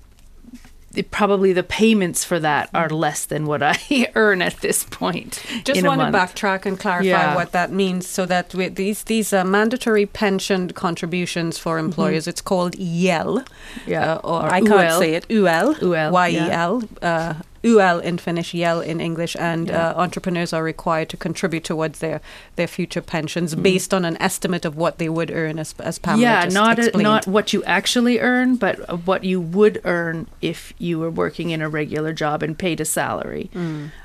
probably 1.03 1.53
the 1.53 1.63
payments 1.63 2.23
for 2.23 2.39
that 2.39 2.69
are 2.73 2.89
less 2.89 3.25
than 3.25 3.45
what 3.45 3.61
I 3.63 3.77
earn 4.15 4.41
at 4.41 4.57
this 4.61 4.83
point. 4.83 5.41
Just 5.63 5.83
want 5.85 6.01
to 6.01 6.07
backtrack 6.07 6.65
and 6.65 6.79
clarify 6.79 7.07
Yeah. 7.07 7.35
what 7.35 7.51
that 7.51 7.71
means, 7.71 8.07
so 8.07 8.25
that 8.25 8.53
with 8.53 8.75
these 8.75 9.03
these 9.03 9.33
uh, 9.33 9.43
mandatory 9.43 10.05
pension 10.05 10.69
contributions 10.71 11.57
for 11.57 11.77
employers, 11.79 12.27
it's 12.27 12.41
called 12.41 12.75
YEL, 12.77 13.43
Yeah. 13.85 14.13
uh, 14.15 14.19
or, 14.23 14.45
I 14.45 14.61
can't 14.61 14.89
UL. 14.91 14.99
say 14.99 15.13
it, 15.15 15.25
UL, 15.29 15.75
UL, 15.81 16.11
Y 16.11 16.29
E 16.29 16.37
L, 16.51 16.83
uh, 17.01 17.33
UL 17.63 17.99
in 17.99 18.17
Finnish, 18.17 18.53
YEL 18.53 18.81
in 18.81 18.99
English, 19.01 19.35
and 19.39 19.67
Yeah. 19.69 19.89
uh, 19.91 19.93
entrepreneurs 20.01 20.53
are 20.53 20.63
required 20.63 21.09
to 21.09 21.17
contribute 21.17 21.63
towards 21.63 21.99
their 21.99 22.21
their 22.55 22.67
future 22.67 23.01
pensions 23.01 23.53
Mm-hmm. 23.53 23.63
based 23.63 23.93
on 23.93 24.05
an 24.05 24.17
estimate 24.21 24.65
of 24.65 24.75
what 24.75 24.97
they 24.97 25.09
would 25.09 25.31
earn, 25.31 25.59
as 25.59 25.73
as 25.79 25.99
Pamela 25.99 26.21
yeah, 26.21 26.45
not 26.51 26.77
a, 26.79 26.83
explained. 26.83 27.03
not 27.03 27.27
what 27.27 27.53
you 27.53 27.63
actually 27.63 28.19
earn, 28.19 28.55
but 28.55 28.79
uh, 28.89 28.95
what 28.97 29.23
you 29.23 29.39
would 29.41 29.81
earn 29.85 30.27
if 30.41 30.73
you 30.77 30.99
were 30.99 31.09
working 31.11 31.49
in 31.51 31.61
a 31.61 31.69
regular 31.69 32.13
job 32.13 32.43
and 32.43 32.57
paid 32.57 32.79
a 32.81 32.85
salary. 32.85 33.49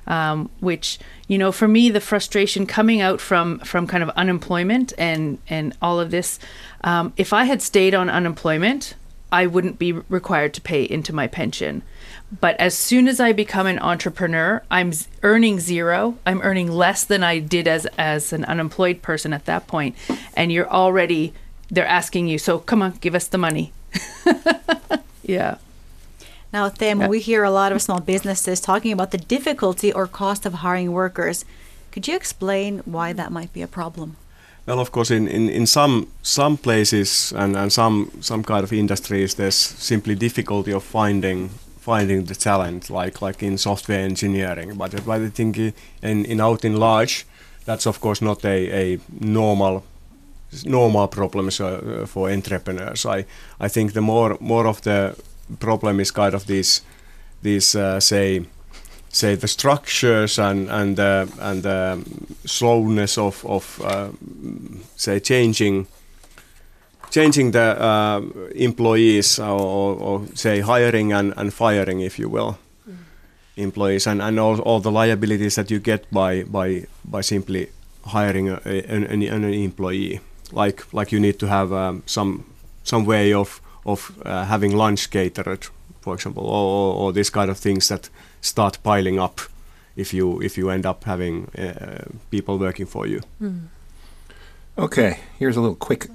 Um, 0.07 0.51
which 0.61 0.99
you 1.29 1.39
know, 1.39 1.53
for 1.53 1.69
me, 1.69 1.89
the 1.91 2.01
frustration 2.01 2.67
coming 2.67 3.01
out 3.01 3.21
from 3.21 3.59
from 3.61 3.87
kind 3.87 4.03
of 4.03 4.11
unemployment 4.11 4.93
and 4.99 5.39
and 5.49 5.75
all 5.81 6.01
of 6.01 6.11
this. 6.11 6.39
Um, 6.85 7.13
if 7.17 7.33
I 7.33 7.45
had 7.45 7.63
stayed 7.63 7.95
on 7.95 8.11
unemployment, 8.11 8.95
I 9.31 9.47
wouldn't 9.47 9.79
be 9.79 9.93
required 9.93 10.53
to 10.55 10.61
pay 10.61 10.83
into 10.85 11.13
my 11.15 11.27
pension. 11.29 11.83
But 12.41 12.59
as 12.59 12.77
soon 12.77 13.09
as 13.09 13.21
I 13.21 13.33
become 13.33 13.67
an 13.67 13.79
entrepreneur, 13.79 14.63
I'm 14.71 14.93
earning 15.23 15.61
zero. 15.61 16.17
I'm 16.25 16.41
earning 16.41 16.71
less 16.71 17.05
than 17.05 17.23
I 17.23 17.39
did 17.39 17.69
as 17.69 17.87
as 17.99 18.33
an 18.33 18.45
unemployed 18.47 19.03
person 19.03 19.33
at 19.35 19.45
that 19.45 19.67
point, 19.67 19.97
and 20.35 20.51
you're 20.51 20.71
already 20.71 21.35
they're 21.71 21.87
asking 21.87 22.29
you, 22.29 22.39
so 22.39 22.59
come 22.59 22.83
on, 22.83 22.93
give 23.01 23.15
us 23.15 23.27
the 23.27 23.39
money. 23.39 23.73
yeah. 25.23 25.57
Now, 26.53 26.69
Teemu, 26.69 27.09
we 27.09 27.19
hear 27.19 27.45
a 27.45 27.51
lot 27.51 27.73
of 27.73 27.81
small 27.81 28.01
businesses 28.01 28.61
talking 28.61 28.93
about 28.93 29.11
the 29.11 29.19
difficulty 29.19 29.91
or 29.91 30.07
cost 30.07 30.45
of 30.45 30.53
hiring 30.55 30.93
workers. 30.93 31.47
Could 31.91 32.07
you 32.07 32.15
explain 32.15 32.81
why 32.85 33.15
that 33.15 33.33
might 33.33 33.55
be 33.55 33.63
a 33.63 33.67
problem? 33.67 34.17
Well, 34.67 34.79
of 34.79 34.93
course, 34.93 35.11
in, 35.11 35.27
in, 35.29 35.49
in 35.49 35.67
some 35.67 36.09
some 36.23 36.57
places 36.57 37.33
and, 37.35 37.57
and 37.57 37.73
some 37.73 38.11
some 38.21 38.45
kind 38.45 38.65
of 38.65 38.73
industries, 38.73 39.35
there's 39.35 39.57
simply 39.57 40.15
difficulty 40.15 40.73
of 40.73 40.85
finding 40.85 41.51
finding 41.83 42.27
the 42.27 42.35
talent, 42.35 42.91
like 42.91 43.21
like 43.21 43.43
in 43.43 43.59
software 43.59 44.05
engineering. 44.05 44.75
But 44.79 45.05
but 45.05 45.21
I 45.21 45.29
think 45.29 45.59
in, 45.59 45.75
in 46.25 46.41
out 46.41 46.65
in 46.65 46.77
large, 46.77 47.27
that's 47.65 47.87
of 47.87 48.01
course 48.01 48.25
not 48.25 48.45
a, 48.45 48.95
a 48.95 48.99
normal 49.21 49.83
normal 50.65 51.09
problem 51.09 51.51
so, 51.51 52.07
for 52.07 52.31
entrepreneurs. 52.31 53.05
I 53.07 53.25
I 53.61 53.69
think 53.69 53.93
the 53.93 54.01
more 54.01 54.37
more 54.41 54.69
of 54.69 54.81
the 54.81 55.17
problem 55.59 56.01
is 56.01 56.13
kind 56.13 56.35
of 56.35 56.47
these 56.47 56.83
these 57.43 57.75
uh, 57.79 58.01
say 58.01 58.45
say 59.09 59.37
the 59.37 59.49
structures 59.49 60.39
and 60.39 60.71
and 60.71 61.01
uh, 61.01 61.27
and 61.41 61.63
the 61.63 61.99
slowness 62.45 63.19
of 63.19 63.45
of 63.45 63.81
uh, 63.85 64.09
say 64.97 65.21
changing 65.21 65.87
changing 67.15 67.53
the 67.53 67.77
uh, 67.81 68.21
employees 68.55 69.39
or, 69.39 69.61
or, 69.61 69.95
or 70.01 70.27
say 70.35 70.61
hiring 70.61 71.13
and, 71.13 71.33
and 71.37 71.53
firing 71.53 72.01
if 72.01 72.19
you 72.19 72.29
will 72.33 72.57
employees. 73.57 74.07
And, 74.07 74.23
and 74.23 74.39
all, 74.41 74.61
all 74.61 74.81
the 74.81 74.91
liabilities 74.91 75.55
that 75.55 75.71
you 75.71 75.79
get 75.81 76.11
by 76.11 76.45
by 76.45 76.87
by 77.05 77.23
simply 77.23 77.67
hiring 78.07 78.49
a, 78.49 78.61
a- 78.65 78.85
an, 78.95 79.05
an, 79.05 79.23
an 79.23 79.45
employee. 79.45 80.21
Like 80.53 80.83
like 80.93 81.13
you 81.17 81.21
need 81.21 81.39
to 81.39 81.47
have 81.47 81.73
um, 81.73 82.03
some 82.07 82.45
some 82.83 83.05
way 83.05 83.33
of 83.35 83.61
of 83.85 84.11
uh, 84.25 84.45
having 84.45 84.77
lunch 84.77 85.11
catered 85.11 85.67
for 86.01 86.15
example 86.15 86.43
or, 86.45 86.65
or, 86.65 86.95
or 86.97 87.13
this 87.13 87.31
kind 87.31 87.51
of 87.51 87.59
things 87.59 87.89
that 87.89 88.11
start 88.41 88.79
piling 88.83 89.19
up 89.21 89.41
if 89.97 90.13
you 90.15 90.41
if 90.43 90.57
you 90.59 90.71
end 90.71 90.87
up 90.87 91.05
having 91.05 91.47
uh, 91.59 92.05
people 92.31 92.59
working 92.59 92.87
for 92.87 93.07
you. 93.07 93.21
Okay, 94.79 95.19
here's 95.39 95.57
a 95.57 95.61
little 95.61 95.77
quick, 95.77 96.07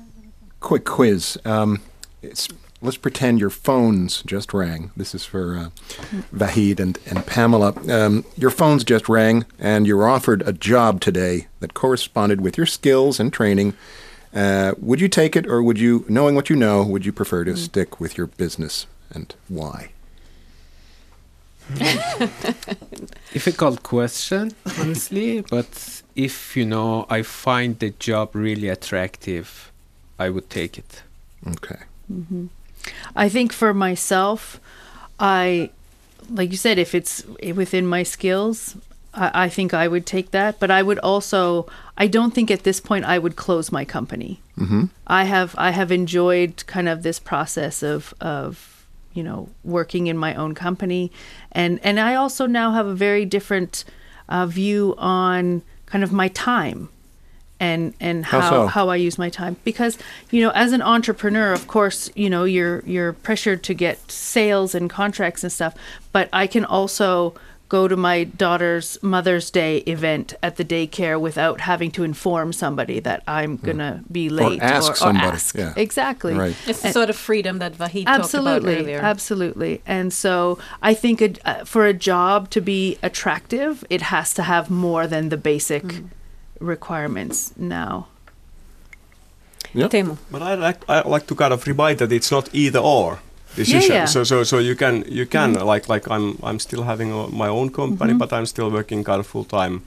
quick 0.68 0.84
quiz. 0.84 1.40
Um, 1.46 1.80
it's, 2.22 2.50
let's 2.82 2.98
pretend 2.98 3.40
your 3.40 3.50
phones 3.50 4.22
just 4.24 4.54
rang. 4.54 4.92
This 4.98 5.16
is 5.16 5.24
for 5.24 5.56
uh, 5.56 5.70
Vahid 6.36 6.82
and, 6.82 7.00
and 7.06 7.26
Pamela. 7.26 7.74
Um, 7.90 8.26
your 8.36 8.50
phones 8.52 8.84
just 8.84 9.08
rang, 9.08 9.46
and 9.58 9.88
you 9.88 9.96
were 9.96 10.10
offered 10.10 10.42
a 10.46 10.52
job 10.52 11.00
today 11.00 11.48
that 11.62 11.74
corresponded 11.74 12.42
with 12.42 12.58
your 12.58 12.66
skills 12.66 13.18
and 13.18 13.32
training. 13.32 13.76
Uh, 14.34 14.74
would 14.80 15.00
you 15.00 15.08
take 15.08 15.38
it, 15.38 15.48
or 15.48 15.64
would 15.64 15.80
you, 15.80 16.04
knowing 16.10 16.36
what 16.36 16.50
you 16.50 16.58
know, 16.58 16.84
would 16.84 17.06
you 17.06 17.14
prefer 17.14 17.46
to 17.46 17.56
stick 17.56 18.02
with 18.02 18.18
your 18.18 18.28
business, 18.28 18.88
and 19.10 19.36
why? 19.48 19.92
difficult 23.32 23.84
question, 23.84 24.52
honestly. 24.78 25.46
but 25.50 26.02
if 26.18 26.58
you 26.58 26.66
know, 26.66 27.06
I 27.10 27.22
find 27.22 27.80
the 27.80 27.92
job 27.92 28.36
really 28.36 28.68
attractive, 28.68 29.72
I 30.20 30.30
would 30.30 30.50
take 30.50 30.78
it. 30.78 31.04
Okay. 31.46 31.80
I 33.16 33.30
think 33.30 33.54
for 33.54 33.74
myself, 33.74 34.60
I, 35.20 35.70
like 36.30 36.52
you 36.52 36.58
said, 36.58 36.78
if 36.80 36.96
it's 36.96 37.26
within 37.56 37.86
my 37.86 38.04
skills, 38.04 38.76
I, 39.14 39.46
I 39.46 39.50
think 39.50 39.74
I 39.74 39.88
would 39.88 40.06
take 40.06 40.32
that. 40.32 40.60
But 40.60 40.72
I 40.72 40.82
would 40.82 41.00
also, 41.00 41.68
I 41.98 42.08
don't 42.08 42.34
think 42.34 42.50
at 42.50 42.64
this 42.64 42.80
point 42.80 43.06
I 43.06 43.20
would 43.20 43.36
close 43.36 43.72
my 43.72 43.86
company. 43.86 44.40
Mm-hmm. 44.58 44.86
I 45.06 45.26
have, 45.26 45.56
I 45.58 45.72
have 45.72 45.92
enjoyed 45.92 46.66
kind 46.68 46.90
of 46.90 47.04
this 47.04 47.20
process 47.20 47.84
of, 47.84 48.14
of, 48.22 48.74
you 49.14 49.24
know, 49.24 49.50
working 49.64 50.08
in 50.08 50.16
my 50.16 50.36
own 50.36 50.54
company, 50.54 51.12
and 51.52 51.80
and 51.84 52.00
I 52.00 52.14
also 52.14 52.46
now 52.46 52.74
have 52.74 52.86
a 52.86 52.94
very 52.94 53.26
different 53.26 53.84
uh, 54.30 54.46
view 54.46 54.94
on 55.00 55.64
kind 55.88 56.04
of 56.04 56.12
my 56.12 56.28
time 56.28 56.90
and 57.60 57.94
and 58.00 58.26
How 58.26 58.42
how 58.42 58.50
so? 58.50 58.68
how 58.68 58.90
I 58.90 58.96
use 58.98 59.18
my 59.18 59.30
time 59.30 59.56
because 59.64 59.98
you 60.32 60.42
know 60.42 60.52
as 60.52 60.74
an 60.74 60.82
entrepreneur 60.82 61.52
of 61.54 61.68
course 61.68 62.10
you 62.16 62.30
know 62.30 62.44
you're 62.44 62.84
you're 62.86 63.14
pressured 63.14 63.64
to 63.64 63.74
get 63.74 64.12
sales 64.12 64.76
and 64.76 64.90
contracts 64.90 65.44
and 65.44 65.52
stuff 65.52 65.74
but 66.12 66.30
I 66.32 66.48
can 66.48 66.66
also 66.66 67.34
go 67.70 67.86
to 67.88 67.98
my 67.98 68.24
daughter's 68.24 68.98
Mother's 69.04 69.52
Day 69.52 69.80
event 69.80 70.34
at 70.42 70.56
the 70.56 70.64
daycare 70.64 71.20
without 71.20 71.60
having 71.62 71.92
to 71.92 72.04
inform 72.04 72.54
somebody 72.54 73.02
that 73.02 73.24
I'm 73.28 73.58
going 73.58 73.80
to 73.80 74.00
be 74.10 74.30
late 74.30 74.62
or 74.62 74.64
ask 74.64 74.96
somebody, 74.96 75.28
ask. 75.28 75.54
yeah. 75.54 75.74
exactly 75.76 76.34
Right. 76.34 76.56
It's 76.66 76.82
the 76.82 76.94
sort 76.94 77.10
of 77.10 77.18
freedom 77.18 77.60
that 77.60 77.74
Vahid 77.74 78.06
talked 78.06 78.08
about 78.08 78.20
absolutely 78.22 78.76
earlier. 78.78 79.00
absolutely 79.00 79.82
and 79.86 80.14
so 80.14 80.58
i 80.82 80.94
think 80.94 81.22
a, 81.22 81.34
uh, 81.46 81.66
for 81.66 81.86
a 81.86 81.94
job 81.94 82.50
to 82.52 82.62
be 82.62 82.98
attractive 83.04 83.84
it 83.90 84.02
has 84.04 84.34
to 84.36 84.44
have 84.44 84.70
more 84.70 85.06
than 85.08 85.28
the 85.28 85.38
basic 85.38 85.84
requirements 86.60 87.54
now. 87.58 88.08
Teemu. 89.76 90.18
But 90.32 90.42
I 90.42 90.56
like 90.56 90.90
I 90.90 91.08
like 91.08 91.28
to 91.28 91.36
kind 91.36 91.54
of 91.54 91.68
remind 91.68 92.00
that 92.00 92.12
it's 92.12 92.32
not 92.32 92.50
either 92.54 92.80
or 92.80 93.20
decision. 93.58 93.96
yeah. 93.96 94.06
So 94.08 94.24
so 94.24 94.44
so 94.44 94.60
you 94.60 94.76
can 94.76 95.04
you 95.20 95.26
can 95.26 95.54
like 95.74 95.94
like 95.94 96.08
I'm 96.16 96.38
I'm 96.44 96.60
still 96.60 96.84
having 96.84 97.12
uh, 97.14 97.28
my 97.44 97.50
own 97.50 97.70
company, 97.70 98.14
but 98.14 98.32
I'm 98.32 98.46
still 98.46 98.70
working 98.72 99.04
kind 99.04 99.20
of 99.20 99.28
full 99.28 99.44
time 99.46 99.82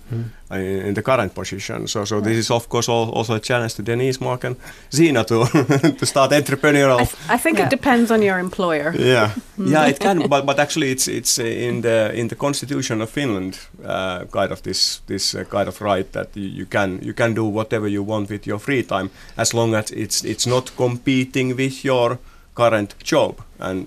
in, 0.50 0.86
in 0.88 0.94
the 0.94 1.02
current 1.02 1.34
position. 1.34 1.86
So 1.88 2.04
so 2.04 2.20
this 2.20 2.36
is 2.36 2.50
of 2.50 2.68
course 2.68 2.88
al- 2.92 3.10
also 3.18 3.34
a 3.34 3.40
challenge 3.40 3.74
to 3.74 3.82
Denise, 3.82 4.20
Mark, 4.20 4.44
and 4.44 4.56
Zina 4.92 5.24
to 5.24 5.44
to 5.98 6.06
start 6.06 6.32
entrepreneurial. 6.32 7.00
I, 7.00 7.04
th- 7.04 7.16
I 7.36 7.38
think 7.42 7.58
Yeah. 7.58 7.66
it 7.66 7.70
depends 7.70 8.10
on 8.10 8.22
your 8.22 8.38
employer. 8.38 8.94
yeah, 8.98 9.30
yeah, 9.58 9.88
it 9.88 9.98
can, 10.00 10.28
but 10.28 10.44
but 10.46 10.58
actually, 10.58 10.90
it's 10.92 11.08
it's 11.08 11.38
uh, 11.38 11.44
in 11.68 11.82
the 11.82 12.10
in 12.14 12.28
the 12.28 12.36
constitution 12.36 13.00
of 13.02 13.10
Finland, 13.10 13.58
uh, 13.84 14.24
kind 14.32 14.52
of 14.52 14.60
this 14.62 15.02
this 15.06 15.34
uh, 15.34 15.44
kind 15.50 15.68
of 15.68 15.80
right 15.80 16.12
that 16.12 16.28
you, 16.36 16.48
you 16.58 16.66
can 16.66 16.98
you 17.02 17.12
can 17.14 17.34
do 17.34 17.44
whatever 17.44 17.88
you 17.88 18.06
want 18.06 18.28
with 18.30 18.46
your 18.46 18.58
free 18.60 18.82
time 18.82 19.08
as 19.36 19.52
long 19.54 19.74
as 19.74 19.90
it's 19.90 20.24
it's 20.24 20.46
not 20.50 20.70
competing 20.76 21.56
with 21.56 21.84
your 21.84 22.18
current 22.61 22.90
job 23.12 23.32
and 23.58 23.84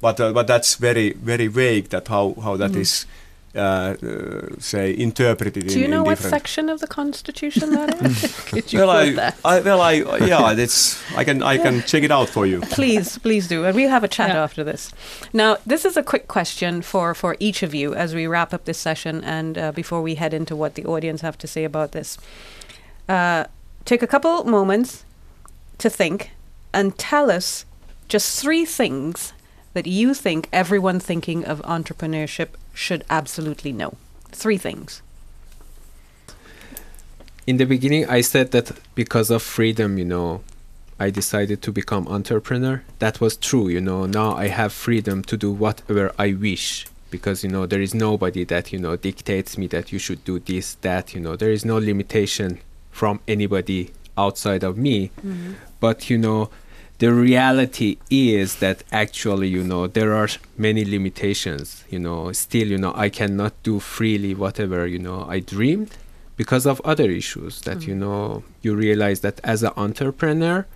but 0.00 0.20
uh, 0.20 0.32
but 0.38 0.46
that's 0.46 0.70
very 0.88 1.08
very 1.32 1.48
vague 1.62 1.86
that 1.94 2.08
how 2.08 2.34
how 2.46 2.56
that 2.62 2.72
Mm. 2.72 2.80
is 2.84 3.06
uh, 3.56 3.60
uh, 3.60 4.48
say 4.58 4.86
interpreted 5.06 5.66
Do 5.68 5.74
in, 5.74 5.78
you 5.82 5.88
know 5.88 6.00
in 6.02 6.06
what 6.06 6.16
different 6.18 6.30
section 6.42 6.68
of 6.68 6.78
the 6.80 6.88
Constitution 6.88 7.70
that 7.78 7.90
is? 8.02 8.18
Could 8.50 8.72
you 8.72 8.80
well, 8.80 8.90
quote 8.90 9.08
I, 9.08 9.12
that? 9.20 9.34
I, 9.44 9.60
well, 9.60 9.80
I, 9.80 9.92
yeah, 10.26 10.64
it's. 10.64 10.98
I 11.20 11.22
can, 11.24 11.38
I 11.52 11.56
can 11.58 11.82
check 11.90 12.02
it 12.02 12.10
out 12.10 12.28
for 12.28 12.46
you. 12.46 12.60
please, 12.78 13.18
please 13.18 13.46
do, 13.46 13.64
and 13.64 13.72
we'll 13.76 13.90
have 13.96 14.04
a 14.04 14.08
chat 14.08 14.30
Yeah. 14.30 14.42
after 14.44 14.64
this. 14.64 14.90
Now, 15.32 15.56
this 15.70 15.84
is 15.84 15.96
a 15.96 16.02
quick 16.02 16.26
question 16.26 16.82
for 16.82 17.14
for 17.14 17.36
each 17.38 17.62
of 17.62 17.72
you 17.74 17.94
as 17.94 18.12
we 18.14 18.26
wrap 18.26 18.52
up 18.54 18.64
this 18.64 18.78
session, 18.78 19.22
and 19.24 19.56
uh, 19.56 19.72
before 19.72 20.02
we 20.02 20.16
head 20.16 20.34
into 20.34 20.56
what 20.56 20.74
the 20.74 20.84
audience 20.84 21.22
have 21.22 21.36
to 21.38 21.46
say 21.46 21.64
about 21.64 21.90
this. 21.92 22.18
Uh, 23.08 23.44
take 23.84 24.02
a 24.02 24.06
couple 24.08 24.44
moments 24.44 25.04
to 25.78 25.88
think 25.90 26.30
and 26.72 26.98
tell 26.98 27.30
us 27.30 27.64
just 28.08 28.40
three 28.40 28.64
things 28.64 29.32
that 29.72 29.86
you 29.86 30.14
think 30.14 30.48
everyone 30.52 31.00
thinking 31.00 31.44
of 31.44 31.60
entrepreneurship 31.62 32.50
should 32.72 33.04
absolutely 33.10 33.72
know. 33.72 33.94
Three 34.30 34.58
things. 34.58 35.02
in 37.46 37.58
the 37.58 37.64
beginning 37.66 38.08
i 38.08 38.20
said 38.22 38.50
that 38.52 38.72
because 38.94 39.30
of 39.30 39.42
freedom 39.42 39.98
you 39.98 40.04
know 40.04 40.40
i 40.98 41.10
decided 41.10 41.60
to 41.60 41.70
become 41.72 42.06
entrepreneur. 42.08 42.82
That 43.00 43.20
was 43.20 43.36
true 43.36 43.68
you 43.68 43.80
know. 43.80 44.06
Now 44.06 44.30
i 44.44 44.48
have 44.48 44.72
freedom 44.72 45.22
to 45.30 45.36
do 45.36 45.50
whatever 45.52 46.12
i 46.18 46.32
wish 46.32 46.86
because 47.10 47.44
you 47.44 47.50
know 47.50 47.66
there 47.66 47.82
is 47.82 47.94
nobody 47.94 48.44
that 48.44 48.72
you 48.72 48.78
know 48.78 48.96
dictates 48.96 49.58
me 49.58 49.66
that 49.68 49.92
you 49.92 49.98
should 49.98 50.24
do 50.24 50.38
this 50.38 50.74
that 50.80 51.14
you 51.14 51.20
know. 51.20 51.36
There 51.36 51.52
is 51.52 51.64
no 51.64 51.76
limitation 51.78 52.60
from 52.90 53.20
anybody 53.28 53.90
outside 54.16 54.62
of 54.64 54.78
me. 54.78 55.10
Mm-hmm. 55.18 55.52
But 55.80 56.08
you 56.10 56.18
know 56.18 56.50
the 56.98 57.12
reality 57.12 57.98
is 58.08 58.56
that 58.56 58.84
actually 58.92 59.48
you 59.48 59.62
know 59.62 59.86
there 59.86 60.14
are 60.14 60.28
many 60.56 60.84
limitations 60.84 61.84
you 61.90 61.98
know 61.98 62.30
still 62.32 62.68
you 62.68 62.78
know 62.78 62.92
i 62.96 63.08
cannot 63.08 63.52
do 63.62 63.80
freely 63.80 64.34
whatever 64.34 64.86
you 64.86 64.98
know 64.98 65.26
i 65.28 65.40
dreamed 65.40 65.96
because 66.36 66.66
of 66.66 66.80
other 66.84 67.10
issues 67.10 67.60
that 67.62 67.86
you 67.86 67.94
mm. 67.94 67.98
know 67.98 68.42
you 68.62 68.74
realize 68.74 69.20
that 69.20 69.40
as 69.42 69.62
an 69.62 69.72
entrepreneur 69.76 70.66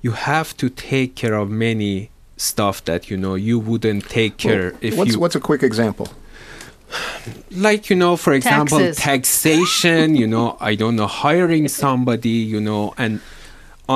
you 0.00 0.12
have 0.12 0.56
to 0.56 0.68
take 0.68 1.14
care 1.14 1.34
of 1.34 1.50
many 1.50 2.10
stuff 2.36 2.84
that 2.84 3.10
you 3.10 3.16
know 3.16 3.34
you 3.34 3.58
wouldn't 3.58 4.08
take 4.08 4.36
care 4.36 4.74
if 4.80 4.96
what's 4.96 5.12
you 5.12 5.20
what's 5.20 5.36
a 5.36 5.40
quick 5.40 5.62
example? 5.62 6.08
like 7.52 7.88
you 7.88 7.96
know 7.96 8.16
for 8.16 8.34
example 8.34 8.78
Taxes. 8.78 8.98
taxation 8.98 10.14
you 10.14 10.26
know 10.26 10.58
i 10.60 10.74
don't 10.74 10.96
know 10.96 11.06
hiring 11.06 11.66
somebody 11.82 12.28
you 12.28 12.60
know 12.60 12.92
and 12.98 13.20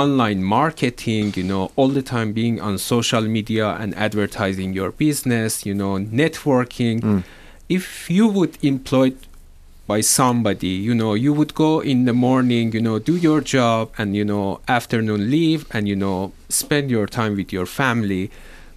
online 0.02 0.42
marketing 0.42 1.32
you 1.36 1.46
know 1.50 1.70
all 1.76 1.88
the 1.88 2.02
time 2.14 2.32
being 2.32 2.60
on 2.60 2.78
social 2.78 3.22
media 3.36 3.66
and 3.80 3.94
advertising 4.06 4.72
your 4.72 4.90
business 5.04 5.66
you 5.68 5.74
know 5.74 5.94
networking. 6.22 7.00
Mm. 7.00 7.22
If 7.68 8.10
you 8.16 8.26
would 8.36 8.54
employed 8.62 9.16
by 9.86 10.00
somebody 10.00 10.74
you 10.88 10.94
know 10.94 11.14
you 11.14 11.32
would 11.38 11.54
go 11.54 11.80
in 11.80 12.04
the 12.04 12.12
morning 12.12 12.72
you 12.72 12.82
know 12.86 12.98
do 12.98 13.16
your 13.16 13.40
job 13.40 13.82
and 13.98 14.16
you 14.18 14.24
know 14.24 14.60
afternoon 14.66 15.30
leave 15.30 15.64
and 15.74 15.88
you 15.88 15.96
know 16.04 16.32
spend 16.48 16.90
your 16.90 17.06
time 17.06 17.32
with 17.36 17.50
your 17.52 17.66
family. 17.66 18.30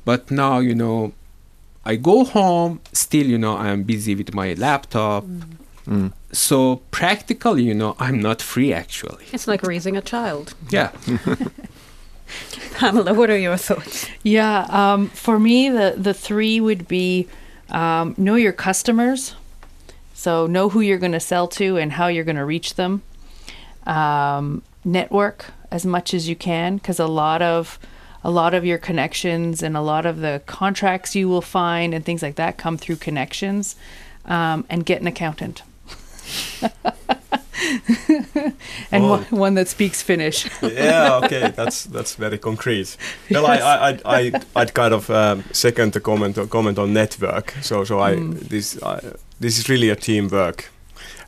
But 0.05 0.31
now 0.31 0.59
you 0.59 0.75
know 0.75 1.13
I 1.85 1.95
go 1.95 2.23
home, 2.23 2.81
still, 2.93 3.25
you 3.25 3.37
know, 3.37 3.57
I'm 3.57 3.83
busy 3.83 4.13
with 4.13 4.33
my 4.33 4.53
laptop. 4.53 5.23
Mm. 5.23 5.58
So 6.31 6.77
practically, 6.91 7.63
you 7.63 7.73
know, 7.73 7.95
I'm 7.99 8.19
not 8.19 8.41
free 8.41 8.71
actually. 8.73 9.25
It's 9.31 9.47
like 9.47 9.63
raising 9.63 9.97
a 9.97 10.01
child. 10.01 10.53
Yeah. 10.69 10.91
Pamela, 12.75 13.13
what 13.13 13.29
are 13.29 13.37
your 13.37 13.57
thoughts? 13.57 14.07
Yeah, 14.23 14.67
um, 14.69 15.09
for 15.09 15.39
me, 15.39 15.69
the, 15.69 15.95
the 15.97 16.13
three 16.13 16.61
would 16.61 16.87
be 16.87 17.27
um, 17.69 18.13
know 18.17 18.35
your 18.35 18.53
customers. 18.53 19.35
So, 20.13 20.47
know 20.47 20.69
who 20.69 20.81
you're 20.81 20.97
going 20.97 21.13
to 21.13 21.19
sell 21.19 21.47
to 21.47 21.77
and 21.77 21.93
how 21.93 22.07
you're 22.07 22.25
going 22.25 22.35
to 22.35 22.45
reach 22.45 22.75
them. 22.75 23.01
Um, 23.87 24.61
network 24.85 25.45
as 25.71 25.85
much 25.85 26.13
as 26.13 26.29
you 26.29 26.35
can 26.35 26.77
because 26.77 26.99
a 26.99 27.07
lot 27.07 27.41
of 27.41 27.79
a 28.23 28.29
lot 28.29 28.53
of 28.53 28.65
your 28.65 28.77
connections 28.77 29.63
and 29.63 29.77
a 29.77 29.81
lot 29.81 30.05
of 30.05 30.19
the 30.19 30.41
contracts 30.45 31.15
you 31.15 31.27
will 31.27 31.41
find 31.41 31.93
and 31.93 32.05
things 32.05 32.21
like 32.21 32.35
that 32.35 32.57
come 32.57 32.77
through 32.77 32.95
connections 32.97 33.75
um, 34.25 34.65
and 34.69 34.85
get 34.85 35.01
an 35.01 35.07
accountant 35.07 35.63
and 38.91 39.03
Oh. 39.03 39.09
one, 39.09 39.23
one 39.29 39.53
that 39.55 39.67
speaks 39.67 40.01
finnish 40.01 40.47
yeah, 40.61 41.19
okay, 41.23 41.51
that's 41.55 41.85
that's 41.85 42.15
very 42.15 42.37
concrete. 42.37 42.97
Well, 43.31 43.45
I, 43.45 43.57
I, 43.57 43.87
I'd, 43.89 44.01
I, 44.05 44.31
I'd 44.55 44.73
kind 44.73 44.93
of 44.93 45.09
um, 45.09 45.43
second 45.51 45.93
the 45.93 45.99
comment 45.99 46.37
comment 46.49 46.79
on 46.79 46.93
network. 46.93 47.53
So, 47.61 47.83
so 47.83 47.99
I 47.99 48.15
this 48.49 48.81
I, 48.83 48.99
this 49.39 49.57
is 49.57 49.69
really 49.69 49.89
a 49.89 49.95
teamwork. 49.95 50.69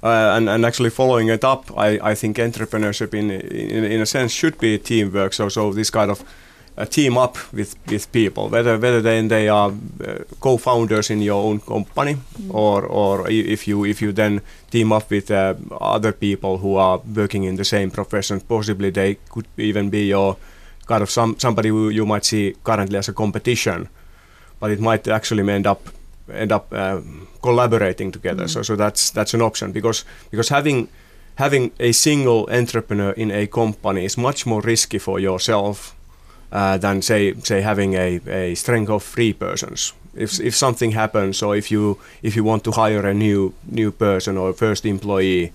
Uh, 0.03 0.33
and, 0.35 0.49
and 0.49 0.65
actually 0.65 0.89
following 0.89 1.27
it 1.29 1.43
up, 1.43 1.69
I, 1.77 1.99
I 2.01 2.15
think 2.15 2.37
entrepreneurship 2.37 3.13
in, 3.13 3.29
in 3.29 3.83
in 3.83 4.01
a 4.01 4.05
sense 4.05 4.31
should 4.33 4.57
be 4.57 4.73
a 4.75 4.79
teamwork. 4.79 5.33
So 5.33 5.49
so 5.49 5.73
this 5.73 5.89
kind 5.91 6.09
of 6.11 6.23
uh, 6.81 6.85
team 6.85 7.17
up 7.17 7.37
with, 7.53 7.75
with 7.87 8.11
people, 8.11 8.49
whether 8.49 8.77
whether 8.77 9.01
then 9.01 9.27
they 9.27 9.49
are 9.49 9.71
uh, 9.71 10.23
co-founders 10.39 11.09
in 11.09 11.21
your 11.21 11.43
own 11.43 11.59
company, 11.59 12.17
or 12.49 12.85
or 12.85 13.29
if 13.29 13.67
you 13.67 13.85
if 13.85 14.01
you 14.01 14.11
then 14.13 14.41
team 14.69 14.91
up 14.91 15.09
with 15.11 15.31
uh, 15.31 15.53
other 15.79 16.11
people 16.11 16.57
who 16.57 16.77
are 16.77 17.01
working 17.15 17.43
in 17.43 17.55
the 17.55 17.65
same 17.65 17.91
profession, 17.91 18.41
possibly 18.41 18.91
they 18.91 19.17
could 19.29 19.45
even 19.57 19.89
be 19.89 20.07
your 20.07 20.37
kind 20.87 21.03
of 21.03 21.09
some 21.09 21.35
somebody 21.37 21.69
who 21.69 21.89
you 21.89 22.05
might 22.05 22.25
see 22.25 22.55
currently 22.63 22.97
as 22.97 23.09
a 23.09 23.13
competition, 23.13 23.87
but 24.59 24.71
it 24.71 24.79
might 24.79 25.07
actually 25.07 25.53
end 25.53 25.67
up 25.67 25.79
end 26.33 26.51
up 26.51 26.73
uh, 26.73 27.01
collaborating 27.41 28.11
together. 28.11 28.47
So 28.47 28.63
so 28.63 28.75
that's 28.75 29.11
that's 29.11 29.33
an 29.33 29.41
option 29.41 29.71
because 29.71 30.05
because 30.31 30.49
having 30.49 30.87
having 31.35 31.71
a 31.79 31.91
single 31.91 32.47
entrepreneur 32.49 33.11
in 33.11 33.31
a 33.31 33.47
company 33.47 34.05
is 34.05 34.17
much 34.17 34.45
more 34.45 34.61
risky 34.61 34.99
for 34.99 35.19
yourself 35.19 35.95
uh, 36.51 36.77
than 36.77 37.01
say 37.01 37.33
say 37.43 37.61
having 37.61 37.93
a, 37.95 38.19
a 38.27 38.55
strength 38.55 38.89
of 38.89 39.03
three 39.03 39.33
persons. 39.33 39.93
If 40.13 40.39
if 40.39 40.55
something 40.55 40.91
happens 40.91 41.43
or 41.43 41.55
if 41.55 41.71
you 41.71 41.97
if 42.21 42.35
you 42.35 42.43
want 42.43 42.63
to 42.63 42.71
hire 42.71 43.09
a 43.09 43.13
new 43.13 43.53
new 43.63 43.91
person 43.91 44.37
or 44.37 44.53
first 44.53 44.85
employee, 44.85 45.51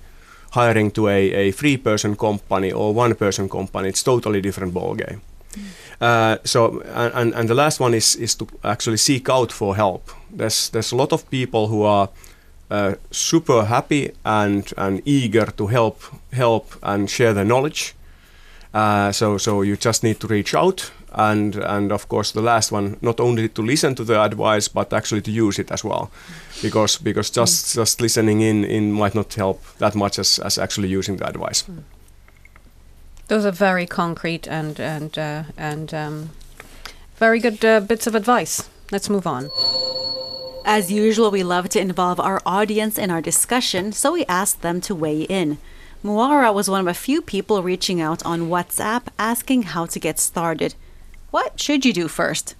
hiring 0.50 0.90
to 0.92 1.08
a, 1.08 1.48
a 1.48 1.52
three 1.52 1.76
person 1.76 2.16
company 2.16 2.72
or 2.72 2.94
one 2.94 3.14
person 3.14 3.48
company, 3.48 3.88
it's 3.88 4.02
totally 4.02 4.40
different 4.40 4.72
ball 4.74 4.94
game. 4.94 5.20
Uh, 6.00 6.36
so 6.44 6.82
and, 6.94 7.14
and 7.14 7.34
and 7.34 7.48
the 7.48 7.54
last 7.54 7.80
one 7.80 7.96
is 7.96 8.16
is 8.16 8.34
to 8.34 8.46
actually 8.62 8.98
seek 8.98 9.28
out 9.28 9.52
for 9.52 9.76
help. 9.76 10.10
There's 10.30 10.70
there's 10.70 10.92
a 10.92 10.96
lot 10.96 11.12
of 11.12 11.30
people 11.30 11.68
who 11.68 11.82
are 11.82 12.08
uh, 12.70 12.94
super 13.10 13.64
happy 13.64 14.10
and 14.24 14.72
and 14.76 15.00
eager 15.04 15.46
to 15.56 15.66
help 15.66 16.02
help 16.32 16.64
and 16.82 17.10
share 17.10 17.34
their 17.34 17.44
knowledge. 17.44 17.94
Uh, 18.76 19.10
so 19.10 19.38
so 19.38 19.62
you 19.62 19.74
just 19.74 20.02
need 20.02 20.20
to 20.20 20.26
reach 20.26 20.54
out 20.54 20.92
and 21.12 21.56
and 21.56 21.92
of 21.92 22.08
course 22.08 22.32
the 22.32 22.42
last 22.42 22.70
one 22.72 22.96
not 23.00 23.20
only 23.20 23.48
to 23.48 23.62
listen 23.62 23.94
to 23.94 24.04
the 24.04 24.20
advice 24.20 24.68
but 24.68 24.92
actually 24.92 25.22
to 25.22 25.30
use 25.30 25.58
it 25.58 25.70
as 25.70 25.82
well 25.82 26.10
because 26.62 26.98
because 26.98 27.30
just 27.30 27.74
just 27.74 28.00
listening 28.02 28.42
in 28.42 28.64
in 28.64 28.92
might 28.92 29.14
not 29.14 29.32
help 29.34 29.62
that 29.78 29.94
much 29.94 30.18
as, 30.18 30.38
as 30.40 30.58
actually 30.58 30.88
using 30.88 31.16
the 31.16 31.26
advice. 31.26 31.64
Those 33.28 33.46
are 33.46 33.52
very 33.52 33.86
concrete 33.86 34.46
and 34.46 34.78
and 34.78 35.18
uh, 35.18 35.42
and 35.56 35.94
um, 35.94 36.30
very 37.16 37.40
good 37.40 37.64
uh, 37.64 37.80
bits 37.80 38.06
of 38.06 38.14
advice. 38.14 38.68
Let's 38.92 39.08
move 39.08 39.26
on. 39.26 39.48
As 40.66 40.92
usual, 40.92 41.30
we 41.30 41.44
love 41.44 41.68
to 41.70 41.80
involve 41.80 42.20
our 42.20 42.42
audience 42.44 42.98
in 42.98 43.10
our 43.10 43.22
discussion, 43.22 43.92
so 43.92 44.12
we 44.12 44.26
asked 44.26 44.60
them 44.60 44.80
to 44.82 44.94
weigh 44.94 45.22
in. 45.22 45.56
Muara 46.04 46.54
was 46.54 46.70
one 46.70 46.80
of 46.80 46.86
a 46.86 46.94
few 46.94 47.20
people 47.20 47.62
reaching 47.62 48.00
out 48.00 48.24
on 48.24 48.48
WhatsApp 48.48 49.02
asking 49.18 49.62
how 49.62 49.86
to 49.86 49.98
get 49.98 50.18
started. 50.18 50.74
What 51.30 51.60
should 51.60 51.84
you 51.84 51.92
do 51.92 52.08
first? 52.08 52.54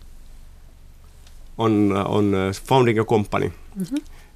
on 1.59 1.93
uh, 1.93 2.05
on 2.05 2.35
uh, 2.35 2.53
founding 2.53 2.99
a 2.99 3.05
company. 3.05 3.51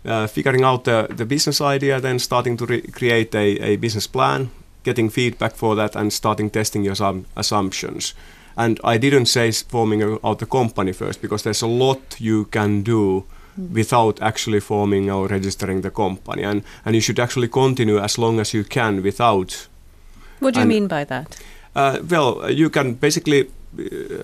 Uh, 0.02 0.26
figuring 0.26 0.64
out 0.64 0.84
the, 0.84 1.06
the 1.10 1.26
business 1.26 1.60
idea, 1.60 2.00
then 2.00 2.18
starting 2.18 2.56
to 2.56 2.64
re- 2.64 2.80
create 2.80 3.34
a, 3.34 3.58
a 3.62 3.76
business 3.76 4.06
plan, 4.06 4.50
getting 4.82 5.10
feedback 5.10 5.52
for 5.52 5.76
that, 5.76 5.94
and 5.94 6.10
starting 6.10 6.48
testing 6.48 6.82
your 6.82 6.94
assum- 6.94 7.24
assumptions. 7.36 8.14
And 8.56 8.80
I 8.82 8.96
didn't 8.96 9.26
say 9.26 9.52
forming 9.52 10.02
a, 10.02 10.18
out 10.26 10.38
the 10.38 10.46
company 10.46 10.92
first 10.92 11.20
because 11.20 11.42
there's 11.42 11.60
a 11.60 11.66
lot 11.66 12.18
you 12.18 12.46
can 12.46 12.82
do 12.82 13.24
without 13.56 14.20
actually 14.22 14.60
forming 14.60 15.10
or 15.10 15.28
registering 15.28 15.82
the 15.82 15.90
company, 15.90 16.42
and 16.44 16.62
and 16.84 16.94
you 16.94 17.00
should 17.00 17.18
actually 17.20 17.48
continue 17.48 17.98
as 17.98 18.18
long 18.18 18.40
as 18.40 18.54
you 18.54 18.64
can 18.64 19.02
without 19.02 19.68
What 20.40 20.54
do 20.54 20.60
you 20.60 20.66
mean 20.66 20.88
by 20.88 21.04
that? 21.04 21.36
uh, 21.74 21.98
well, 22.10 22.50
you 22.50 22.70
can 22.70 22.94
basically 22.94 23.50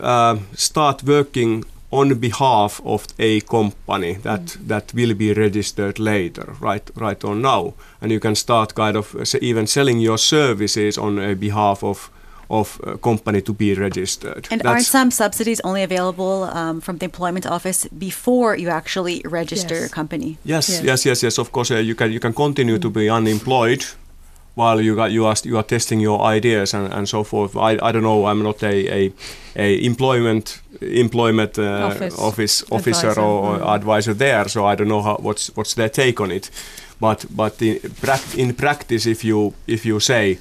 uh, 0.01 0.39
start 0.55 1.03
working 1.03 1.65
on 1.91 2.15
behalf 2.19 2.81
of 2.85 3.07
a 3.19 3.41
company 3.41 4.15
that 4.23 4.57
that 4.69 4.93
will 4.95 5.15
be 5.15 5.33
registered 5.33 5.99
later, 5.99 6.55
right? 6.61 6.91
Right 6.97 7.25
on 7.25 7.43
now, 7.43 7.75
and 8.01 8.13
you 8.13 8.21
can 8.21 8.35
start 8.35 8.75
kind 8.75 8.97
of 8.97 9.15
even 9.41 9.67
selling 9.67 10.01
your 10.01 10.19
services 10.19 10.99
on 10.99 11.35
behalf 11.39 11.85
of 11.85 12.11
of 12.49 12.81
a 12.85 12.97
company 12.99 13.41
to 13.43 13.53
be 13.53 13.75
registered. 13.75 14.49
And 14.51 14.63
aren't 14.67 14.85
some 14.87 15.11
subsidies 15.11 15.61
only 15.65 15.83
available 15.83 16.45
um, 16.53 16.81
from 16.81 16.99
the 16.99 17.05
employment 17.05 17.47
office 17.47 17.89
before 17.99 18.57
you 18.57 18.69
actually 18.71 19.21
register 19.25 19.75
Yes. 19.75 19.81
your 19.81 19.89
company? 19.91 20.37
Yes, 20.45 20.69
Yes. 20.69 20.83
yes, 20.85 21.05
yes, 21.05 21.23
yes. 21.23 21.39
Of 21.39 21.51
course, 21.51 21.75
uh, 21.75 21.79
you 21.79 21.95
can 21.95 22.11
you 22.13 22.21
can 22.21 22.33
continue 22.33 22.79
to 22.79 22.91
be 22.91 23.11
unemployed 23.11 23.85
while 24.55 24.81
you 24.85 24.95
got 24.95 25.11
you 25.11 25.27
are 25.27 25.37
you 25.45 25.57
are 25.59 25.65
testing 25.67 26.01
your 26.03 26.37
ideas 26.37 26.75
and, 26.75 26.93
and 26.93 27.07
so 27.09 27.25
forth. 27.25 27.57
I, 27.57 27.73
I 27.89 27.93
don't 27.93 28.03
know. 28.03 28.27
I'm 28.27 28.43
not 28.43 28.63
a 28.63 28.75
a, 28.99 29.13
a 29.57 29.85
employment 29.85 30.63
employment 30.81 31.59
uh, 31.59 31.87
Office 31.91 32.19
office 32.19 32.65
officer 32.71 33.09
advisor. 33.09 33.21
or, 33.21 33.57
or 33.57 33.59
Mm. 33.59 33.75
advisor 33.75 34.15
there, 34.15 34.49
so 34.49 34.73
I 34.73 34.75
don't 34.77 34.89
know 34.89 35.03
how, 35.03 35.17
what's 35.21 35.51
what's 35.57 35.75
their 35.75 35.89
take 35.91 36.23
on 36.23 36.31
it. 36.31 36.51
But 37.01 37.27
but 37.37 37.61
in, 37.63 37.79
prac- 38.01 38.39
in 38.39 38.55
practice, 38.55 39.11
if 39.11 39.25
you 39.25 39.53
if 39.67 39.85
you 39.85 40.01
say 40.01 40.39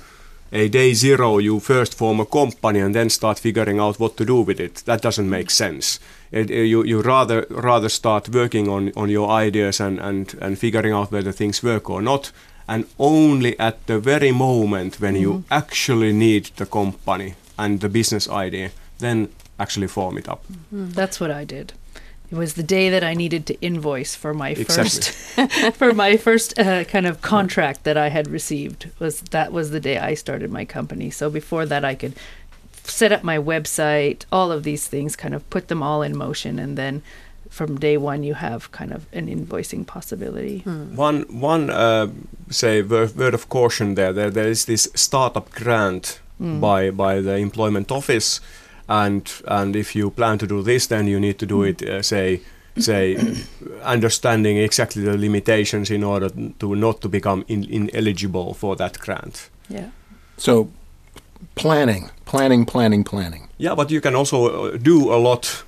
a 0.51 0.69
day 0.69 0.93
zero, 0.93 1.39
you 1.39 1.59
first 1.59 1.95
form 1.97 2.19
a 2.19 2.25
company 2.25 2.79
and 2.79 2.93
then 2.93 3.09
start 3.09 3.39
figuring 3.39 3.79
out 3.79 3.99
what 3.99 4.15
to 4.17 4.25
do 4.25 4.41
with 4.41 4.59
it. 4.59 4.83
That 4.85 5.01
doesn't 5.01 5.29
make 5.29 5.49
sense. 5.49 5.99
It, 6.31 6.49
you 6.49 6.83
you 6.83 7.01
rather 7.01 7.45
rather 7.49 7.89
start 7.89 8.29
working 8.29 8.69
on, 8.69 8.91
on 8.95 9.09
your 9.09 9.29
ideas 9.29 9.79
and, 9.79 9.99
and, 9.99 10.35
and 10.41 10.57
figuring 10.57 10.93
out 10.93 11.11
whether 11.11 11.31
things 11.31 11.63
work 11.63 11.89
or 11.89 12.01
not. 12.01 12.31
And 12.67 12.85
only 12.97 13.59
at 13.59 13.85
the 13.85 13.99
very 13.99 14.31
moment 14.31 14.99
when 14.99 15.15
you 15.15 15.33
mm-hmm. 15.33 15.53
actually 15.53 16.13
need 16.13 16.51
the 16.55 16.65
company 16.65 17.35
and 17.57 17.79
the 17.79 17.89
business 17.89 18.27
idea, 18.27 18.71
then 18.99 19.29
actually 19.59 19.87
form 19.87 20.17
it 20.17 20.27
up. 20.27 20.43
Mm, 20.73 20.93
that's 20.93 21.19
what 21.19 21.31
I 21.31 21.45
did. 21.45 21.73
It 22.31 22.35
was 22.35 22.53
the 22.55 22.63
day 22.63 22.89
that 22.89 23.03
I 23.03 23.13
needed 23.13 23.45
to 23.47 23.59
invoice 23.61 24.15
for 24.15 24.33
my 24.33 24.49
Exactly. 24.49 24.89
first 24.89 25.75
for 25.75 25.93
my 25.93 26.17
first 26.17 26.57
uh, 26.59 26.83
kind 26.85 27.05
of 27.05 27.21
contract 27.21 27.83
that 27.83 27.97
I 27.97 28.09
had 28.09 28.27
received. 28.29 28.89
Was 28.99 29.21
that 29.31 29.51
was 29.51 29.69
the 29.71 29.79
day 29.79 29.97
I 29.97 30.15
started 30.15 30.51
my 30.51 30.65
company. 30.65 31.09
So 31.11 31.29
before 31.29 31.65
that, 31.67 31.85
I 31.85 31.95
could 31.95 32.13
set 32.83 33.11
up 33.11 33.23
my 33.23 33.37
website, 33.37 34.25
all 34.31 34.51
of 34.51 34.63
these 34.63 34.87
things, 34.87 35.15
kind 35.15 35.33
of 35.33 35.47
put 35.49 35.67
them 35.67 35.81
all 35.83 36.01
in 36.03 36.15
motion, 36.17 36.59
and 36.59 36.77
then 36.77 37.01
from 37.49 37.77
day 37.79 37.95
one, 37.97 38.23
you 38.23 38.33
have 38.33 38.71
kind 38.71 38.91
of 38.91 39.05
an 39.13 39.27
invoicing 39.27 39.85
possibility. 39.85 40.59
One 40.59 41.21
one 41.39 41.69
uh, 41.69 42.07
say 42.49 42.81
word, 42.81 43.15
word 43.15 43.33
of 43.33 43.49
caution 43.49 43.95
there. 43.95 44.11
There 44.13 44.31
there 44.31 44.47
is 44.47 44.65
this 44.65 44.89
startup 44.95 45.51
grant 45.51 46.19
by 46.39 46.91
by 46.91 47.21
the 47.21 47.37
employment 47.37 47.91
office, 47.91 48.41
and 48.87 49.31
and 49.47 49.75
if 49.75 49.95
you 49.95 50.11
plan 50.11 50.37
to 50.37 50.47
do 50.47 50.61
this, 50.63 50.87
then 50.87 51.07
you 51.07 51.19
need 51.19 51.37
to 51.39 51.45
do 51.45 51.63
it. 51.63 51.81
Uh, 51.81 52.01
say 52.01 52.39
say 52.77 53.17
understanding 53.83 54.57
exactly 54.57 55.01
the 55.03 55.17
limitations 55.17 55.89
in 55.89 56.03
order 56.03 56.29
to 56.59 56.75
not 56.75 57.01
to 57.01 57.09
become 57.09 57.43
in, 57.47 57.63
ineligible 57.69 58.53
for 58.53 58.75
that 58.75 58.99
grant. 58.99 59.49
Yeah. 59.69 59.89
So, 60.37 60.67
planning, 61.55 62.09
planning, 62.25 62.65
planning, 62.65 63.03
planning. 63.03 63.47
Yeah, 63.57 63.75
but 63.75 63.89
you 63.91 64.01
can 64.01 64.15
also 64.15 64.67
uh, 64.73 64.77
do 64.77 65.13
a 65.13 65.15
lot, 65.17 65.63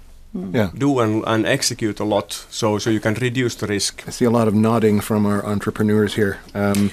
Yeah. 0.53 0.69
do 0.77 0.99
and, 0.99 1.23
and 1.25 1.45
execute 1.45 1.99
a 2.03 2.05
lot, 2.05 2.45
so 2.49 2.77
so 2.79 2.89
you 2.89 2.99
can 2.99 3.13
reduce 3.15 3.55
the 3.55 3.67
risk. 3.67 4.03
I 4.07 4.11
see 4.11 4.25
a 4.25 4.29
lot 4.29 4.47
of 4.47 4.53
nodding 4.53 5.01
from 5.01 5.25
our 5.25 5.45
entrepreneurs 5.45 6.15
here. 6.15 6.37
Um, 6.53 6.91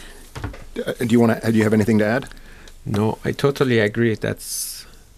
uh, 0.87 0.93
do 0.99 1.07
you 1.13 1.21
want 1.21 1.43
to? 1.43 1.53
Do 1.53 1.57
you 1.59 1.65
have 1.65 1.75
anything 1.75 1.99
to 1.99 2.05
add? 2.07 2.25
No, 2.85 3.19
I 3.25 3.33
totally 3.33 3.81
agree. 3.81 4.15
That's 4.17 4.74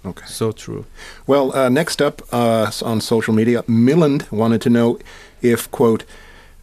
Okay. 0.07 0.27
so 0.27 0.53
true. 0.53 0.85
Well, 1.27 1.55
uh, 1.57 1.69
next 1.69 2.01
up 2.01 2.23
uh, 2.33 2.71
on 2.85 3.01
social 3.01 3.35
media, 3.35 3.63
Milland 3.65 4.31
wanted 4.31 4.61
to 4.63 4.71
know 4.71 4.99
if, 5.43 5.71
quote, 5.71 6.05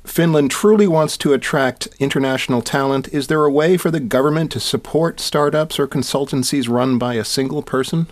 Finland 0.05 0.51
truly 0.51 0.87
wants 0.87 1.17
to 1.17 1.33
attract 1.33 1.87
international 1.99 2.61
talent. 2.61 3.07
Is 3.13 3.27
there 3.27 3.43
a 3.45 3.51
way 3.51 3.77
for 3.77 3.91
the 3.91 3.99
government 3.99 4.51
to 4.51 4.59
support 4.59 5.19
startups 5.19 5.79
or 5.79 5.87
consultancies 5.87 6.69
run 6.69 6.97
by 6.97 7.15
a 7.15 7.23
single 7.23 7.61
person? 7.61 8.07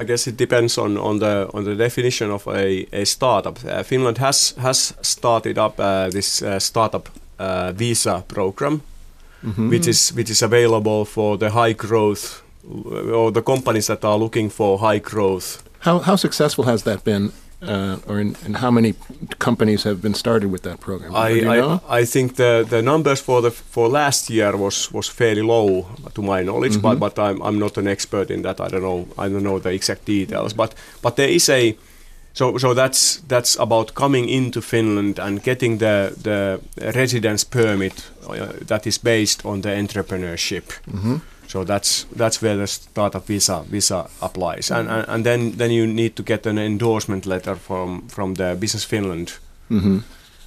I 0.00 0.04
guess 0.04 0.26
it 0.26 0.36
depends 0.36 0.78
on, 0.78 0.96
on 0.96 1.18
the 1.18 1.48
on 1.52 1.64
the 1.64 1.74
definition 1.74 2.30
of 2.30 2.46
a, 2.46 2.86
a 2.92 3.04
startup. 3.04 3.58
Uh, 3.64 3.82
Finland 3.82 4.18
has 4.18 4.54
has 4.56 4.94
started 5.02 5.58
up 5.58 5.78
uh, 5.78 6.08
this 6.10 6.42
uh, 6.42 6.58
startup 6.58 7.08
uh, 7.38 7.72
visa 7.72 8.24
program, 8.26 8.82
which 9.42 9.86
is 9.88 10.12
which 10.14 10.30
is 10.30 10.42
available 10.42 11.04
for 11.04 11.38
the 11.38 11.50
high 11.50 11.72
growth 11.72 12.42
or 13.12 13.32
the 13.32 13.42
companies 13.42 13.86
that 13.86 14.04
are 14.04 14.18
looking 14.18 14.50
for 14.50 14.78
high 14.78 14.98
growth. 14.98 15.62
How, 15.80 15.98
how 15.98 16.16
successful 16.16 16.64
has 16.64 16.82
that 16.82 17.04
been, 17.04 17.32
uh, 17.62 17.96
or 18.06 18.20
in, 18.20 18.36
and 18.44 18.56
how 18.58 18.70
many 18.70 18.94
companies 19.38 19.84
have 19.84 20.02
been 20.02 20.14
started 20.14 20.50
with 20.50 20.62
that 20.62 20.80
program? 20.80 21.14
I? 21.14 21.40
I, 21.40 22.00
I 22.00 22.04
think 22.04 22.36
the, 22.36 22.66
the 22.68 22.82
numbers 22.82 23.20
for 23.20 23.40
the 23.40 23.50
for 23.50 23.88
last 23.88 24.28
year 24.28 24.56
was, 24.56 24.92
was 24.92 25.08
fairly 25.08 25.40
low 25.42 25.86
to 26.14 26.22
my 26.22 26.42
knowledge, 26.42 26.82
but, 26.82 26.98
but 26.98 27.18
I'm, 27.18 27.40
I'm 27.40 27.58
not 27.58 27.78
an 27.78 27.86
expert 27.88 28.30
in 28.30 28.42
that. 28.42 28.60
I 28.60 28.68
don't 28.68 28.82
know 28.82 29.08
I 29.16 29.28
don't 29.30 29.42
know 29.42 29.58
the 29.58 29.70
exact 29.70 30.04
details, 30.04 30.52
but 30.52 30.74
but 31.00 31.16
there 31.16 31.28
is 31.28 31.48
a 31.48 31.74
so 32.40 32.58
so 32.58 32.74
that's 32.74 33.22
that's 33.28 33.58
about 33.58 33.94
coming 33.94 34.28
into 34.28 34.60
Finland 34.60 35.18
and 35.18 35.42
getting 35.44 35.78
the 35.78 36.12
the 36.22 36.60
residence 36.94 37.44
permit 37.44 38.10
uh, 38.28 38.46
that 38.66 38.86
is 38.86 38.98
based 38.98 39.44
on 39.44 39.60
the 39.60 39.68
entrepreneurship. 39.68 40.64
So 41.46 41.64
that's 41.64 42.06
that's 42.18 42.42
where 42.42 42.56
the 42.56 42.66
startup 42.66 43.26
visa 43.28 43.64
visa 43.70 44.06
applies, 44.20 44.70
and, 44.70 44.88
and 44.88 45.04
and 45.08 45.24
then 45.24 45.56
then 45.58 45.70
you 45.70 45.86
need 45.86 46.14
to 46.14 46.22
get 46.22 46.46
an 46.46 46.58
endorsement 46.58 47.26
letter 47.26 47.56
from 47.56 48.08
from 48.08 48.34
the 48.34 48.56
Business 48.60 48.84
Finland. 48.84 49.38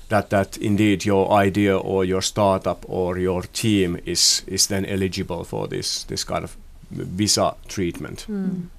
That 0.10 0.30
that 0.30 0.58
indeed 0.58 1.06
your 1.06 1.46
idea 1.48 1.78
or 1.78 2.06
your 2.06 2.22
startup 2.22 2.86
or 2.88 3.20
your 3.20 3.44
team 3.54 3.98
is 4.06 4.44
is 4.48 4.68
then 4.68 4.86
eligible 4.86 5.44
for 5.44 5.68
this 5.68 6.06
this 6.06 6.26
kind 6.26 6.44
of 6.44 6.58
visa 6.94 7.56
treatment. 7.68 8.26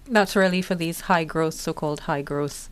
That's 0.07 0.37
really 0.37 0.63
for 0.63 0.75
these 0.75 1.03
high 1.03 1.25
growth, 1.25 1.55
so 1.55 1.73
called 1.73 2.01
high 2.01 2.23
growth, 2.23 2.69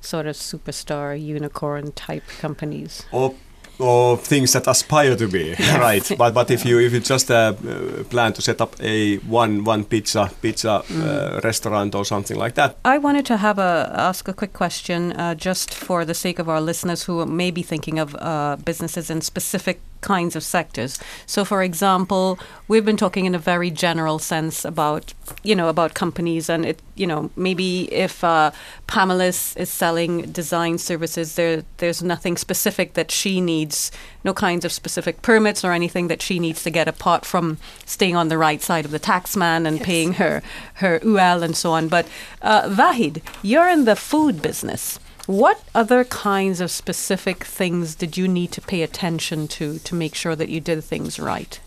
sort 0.00 0.26
of 0.26 0.36
superstar 0.36 1.20
unicorn 1.20 1.92
type 1.92 2.24
companies. 2.40 3.06
Or 3.12 3.34
or 3.78 4.16
things 4.16 4.52
that 4.52 4.66
aspire 4.66 5.16
to 5.16 5.28
be 5.28 5.54
right, 5.78 6.10
but 6.16 6.34
but 6.34 6.50
if 6.50 6.64
you 6.64 6.78
if 6.78 6.92
you 6.92 7.00
just 7.00 7.30
uh, 7.30 7.54
uh, 7.66 8.04
plan 8.04 8.32
to 8.32 8.42
set 8.42 8.60
up 8.60 8.76
a 8.80 9.16
one 9.18 9.64
one 9.64 9.84
pizza 9.84 10.30
pizza 10.40 10.82
uh, 10.90 11.40
restaurant 11.42 11.94
or 11.94 12.04
something 12.04 12.36
like 12.36 12.54
that, 12.54 12.76
I 12.84 12.98
wanted 12.98 13.26
to 13.26 13.36
have 13.36 13.58
a 13.58 13.92
ask 13.96 14.28
a 14.28 14.32
quick 14.32 14.52
question, 14.52 15.12
uh, 15.12 15.34
just 15.34 15.74
for 15.74 16.04
the 16.04 16.14
sake 16.14 16.38
of 16.38 16.48
our 16.48 16.60
listeners 16.60 17.04
who 17.04 17.24
may 17.26 17.50
be 17.50 17.62
thinking 17.62 17.98
of 17.98 18.14
uh, 18.18 18.56
businesses 18.64 19.10
in 19.10 19.20
specific 19.20 19.80
kinds 20.04 20.36
of 20.36 20.42
sectors. 20.44 21.00
So, 21.26 21.44
for 21.44 21.62
example, 21.62 22.38
we've 22.68 22.84
been 22.84 22.98
talking 22.98 23.24
in 23.24 23.34
a 23.34 23.38
very 23.38 23.70
general 23.70 24.18
sense 24.18 24.64
about, 24.64 25.14
you 25.42 25.56
know, 25.56 25.68
about 25.68 25.94
companies, 25.94 26.50
and 26.50 26.66
it, 26.66 26.78
you 26.94 27.06
know, 27.06 27.30
maybe 27.36 27.92
if 27.92 28.22
uh, 28.22 28.50
Pamela 28.86 29.24
is, 29.24 29.56
selling 29.64 30.30
design 30.30 30.76
services, 30.78 31.34
there 31.36 31.64
there's 31.78 32.02
nothing 32.02 32.36
specific 32.36 32.92
that 32.94 33.10
she 33.10 33.40
needs, 33.40 33.90
no 34.24 34.34
kinds 34.34 34.64
of 34.64 34.72
specific 34.72 35.22
permits 35.22 35.64
or 35.64 35.72
anything 35.72 36.08
that 36.08 36.20
she 36.20 36.38
needs 36.38 36.62
to 36.62 36.70
get 36.70 36.86
apart 36.86 37.24
from 37.24 37.56
staying 37.86 38.14
on 38.14 38.28
the 38.28 38.38
right 38.38 38.62
side 38.62 38.84
of 38.84 38.90
the 38.90 38.98
tax 38.98 39.36
man 39.36 39.66
and 39.66 39.80
paying 39.80 40.14
her 40.14 40.42
her 40.74 41.00
UL 41.02 41.42
and 41.42 41.56
so 41.56 41.72
on. 41.72 41.88
But 41.88 42.06
uh, 42.42 42.68
Vahid, 42.68 43.22
you're 43.42 43.68
in 43.68 43.86
the 43.86 43.96
food 43.96 44.42
business. 44.42 44.98
What 45.26 45.62
other 45.74 46.04
kinds 46.04 46.60
of 46.60 46.70
specific 46.70 47.44
things 47.44 47.94
did 47.94 48.18
you 48.18 48.28
need 48.28 48.52
to 48.52 48.60
pay 48.60 48.82
attention 48.82 49.48
to 49.48 49.78
to 49.78 49.94
make 49.94 50.14
sure 50.14 50.36
that 50.36 50.50
you 50.50 50.60
did 50.60 50.84
things 50.84 51.18
right? 51.18 51.58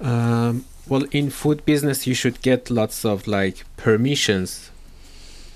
Um, 0.00 0.64
well, 0.88 1.04
in 1.10 1.28
food 1.30 1.64
business, 1.66 2.06
you 2.06 2.14
should 2.14 2.40
get 2.40 2.70
lots 2.70 3.04
of 3.04 3.26
like 3.26 3.64
permissions, 3.76 4.70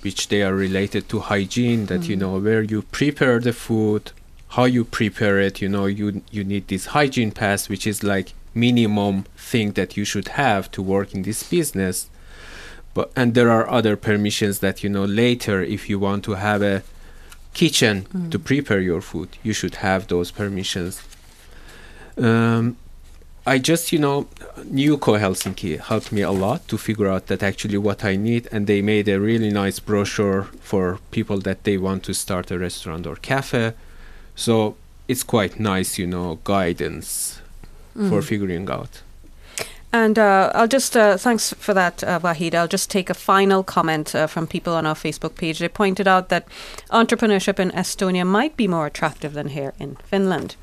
which 0.02 0.28
they 0.28 0.42
are 0.42 0.54
related 0.54 1.08
to 1.08 1.20
hygiene. 1.20 1.86
That 1.86 2.08
you 2.08 2.16
know 2.16 2.38
where 2.38 2.62
you 2.62 2.82
prepare 2.82 3.40
the 3.40 3.54
food, 3.54 4.12
how 4.48 4.64
you 4.64 4.84
prepare 4.84 5.38
it. 5.40 5.62
You 5.62 5.70
know 5.70 5.86
you 5.86 6.20
you 6.30 6.44
need 6.44 6.68
this 6.68 6.86
hygiene 6.86 7.32
pass, 7.32 7.70
which 7.70 7.86
is 7.86 8.02
like 8.02 8.34
minimum 8.54 9.24
thing 9.36 9.72
that 9.72 9.96
you 9.96 10.04
should 10.04 10.28
have 10.28 10.70
to 10.72 10.82
work 10.82 11.14
in 11.14 11.22
this 11.22 11.42
business. 11.42 12.10
But 12.92 13.12
and 13.16 13.32
there 13.32 13.50
are 13.50 13.68
other 13.68 13.96
permissions 13.96 14.58
that 14.58 14.82
you 14.82 14.90
know 14.90 15.06
later 15.06 15.62
if 15.62 15.88
you 15.88 15.98
want 15.98 16.22
to 16.24 16.34
have 16.34 16.60
a 16.62 16.82
kitchen 17.54 18.06
to 18.30 18.38
prepare 18.38 18.80
your 18.80 19.00
food, 19.00 19.28
you 19.42 19.52
should 19.52 19.76
have 19.76 20.06
those 20.06 20.30
permissions. 20.30 21.02
Um, 22.16 22.76
I 23.46 23.58
just, 23.58 23.92
you 23.92 23.98
know, 23.98 24.28
Newco 24.58 25.18
Helsinki 25.18 25.80
helped 25.80 26.12
me 26.12 26.20
a 26.20 26.30
lot 26.30 26.68
to 26.68 26.76
figure 26.76 27.08
out 27.08 27.28
that 27.28 27.42
actually 27.42 27.78
what 27.78 28.04
I 28.04 28.16
need, 28.16 28.46
and 28.52 28.66
they 28.66 28.82
made 28.82 29.08
a 29.08 29.18
really 29.18 29.50
nice 29.50 29.78
brochure 29.78 30.42
for 30.60 30.98
people 31.10 31.38
that 31.38 31.64
they 31.64 31.78
want 31.78 32.02
to 32.04 32.14
start 32.14 32.50
a 32.50 32.58
restaurant 32.58 33.06
or 33.06 33.16
cafe. 33.16 33.72
So 34.36 34.76
it's 35.08 35.22
quite 35.22 35.58
nice, 35.58 35.98
you 35.98 36.06
know, 36.06 36.38
guidance 36.44 37.40
for 37.94 38.22
figuring 38.22 38.70
out. 38.70 39.02
And 39.92 40.18
uh, 40.18 40.52
I'll 40.54 40.68
just, 40.68 40.96
uh, 40.96 41.16
thanks 41.16 41.54
for 41.54 41.72
that, 41.72 42.04
uh, 42.04 42.20
Vahid. 42.20 42.54
I'll 42.54 42.68
just 42.68 42.90
take 42.90 43.08
a 43.08 43.14
final 43.14 43.62
comment 43.62 44.14
uh, 44.14 44.26
from 44.26 44.46
people 44.46 44.74
on 44.74 44.84
our 44.84 44.94
Facebook 44.94 45.34
page. 45.34 45.58
They 45.58 45.68
pointed 45.68 46.06
out 46.06 46.28
that 46.28 46.46
entrepreneurship 46.90 47.58
in 47.58 47.70
Estonia 47.70 48.26
might 48.26 48.56
be 48.56 48.68
more 48.68 48.86
attractive 48.86 49.32
than 49.32 49.48
here 49.48 49.72
in 49.78 49.96
Finland. 50.04 50.56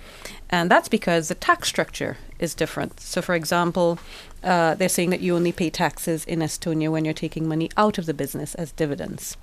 And 0.51 0.69
that's 0.69 0.89
because 0.89 1.27
the 1.27 1.35
tax 1.35 1.67
structure 1.67 2.17
is 2.37 2.53
different. 2.53 2.99
So, 2.99 3.21
for 3.21 3.33
example, 3.33 3.97
uh, 4.43 4.75
they're 4.75 4.89
saying 4.89 5.09
that 5.09 5.21
you 5.21 5.35
only 5.35 5.51
pay 5.51 5.71
taxes 5.71 6.23
in 6.25 6.39
Estonia 6.39 6.91
when 6.91 7.03
you're 7.03 7.13
taking 7.13 7.47
money 7.47 7.71
out 7.75 7.97
of 7.97 8.05
the 8.05 8.13
business 8.13 8.53
as 8.55 8.71
dividends. 8.71 9.37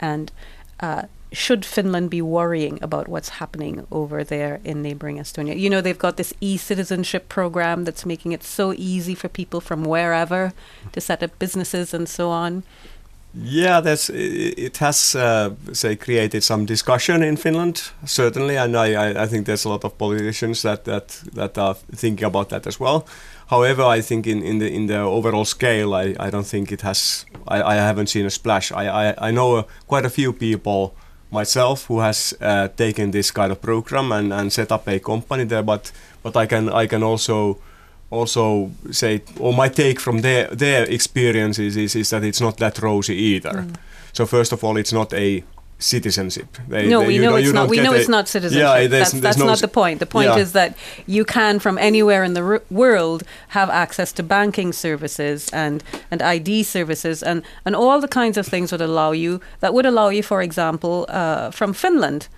And 0.00 0.32
uh, 0.80 1.02
should 1.32 1.64
Finland 1.64 2.10
be 2.10 2.22
worrying 2.22 2.78
about 2.82 3.08
what's 3.08 3.28
happening 3.40 3.86
over 3.90 4.24
there 4.24 4.60
in 4.64 4.82
neighboring 4.82 5.18
Estonia? 5.18 5.58
You 5.58 5.70
know, 5.70 5.80
they've 5.80 5.98
got 5.98 6.16
this 6.16 6.34
e 6.40 6.56
citizenship 6.56 7.28
program 7.28 7.84
that's 7.84 8.04
making 8.04 8.32
it 8.32 8.42
so 8.42 8.72
easy 8.76 9.14
for 9.14 9.28
people 9.28 9.60
from 9.60 9.84
wherever 9.84 10.52
to 10.92 11.00
set 11.00 11.22
up 11.22 11.38
businesses 11.38 11.94
and 11.94 12.08
so 12.08 12.30
on. 12.30 12.64
Yeah, 13.32 13.80
that's 13.80 14.10
it 14.10 14.78
has 14.78 15.14
uh, 15.14 15.54
say 15.72 15.94
created 15.94 16.42
some 16.42 16.66
discussion 16.66 17.22
in 17.22 17.36
Finland 17.36 17.92
certainly, 18.04 18.56
and 18.56 18.76
I, 18.76 19.22
I, 19.22 19.26
think 19.28 19.46
there's 19.46 19.64
a 19.64 19.68
lot 19.68 19.84
of 19.84 19.96
politicians 19.96 20.62
that, 20.62 20.84
that 20.86 21.22
that 21.34 21.56
are 21.56 21.74
thinking 21.94 22.26
about 22.26 22.48
that 22.48 22.66
as 22.66 22.80
well. 22.80 23.06
However, 23.46 23.84
I 23.84 24.00
think 24.00 24.26
in, 24.26 24.42
in 24.42 24.58
the 24.58 24.68
in 24.68 24.86
the 24.86 24.98
overall 24.98 25.44
scale, 25.44 25.94
I, 25.94 26.16
I 26.18 26.30
don't 26.30 26.46
think 26.46 26.72
it 26.72 26.80
has. 26.80 27.24
I, 27.46 27.62
I 27.62 27.74
haven't 27.76 28.08
seen 28.08 28.26
a 28.26 28.30
splash. 28.30 28.72
I 28.72 29.10
I, 29.10 29.28
I 29.28 29.30
know 29.30 29.56
uh, 29.58 29.62
quite 29.86 30.04
a 30.04 30.10
few 30.10 30.32
people 30.32 30.96
myself 31.30 31.86
who 31.86 32.00
has 32.00 32.34
uh, 32.40 32.68
taken 32.76 33.10
this 33.10 33.30
kind 33.30 33.52
of 33.52 33.60
program 33.60 34.12
and, 34.12 34.32
and 34.32 34.52
set 34.52 34.72
up 34.72 34.88
a 34.88 34.98
company 34.98 35.44
there, 35.44 35.62
but 35.62 35.92
but 36.22 36.36
I 36.36 36.46
can 36.46 36.68
I 36.68 36.86
can 36.86 37.02
also 37.02 37.58
also 38.10 38.70
say 38.90 39.22
or 39.38 39.52
my 39.52 39.68
take 39.68 40.00
from 40.00 40.20
their 40.20 40.48
their 40.48 40.84
experiences 40.84 41.76
is, 41.76 41.94
is 41.94 42.10
that 42.10 42.24
it's 42.24 42.40
not 42.40 42.56
that 42.56 42.78
rosy 42.78 43.14
either. 43.14 43.66
So 44.12 44.26
first 44.26 44.52
of 44.52 44.64
all, 44.64 44.76
it's 44.76 44.92
not 44.92 45.14
a 45.14 45.44
citizenship. 45.80 46.58
They- 46.68 46.86
no, 46.86 47.00
they- 47.00 47.06
we 47.08 47.14
you 47.16 47.22
know 47.22 47.34
it's 47.36 47.52
not. 47.52 47.68
We 47.68 47.80
know 47.80 47.92
a- 47.92 47.96
it's 47.96 48.08
not 48.08 48.28
citizenship. 48.28 48.62
Yeah, 48.62 48.74
there's, 48.86 48.90
that's 48.90 49.10
there's 49.12 49.22
that's 49.22 49.38
no 49.38 49.46
not 49.46 49.58
the 49.60 49.68
point. 49.68 49.98
The 49.98 50.06
point 50.06 50.28
yeah. 50.30 50.42
is 50.42 50.52
that 50.52 50.76
you 51.06 51.24
can, 51.24 51.58
from 51.58 51.78
anywhere 51.78 52.22
in 52.24 52.34
the 52.34 52.42
r- 52.42 52.62
world, 52.70 53.22
have 53.48 53.70
access 53.70 54.12
to 54.12 54.22
banking 54.22 54.72
services 54.72 55.48
and 55.52 55.82
and 56.10 56.22
ID 56.22 56.62
services 56.62 57.22
and 57.22 57.42
and 57.64 57.74
all 57.74 58.00
the 58.00 58.08
kinds 58.20 58.36
of 58.38 58.46
things 58.46 58.70
would 58.72 58.82
allow 58.82 59.12
you 59.12 59.40
that 59.60 59.72
would 59.74 59.86
allow 59.86 60.08
you, 60.10 60.22
for 60.22 60.40
example, 60.42 61.06
uh, 61.08 61.50
from 61.50 61.72
Finland, 61.72 62.28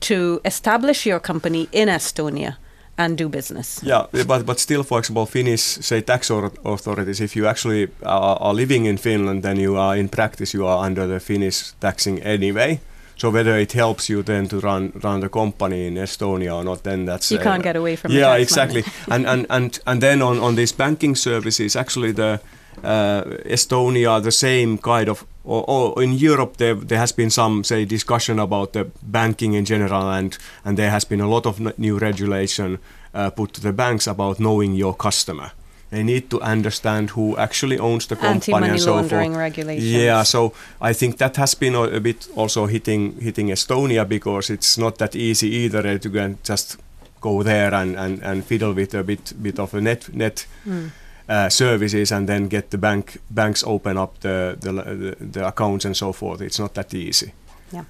to 0.00 0.40
establish 0.44 1.06
your 1.06 1.20
company 1.20 1.68
in 1.72 1.88
Estonia 1.88 2.56
and 2.96 3.18
do 3.18 3.28
business. 3.28 3.80
Yeah, 3.82 4.06
but 4.26 4.46
but 4.46 4.60
still, 4.60 4.82
for 4.82 4.98
example, 4.98 5.26
Finnish 5.26 5.60
say 5.60 6.00
tax 6.02 6.30
author- 6.30 6.58
authorities. 6.64 7.20
If 7.20 7.34
you 7.36 7.46
actually 7.46 7.88
are, 8.02 8.36
are 8.40 8.54
living 8.54 8.86
in 8.86 8.98
Finland, 8.98 9.42
then 9.42 9.58
you 9.58 9.76
are 9.76 9.96
in 9.98 10.08
practice 10.08 10.52
you 10.58 10.66
are 10.66 10.86
under 10.86 11.06
the 11.06 11.20
Finnish 11.20 11.72
taxing 11.80 12.20
anyway. 12.22 12.80
So 13.16 13.30
whether 13.30 13.56
it 13.58 13.72
helps 13.72 14.08
you 14.08 14.22
then 14.22 14.48
to 14.48 14.58
run 14.60 14.92
run 15.02 15.20
the 15.20 15.28
company 15.28 15.86
in 15.86 15.94
Estonia 15.98 16.54
or 16.54 16.64
not, 16.64 16.82
then 16.82 17.06
that's 17.06 17.30
You 17.30 17.38
uh, 17.40 17.42
can't 17.42 17.62
get 17.62 17.76
away 17.76 17.96
from 17.96 18.10
yeah 18.12 18.34
exactly. 18.40 18.84
and 19.08 19.26
and 19.26 19.46
and 19.48 19.78
and 19.86 20.00
then 20.00 20.22
on 20.22 20.38
on 20.40 20.54
these 20.56 20.74
banking 20.76 21.16
services, 21.16 21.76
actually 21.76 22.12
the 22.12 22.40
uh, 22.84 23.22
Estonia 23.44 24.22
the 24.22 24.32
same 24.32 24.78
kind 24.78 25.08
of. 25.08 25.24
Or, 25.44 25.64
or 25.68 26.02
in 26.02 26.12
Europe, 26.12 26.56
there, 26.58 26.74
there 26.74 26.98
has 26.98 27.10
been 27.12 27.30
some 27.30 27.64
say 27.64 27.84
discussion 27.84 28.38
about 28.38 28.72
the 28.72 28.84
banking 29.02 29.54
in 29.54 29.64
general, 29.64 30.08
and 30.10 30.38
and 30.64 30.76
there 30.76 30.90
has 30.90 31.04
been 31.04 31.20
a 31.20 31.28
lot 31.28 31.46
of 31.46 31.58
new 31.78 31.98
regulation 31.98 32.78
uh, 33.14 33.30
put 33.30 33.52
to 33.54 33.60
the 33.60 33.72
banks 33.72 34.06
about 34.06 34.38
knowing 34.38 34.74
your 34.74 34.94
customer. 34.94 35.50
They 35.90 36.02
need 36.02 36.30
to 36.30 36.40
understand 36.40 37.10
who 37.10 37.36
actually 37.36 37.78
owns 37.78 38.06
the 38.06 38.16
company 38.16 38.68
and 38.68 38.80
so 38.80 38.94
laundering 38.94 39.32
forth. 39.32 39.38
regulations. 39.38 39.92
Yeah, 39.92 40.22
so 40.24 40.52
I 40.80 40.94
think 40.94 41.18
that 41.18 41.36
has 41.36 41.54
been 41.54 41.74
a, 41.74 41.82
a 41.82 42.00
bit 42.00 42.28
also 42.34 42.66
hitting 42.66 43.20
hitting 43.20 43.50
Estonia 43.50 44.04
because 44.08 44.48
it's 44.54 44.78
not 44.78 44.96
that 44.98 45.14
easy 45.14 45.48
either 45.48 45.86
uh, 45.86 45.98
to 45.98 46.36
just 46.42 46.78
go 47.20 47.42
there 47.42 47.74
and, 47.74 47.96
and, 47.96 48.22
and 48.22 48.44
fiddle 48.44 48.72
with 48.74 48.94
a 48.94 49.02
bit 49.02 49.32
bit 49.42 49.58
of 49.58 49.74
a 49.74 49.80
net 49.80 50.08
net 50.14 50.46
Hmm. 50.64 50.86
Uh, 51.32 51.48
services 51.48 52.12
and 52.12 52.28
then 52.28 52.48
get 52.48 52.70
the 52.70 52.78
bank 52.78 53.16
banks 53.30 53.64
open 53.64 53.96
up 53.96 54.20
the, 54.20 54.56
the 54.60 54.72
the 54.72 55.16
the 55.32 55.46
accounts 55.46 55.84
and 55.84 55.96
so 55.96 56.12
forth. 56.12 56.40
It's 56.42 56.58
not 56.58 56.74
that 56.74 56.94
easy. 56.94 57.32
Yeah. 57.70 57.84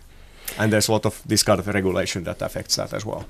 And 0.58 0.72
there's 0.72 0.88
a 0.88 0.92
lot 0.92 1.06
of 1.06 1.22
this 1.26 1.42
kind 1.42 1.58
of 1.58 1.66
regulation 1.66 2.24
that 2.24 2.42
affects 2.42 2.76
that 2.76 2.92
as 2.92 3.04
well. 3.04 3.24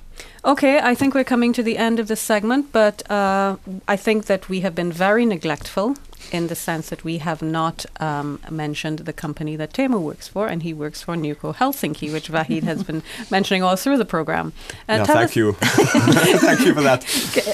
Okay, 0.45 0.81
I 0.93 0.95
think 0.95 1.15
we're 1.15 1.25
coming 1.25 1.55
to 1.55 1.63
the 1.63 1.79
end 1.79 2.01
of 2.01 2.07
this 2.07 2.21
segment, 2.21 2.73
but 2.73 3.11
uh, 3.11 3.57
I 3.95 3.97
think 3.97 4.25
that 4.25 4.49
we 4.49 4.61
have 4.61 4.75
been 4.75 4.93
very 4.93 5.25
neglectful 5.25 5.95
in 6.31 6.47
the 6.47 6.55
sense 6.55 6.89
that 6.91 7.05
we 7.05 7.19
have 7.19 7.43
not 7.43 7.85
um, 8.01 8.41
mentioned 8.51 9.01
the 9.01 9.13
company 9.13 9.57
that 9.57 9.73
Teemu 9.73 10.01
works 10.01 10.29
for, 10.29 10.47
and 10.47 10.63
he 10.63 10.73
works 10.73 11.03
for 11.03 11.15
Newco 11.15 11.55
Helsinki, 11.55 12.13
which 12.13 12.31
Vahid 12.31 12.63
has 12.63 12.83
been 12.83 13.03
mentioning 13.31 13.63
all 13.63 13.77
through 13.77 13.99
the 13.99 14.05
program. 14.05 14.53
Uh, 14.89 14.95
yeah, 14.95 15.05
thank 15.05 15.31
us- 15.31 15.37
you. 15.37 15.53
thank 15.61 16.61
you 16.61 16.75
for 16.75 16.83
that. 16.83 17.05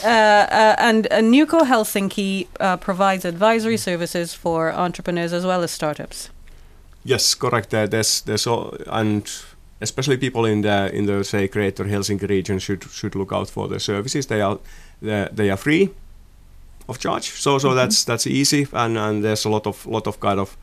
Uh, 0.04 0.08
uh, 0.08 0.76
and 0.78 1.06
uh, 1.10 1.18
Newco 1.18 1.60
Helsinki 1.60 2.48
uh, 2.60 2.76
provides 2.76 3.24
advisory 3.24 3.76
services 3.76 4.34
for 4.34 4.72
entrepreneurs 4.72 5.32
as 5.32 5.44
well 5.44 5.62
as 5.62 5.70
startups. 5.70 6.30
Yes, 7.04 7.34
correct. 7.34 7.72
Uh, 7.72 7.86
there's 7.86 8.20
there's 8.22 8.46
all, 8.46 8.76
and 8.86 9.30
especially 9.80 10.16
people 10.16 10.44
in 10.44 10.62
the 10.62 10.94
in 10.94 11.06
the 11.06 11.24
say 11.24 11.48
Greater 11.48 11.84
Helsinki 11.84 12.28
region 12.28 12.58
should 12.58 12.84
should 12.84 13.14
look 13.14 13.32
out 13.32 13.48
for 13.48 13.68
the 13.68 13.80
services. 13.80 14.26
They 14.26 14.42
are 14.42 14.58
they, 15.00 15.28
they 15.32 15.50
are 15.50 15.56
free 15.56 15.90
of 16.89 16.99
charge, 16.99 17.30
so 17.30 17.59
so 17.59 17.74
that's 17.74 18.05
that's 18.05 18.26
easy, 18.26 18.66
and 18.72 18.99
and 18.99 19.24
there's 19.24 19.45
a 19.45 19.49
lot 19.49 19.66
of 19.66 19.86
lot 19.86 20.07
of 20.07 20.18
kind 20.20 20.41
of 20.41 20.57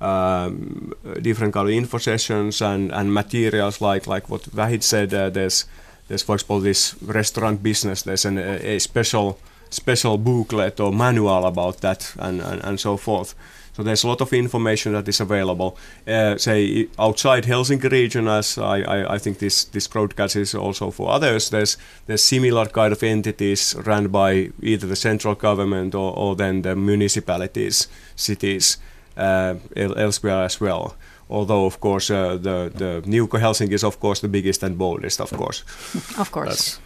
um, 0.00 0.92
different 1.22 1.52
kind 1.54 1.68
of 1.68 1.74
info 1.74 1.98
sessions 1.98 2.62
and 2.62 2.92
and 2.92 3.12
materials 3.12 3.80
like 3.80 4.06
like 4.06 4.28
what 4.28 4.42
Vahid 4.42 4.82
said. 4.82 5.12
Uh, 5.14 5.30
there's 5.30 5.66
there's 6.08 6.22
for 6.22 6.34
example 6.34 6.60
this 6.60 6.94
restaurant 7.02 7.62
business. 7.62 8.02
There's 8.02 8.24
an, 8.24 8.38
a, 8.38 8.76
a 8.76 8.78
special 8.78 9.38
special 9.70 10.18
booklet 10.18 10.80
or 10.80 10.92
manual 10.92 11.44
about 11.46 11.80
that 11.80 12.14
and, 12.18 12.40
and, 12.40 12.64
and 12.64 12.80
so 12.80 12.96
forth. 12.96 13.34
So 13.80 13.84
there's 13.84 14.04
a 14.04 14.08
lot 14.08 14.20
of 14.20 14.32
information 14.34 14.92
that 14.92 15.08
is 15.08 15.20
available. 15.20 15.78
Uh, 16.06 16.36
say 16.36 16.88
outside 16.98 17.44
Helsinki 17.44 17.90
region, 17.90 18.28
as 18.28 18.58
I, 18.58 18.82
I, 18.82 19.14
I 19.14 19.18
think 19.18 19.38
this 19.38 19.64
this 19.64 19.88
broadcast 19.88 20.36
is 20.36 20.54
also 20.54 20.90
for 20.90 21.10
others. 21.10 21.48
There's 21.48 21.78
there's 22.06 22.22
similar 22.22 22.66
kind 22.66 22.92
of 22.92 23.02
entities 23.02 23.74
run 23.86 24.08
by 24.08 24.50
either 24.60 24.86
the 24.86 24.96
central 24.96 25.34
government 25.34 25.94
or, 25.94 26.14
or 26.14 26.36
then 26.36 26.60
the 26.60 26.76
municipalities, 26.76 27.88
cities 28.16 28.76
uh, 29.16 29.54
elsewhere 29.74 30.44
as 30.44 30.60
well. 30.60 30.94
Although 31.30 31.64
of 31.64 31.80
course 31.80 32.10
uh, 32.10 32.36
the 32.36 32.70
the 32.74 33.02
Newco 33.06 33.40
Helsinki 33.40 33.72
is 33.72 33.84
of 33.84 33.98
course 33.98 34.20
the 34.20 34.28
biggest 34.28 34.62
and 34.62 34.76
boldest, 34.76 35.20
of 35.20 35.30
course. 35.30 35.64
Of 36.18 36.30
course. 36.32 36.48
That's 36.48 36.80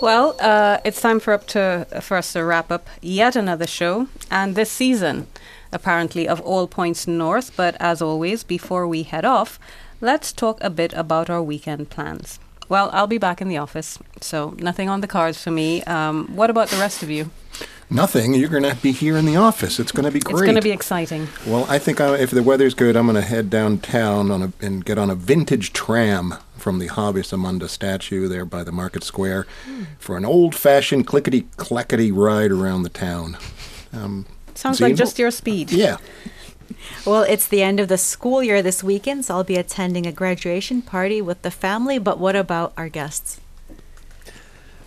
Well, 0.00 0.34
uh, 0.40 0.78
it's 0.84 1.00
time 1.00 1.20
for 1.20 1.34
up 1.34 1.46
to 1.48 1.86
for 2.00 2.16
us 2.16 2.32
to 2.32 2.42
wrap 2.42 2.70
up 2.70 2.88
yet 3.02 3.36
another 3.36 3.66
show 3.66 4.06
and 4.30 4.54
this 4.54 4.70
season, 4.70 5.26
apparently 5.74 6.26
of 6.26 6.40
All 6.40 6.66
Points 6.66 7.06
North. 7.06 7.52
But 7.56 7.76
as 7.80 8.00
always, 8.00 8.44
before 8.44 8.88
we 8.88 9.02
head 9.02 9.24
off, 9.24 9.58
let's 10.00 10.32
talk 10.32 10.62
a 10.62 10.70
bit 10.70 10.92
about 10.94 11.28
our 11.28 11.42
weekend 11.42 11.90
plans. 11.90 12.38
Well, 12.68 12.88
I'll 12.94 13.06
be 13.06 13.18
back 13.18 13.42
in 13.42 13.48
the 13.48 13.58
office, 13.58 13.98
so 14.22 14.54
nothing 14.58 14.88
on 14.88 15.02
the 15.02 15.06
cards 15.06 15.42
for 15.42 15.50
me. 15.50 15.82
Um, 15.82 16.34
what 16.34 16.48
about 16.48 16.68
the 16.68 16.78
rest 16.78 17.02
of 17.02 17.10
you? 17.10 17.30
Nothing. 17.90 18.32
You're 18.32 18.48
going 18.48 18.62
to 18.62 18.74
be 18.76 18.92
here 18.92 19.18
in 19.18 19.26
the 19.26 19.36
office. 19.36 19.78
It's 19.78 19.92
going 19.92 20.06
to 20.06 20.10
be 20.10 20.18
great. 20.18 20.32
It's 20.32 20.42
going 20.42 20.54
to 20.54 20.62
be 20.62 20.70
exciting. 20.70 21.28
Well, 21.46 21.66
I 21.68 21.78
think 21.78 22.00
I, 22.00 22.16
if 22.16 22.30
the 22.30 22.42
weather's 22.42 22.72
good, 22.72 22.96
I'm 22.96 23.04
going 23.04 23.16
to 23.16 23.22
head 23.22 23.50
downtown 23.50 24.30
on 24.30 24.42
a, 24.42 24.52
and 24.62 24.82
get 24.82 24.96
on 24.96 25.10
a 25.10 25.14
vintage 25.14 25.74
tram 25.74 26.34
from 26.56 26.78
the 26.78 26.88
Havis 26.88 27.34
Amanda 27.34 27.68
statue 27.68 28.26
there 28.26 28.46
by 28.46 28.64
the 28.64 28.72
Market 28.72 29.04
Square 29.04 29.46
for 29.98 30.16
an 30.16 30.24
old-fashioned 30.24 31.06
clickety-clackety 31.06 32.10
ride 32.10 32.50
around 32.50 32.84
the 32.84 32.88
town. 32.88 33.36
Um, 33.92 34.24
Sounds 34.54 34.78
Zina? 34.78 34.90
like 34.90 34.96
just 34.96 35.18
your 35.18 35.30
speed. 35.30 35.72
yeah. 35.72 35.96
Well, 37.06 37.22
it's 37.22 37.46
the 37.48 37.62
end 37.62 37.80
of 37.80 37.88
the 37.88 37.98
school 37.98 38.42
year 38.42 38.62
this 38.62 38.82
weekend, 38.82 39.26
so 39.26 39.34
I'll 39.34 39.44
be 39.44 39.56
attending 39.56 40.06
a 40.06 40.12
graduation 40.12 40.80
party 40.80 41.20
with 41.20 41.42
the 41.42 41.50
family. 41.50 41.98
But 41.98 42.18
what 42.18 42.34
about 42.34 42.72
our 42.76 42.88
guests? 42.88 43.40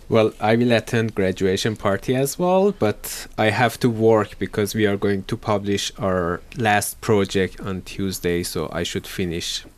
Well, 0.08 0.32
I 0.40 0.56
will 0.56 0.72
attend 0.72 1.14
graduation 1.14 1.76
party 1.76 2.16
as 2.16 2.38
well, 2.38 2.72
but 2.72 3.26
I 3.36 3.50
have 3.50 3.78
to 3.80 3.90
work 3.90 4.38
because 4.38 4.74
we 4.74 4.86
are 4.86 4.96
going 4.96 5.24
to 5.24 5.36
publish 5.36 5.92
our 5.98 6.40
last 6.56 7.00
project 7.02 7.60
on 7.60 7.82
Tuesday, 7.82 8.42
so 8.42 8.70
I 8.72 8.84
should 8.84 9.06
finish 9.06 9.48
stuff 9.58 9.77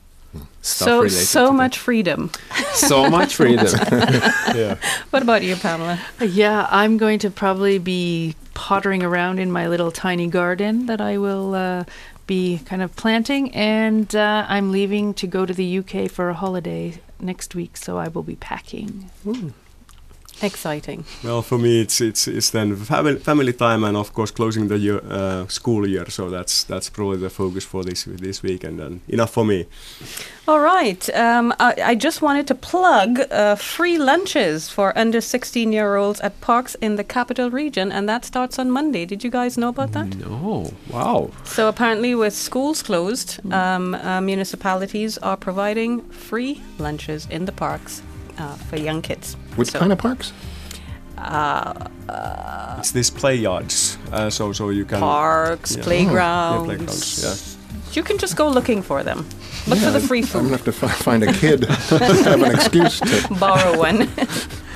So 0.62 1.08
so 1.08 1.46
to 1.46 1.52
much 1.52 1.78
freedom. 1.78 2.30
so 2.74 3.08
much 3.08 3.34
freedom. 3.34 3.66
yeah. 4.54 4.76
What 5.10 5.22
about 5.22 5.42
you, 5.42 5.56
Pamela? 5.56 5.98
Yeah, 6.20 6.66
I'm 6.70 6.98
going 6.98 7.18
to 7.20 7.30
probably 7.30 7.78
be 7.78 8.36
pottering 8.54 9.02
around 9.02 9.38
in 9.38 9.50
my 9.50 9.66
little 9.68 9.90
tiny 9.90 10.26
garden 10.26 10.86
that 10.86 11.00
I 11.00 11.16
will 11.18 11.54
uh, 11.54 11.84
be 12.26 12.60
kind 12.64 12.82
of 12.82 12.94
planting, 12.94 13.52
and 13.54 14.14
uh, 14.14 14.46
I'm 14.48 14.70
leaving 14.70 15.14
to 15.14 15.26
go 15.26 15.46
to 15.46 15.52
the 15.54 15.78
UK 15.78 16.10
for 16.10 16.28
a 16.28 16.34
holiday 16.34 17.00
next 17.18 17.54
week, 17.54 17.76
so 17.76 17.98
I 17.98 18.08
will 18.08 18.22
be 18.22 18.36
packing. 18.36 19.10
Exciting. 20.42 21.04
Well, 21.22 21.42
for 21.42 21.58
me, 21.58 21.82
it's 21.82 22.00
it's 22.00 22.26
it's 22.26 22.50
then 22.50 22.76
family, 22.76 23.18
family 23.18 23.52
time 23.52 23.84
and 23.84 23.96
of 23.96 24.12
course 24.12 24.30
closing 24.30 24.68
the 24.68 24.78
year, 24.78 25.00
uh, 25.10 25.46
school 25.48 25.86
year. 25.86 26.08
So 26.10 26.30
that's 26.30 26.64
that's 26.64 26.90
probably 26.90 27.18
the 27.18 27.30
focus 27.30 27.64
for 27.64 27.84
this 27.84 28.04
this 28.04 28.42
weekend 28.42 28.70
and 28.70 28.90
then 28.90 29.00
enough 29.08 29.30
for 29.30 29.44
me. 29.44 29.66
All 30.48 30.60
right. 30.60 31.08
Um, 31.14 31.54
I, 31.60 31.74
I 31.84 31.94
just 31.94 32.22
wanted 32.22 32.46
to 32.48 32.54
plug 32.54 33.20
uh, 33.30 33.54
free 33.54 33.98
lunches 33.98 34.68
for 34.68 34.96
under 34.98 35.20
16 35.20 35.72
year 35.72 35.96
olds 35.96 36.20
at 36.20 36.40
parks 36.40 36.74
in 36.80 36.96
the 36.96 37.04
capital 37.04 37.50
region, 37.50 37.92
and 37.92 38.08
that 38.08 38.24
starts 38.24 38.58
on 38.58 38.70
Monday. 38.70 39.06
Did 39.06 39.22
you 39.22 39.30
guys 39.30 39.56
know 39.56 39.68
about 39.68 39.92
that? 39.92 40.16
No, 40.16 40.72
wow. 40.90 41.30
So 41.44 41.68
apparently, 41.68 42.14
with 42.14 42.34
schools 42.34 42.82
closed, 42.82 43.38
um, 43.52 43.94
uh, 43.94 44.20
municipalities 44.20 45.18
are 45.18 45.36
providing 45.36 46.02
free 46.10 46.60
lunches 46.78 47.26
in 47.30 47.44
the 47.44 47.52
parks 47.52 48.02
uh, 48.40 48.54
for 48.68 48.76
young 48.76 49.02
kids. 49.02 49.36
Which 49.56 49.70
So- 49.70 49.78
kind 49.78 49.92
of 49.92 49.98
parks? 49.98 50.32
It's 52.78 52.92
these 52.92 53.10
play 53.10 53.34
yards, 53.36 53.98
uh, 54.12 54.30
so 54.30 54.52
so 54.52 54.70
you 54.70 54.84
can 54.86 55.00
Parks, 55.00 55.72
Yeah. 55.76 55.80
Oh, 55.80 55.84
playgrounds. 55.84 56.60
Yeah, 56.60 56.76
playgrounds. 56.76 57.22
Yeah. 57.22 57.92
You 57.92 58.02
can 58.02 58.18
just 58.18 58.36
go 58.36 58.48
looking 58.48 58.82
for 58.82 59.02
them. 59.02 59.26
Look 59.66 59.78
for 59.80 59.90
the 59.90 60.00
free 60.00 60.22
food. 60.22 60.38
I'm 60.38 60.44
gonna 60.44 60.56
have 60.56 60.64
to 60.64 60.72
fi- 60.72 60.88
find 60.88 61.22
a 61.22 61.32
kid 61.32 61.60
to 61.88 61.98
have 61.98 62.42
an 62.42 62.54
excuse 62.54 63.00
to. 63.00 63.34
borrow 63.40 63.76
one. 63.78 64.08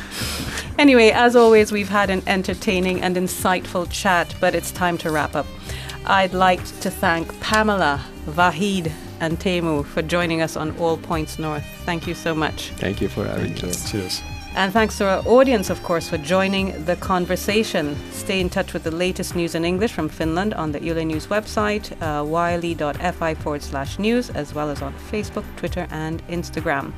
anyway, 0.78 1.10
as 1.10 1.34
always, 1.36 1.72
we've 1.72 1.88
had 1.88 2.10
an 2.10 2.22
entertaining 2.26 3.00
and 3.00 3.16
insightful 3.16 3.86
chat, 3.90 4.34
but 4.40 4.54
it's 4.54 4.70
time 4.72 4.98
to 4.98 5.10
wrap 5.10 5.34
up. 5.34 5.46
I'd 6.06 6.34
like 6.34 6.62
to 6.80 6.90
thank 6.90 7.40
Pamela, 7.40 8.00
Vahid, 8.26 8.92
and 9.24 9.38
Teemu 9.40 9.84
for 9.84 10.02
joining 10.02 10.42
us 10.42 10.56
on 10.56 10.76
All 10.78 10.96
Points 10.96 11.38
North. 11.38 11.64
Thank 11.84 12.06
you 12.06 12.14
so 12.14 12.34
much. 12.34 12.70
Thank 12.76 13.00
you 13.00 13.08
for 13.08 13.24
having 13.24 13.52
us. 13.64 13.90
Cheers. 13.90 14.22
And 14.56 14.72
thanks 14.72 14.98
to 14.98 15.04
our 15.06 15.26
audience, 15.26 15.68
of 15.68 15.82
course, 15.82 16.08
for 16.08 16.16
joining 16.16 16.84
the 16.84 16.94
conversation. 16.94 17.96
Stay 18.12 18.40
in 18.40 18.48
touch 18.48 18.72
with 18.72 18.84
the 18.84 18.90
latest 18.92 19.34
news 19.34 19.56
in 19.56 19.64
English 19.64 19.92
from 19.92 20.08
Finland 20.08 20.54
on 20.54 20.70
the 20.70 20.80
Yle 20.80 21.04
News 21.04 21.26
website, 21.26 21.90
uh, 22.00 22.24
yle.fi 22.24 23.34
forward 23.34 23.62
slash 23.62 23.98
news, 23.98 24.30
as 24.30 24.54
well 24.54 24.70
as 24.70 24.80
on 24.80 24.94
Facebook, 25.10 25.44
Twitter, 25.56 25.88
and 25.90 26.24
Instagram. 26.28 26.92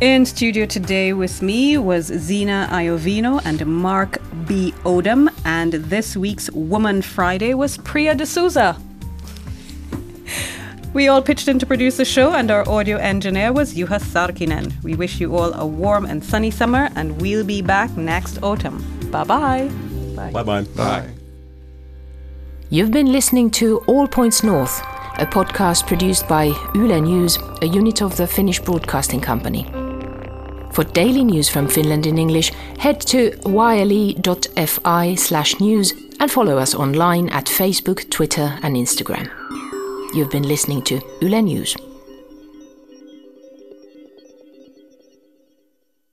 In 0.00 0.26
studio 0.26 0.66
today 0.66 1.12
with 1.12 1.40
me 1.40 1.78
was 1.78 2.06
Zina 2.06 2.68
Iovino 2.70 3.40
and 3.44 3.64
Mark 3.66 4.18
B. 4.46 4.72
Odom, 4.84 5.28
and 5.44 5.74
this 5.74 6.16
week's 6.16 6.50
Woman 6.50 7.02
Friday 7.02 7.54
was 7.54 7.76
Priya 7.78 8.16
D'Souza. 8.16 8.76
We 10.94 11.08
all 11.08 11.22
pitched 11.22 11.48
in 11.48 11.58
to 11.58 11.66
produce 11.66 11.98
the 11.98 12.04
show, 12.04 12.32
and 12.34 12.50
our 12.50 12.68
audio 12.68 12.96
engineer 12.96 13.52
was 13.52 13.74
Juha 13.74 14.00
Sarkinen. 14.00 14.72
We 14.82 14.94
wish 14.94 15.20
you 15.20 15.36
all 15.36 15.52
a 15.54 15.66
warm 15.66 16.06
and 16.06 16.24
sunny 16.24 16.50
summer, 16.50 16.88
and 16.96 17.20
we'll 17.20 17.44
be 17.44 17.62
back 17.62 17.96
next 17.96 18.42
autumn. 18.42 18.82
Bye-bye. 19.10 19.70
Bye. 20.16 20.30
Bye 20.32 20.42
bye. 20.42 20.62
Bye. 20.62 21.08
You've 22.70 22.90
been 22.90 23.12
listening 23.12 23.50
to 23.52 23.78
All 23.86 24.08
Points 24.08 24.42
North, 24.42 24.80
a 25.18 25.26
podcast 25.26 25.86
produced 25.86 26.26
by 26.26 26.46
Yle 26.74 27.00
News, 27.00 27.38
a 27.62 27.66
unit 27.66 28.02
of 28.02 28.16
the 28.16 28.26
Finnish 28.26 28.60
Broadcasting 28.60 29.20
Company. 29.20 29.64
For 30.72 30.84
daily 30.84 31.24
news 31.24 31.48
from 31.48 31.68
Finland 31.68 32.06
in 32.06 32.18
English, 32.18 32.50
head 32.78 33.00
to 33.02 33.32
yle.fi 33.46 35.14
slash 35.14 35.60
news 35.60 35.92
and 36.20 36.30
follow 36.30 36.58
us 36.58 36.74
online 36.74 37.28
at 37.28 37.46
Facebook, 37.46 38.08
Twitter 38.10 38.58
and 38.62 38.76
Instagram. 38.76 39.30
You've 40.14 40.30
been 40.30 40.48
listening 40.48 40.82
to 40.84 41.00
Yle 41.20 41.42
News. 41.42 41.76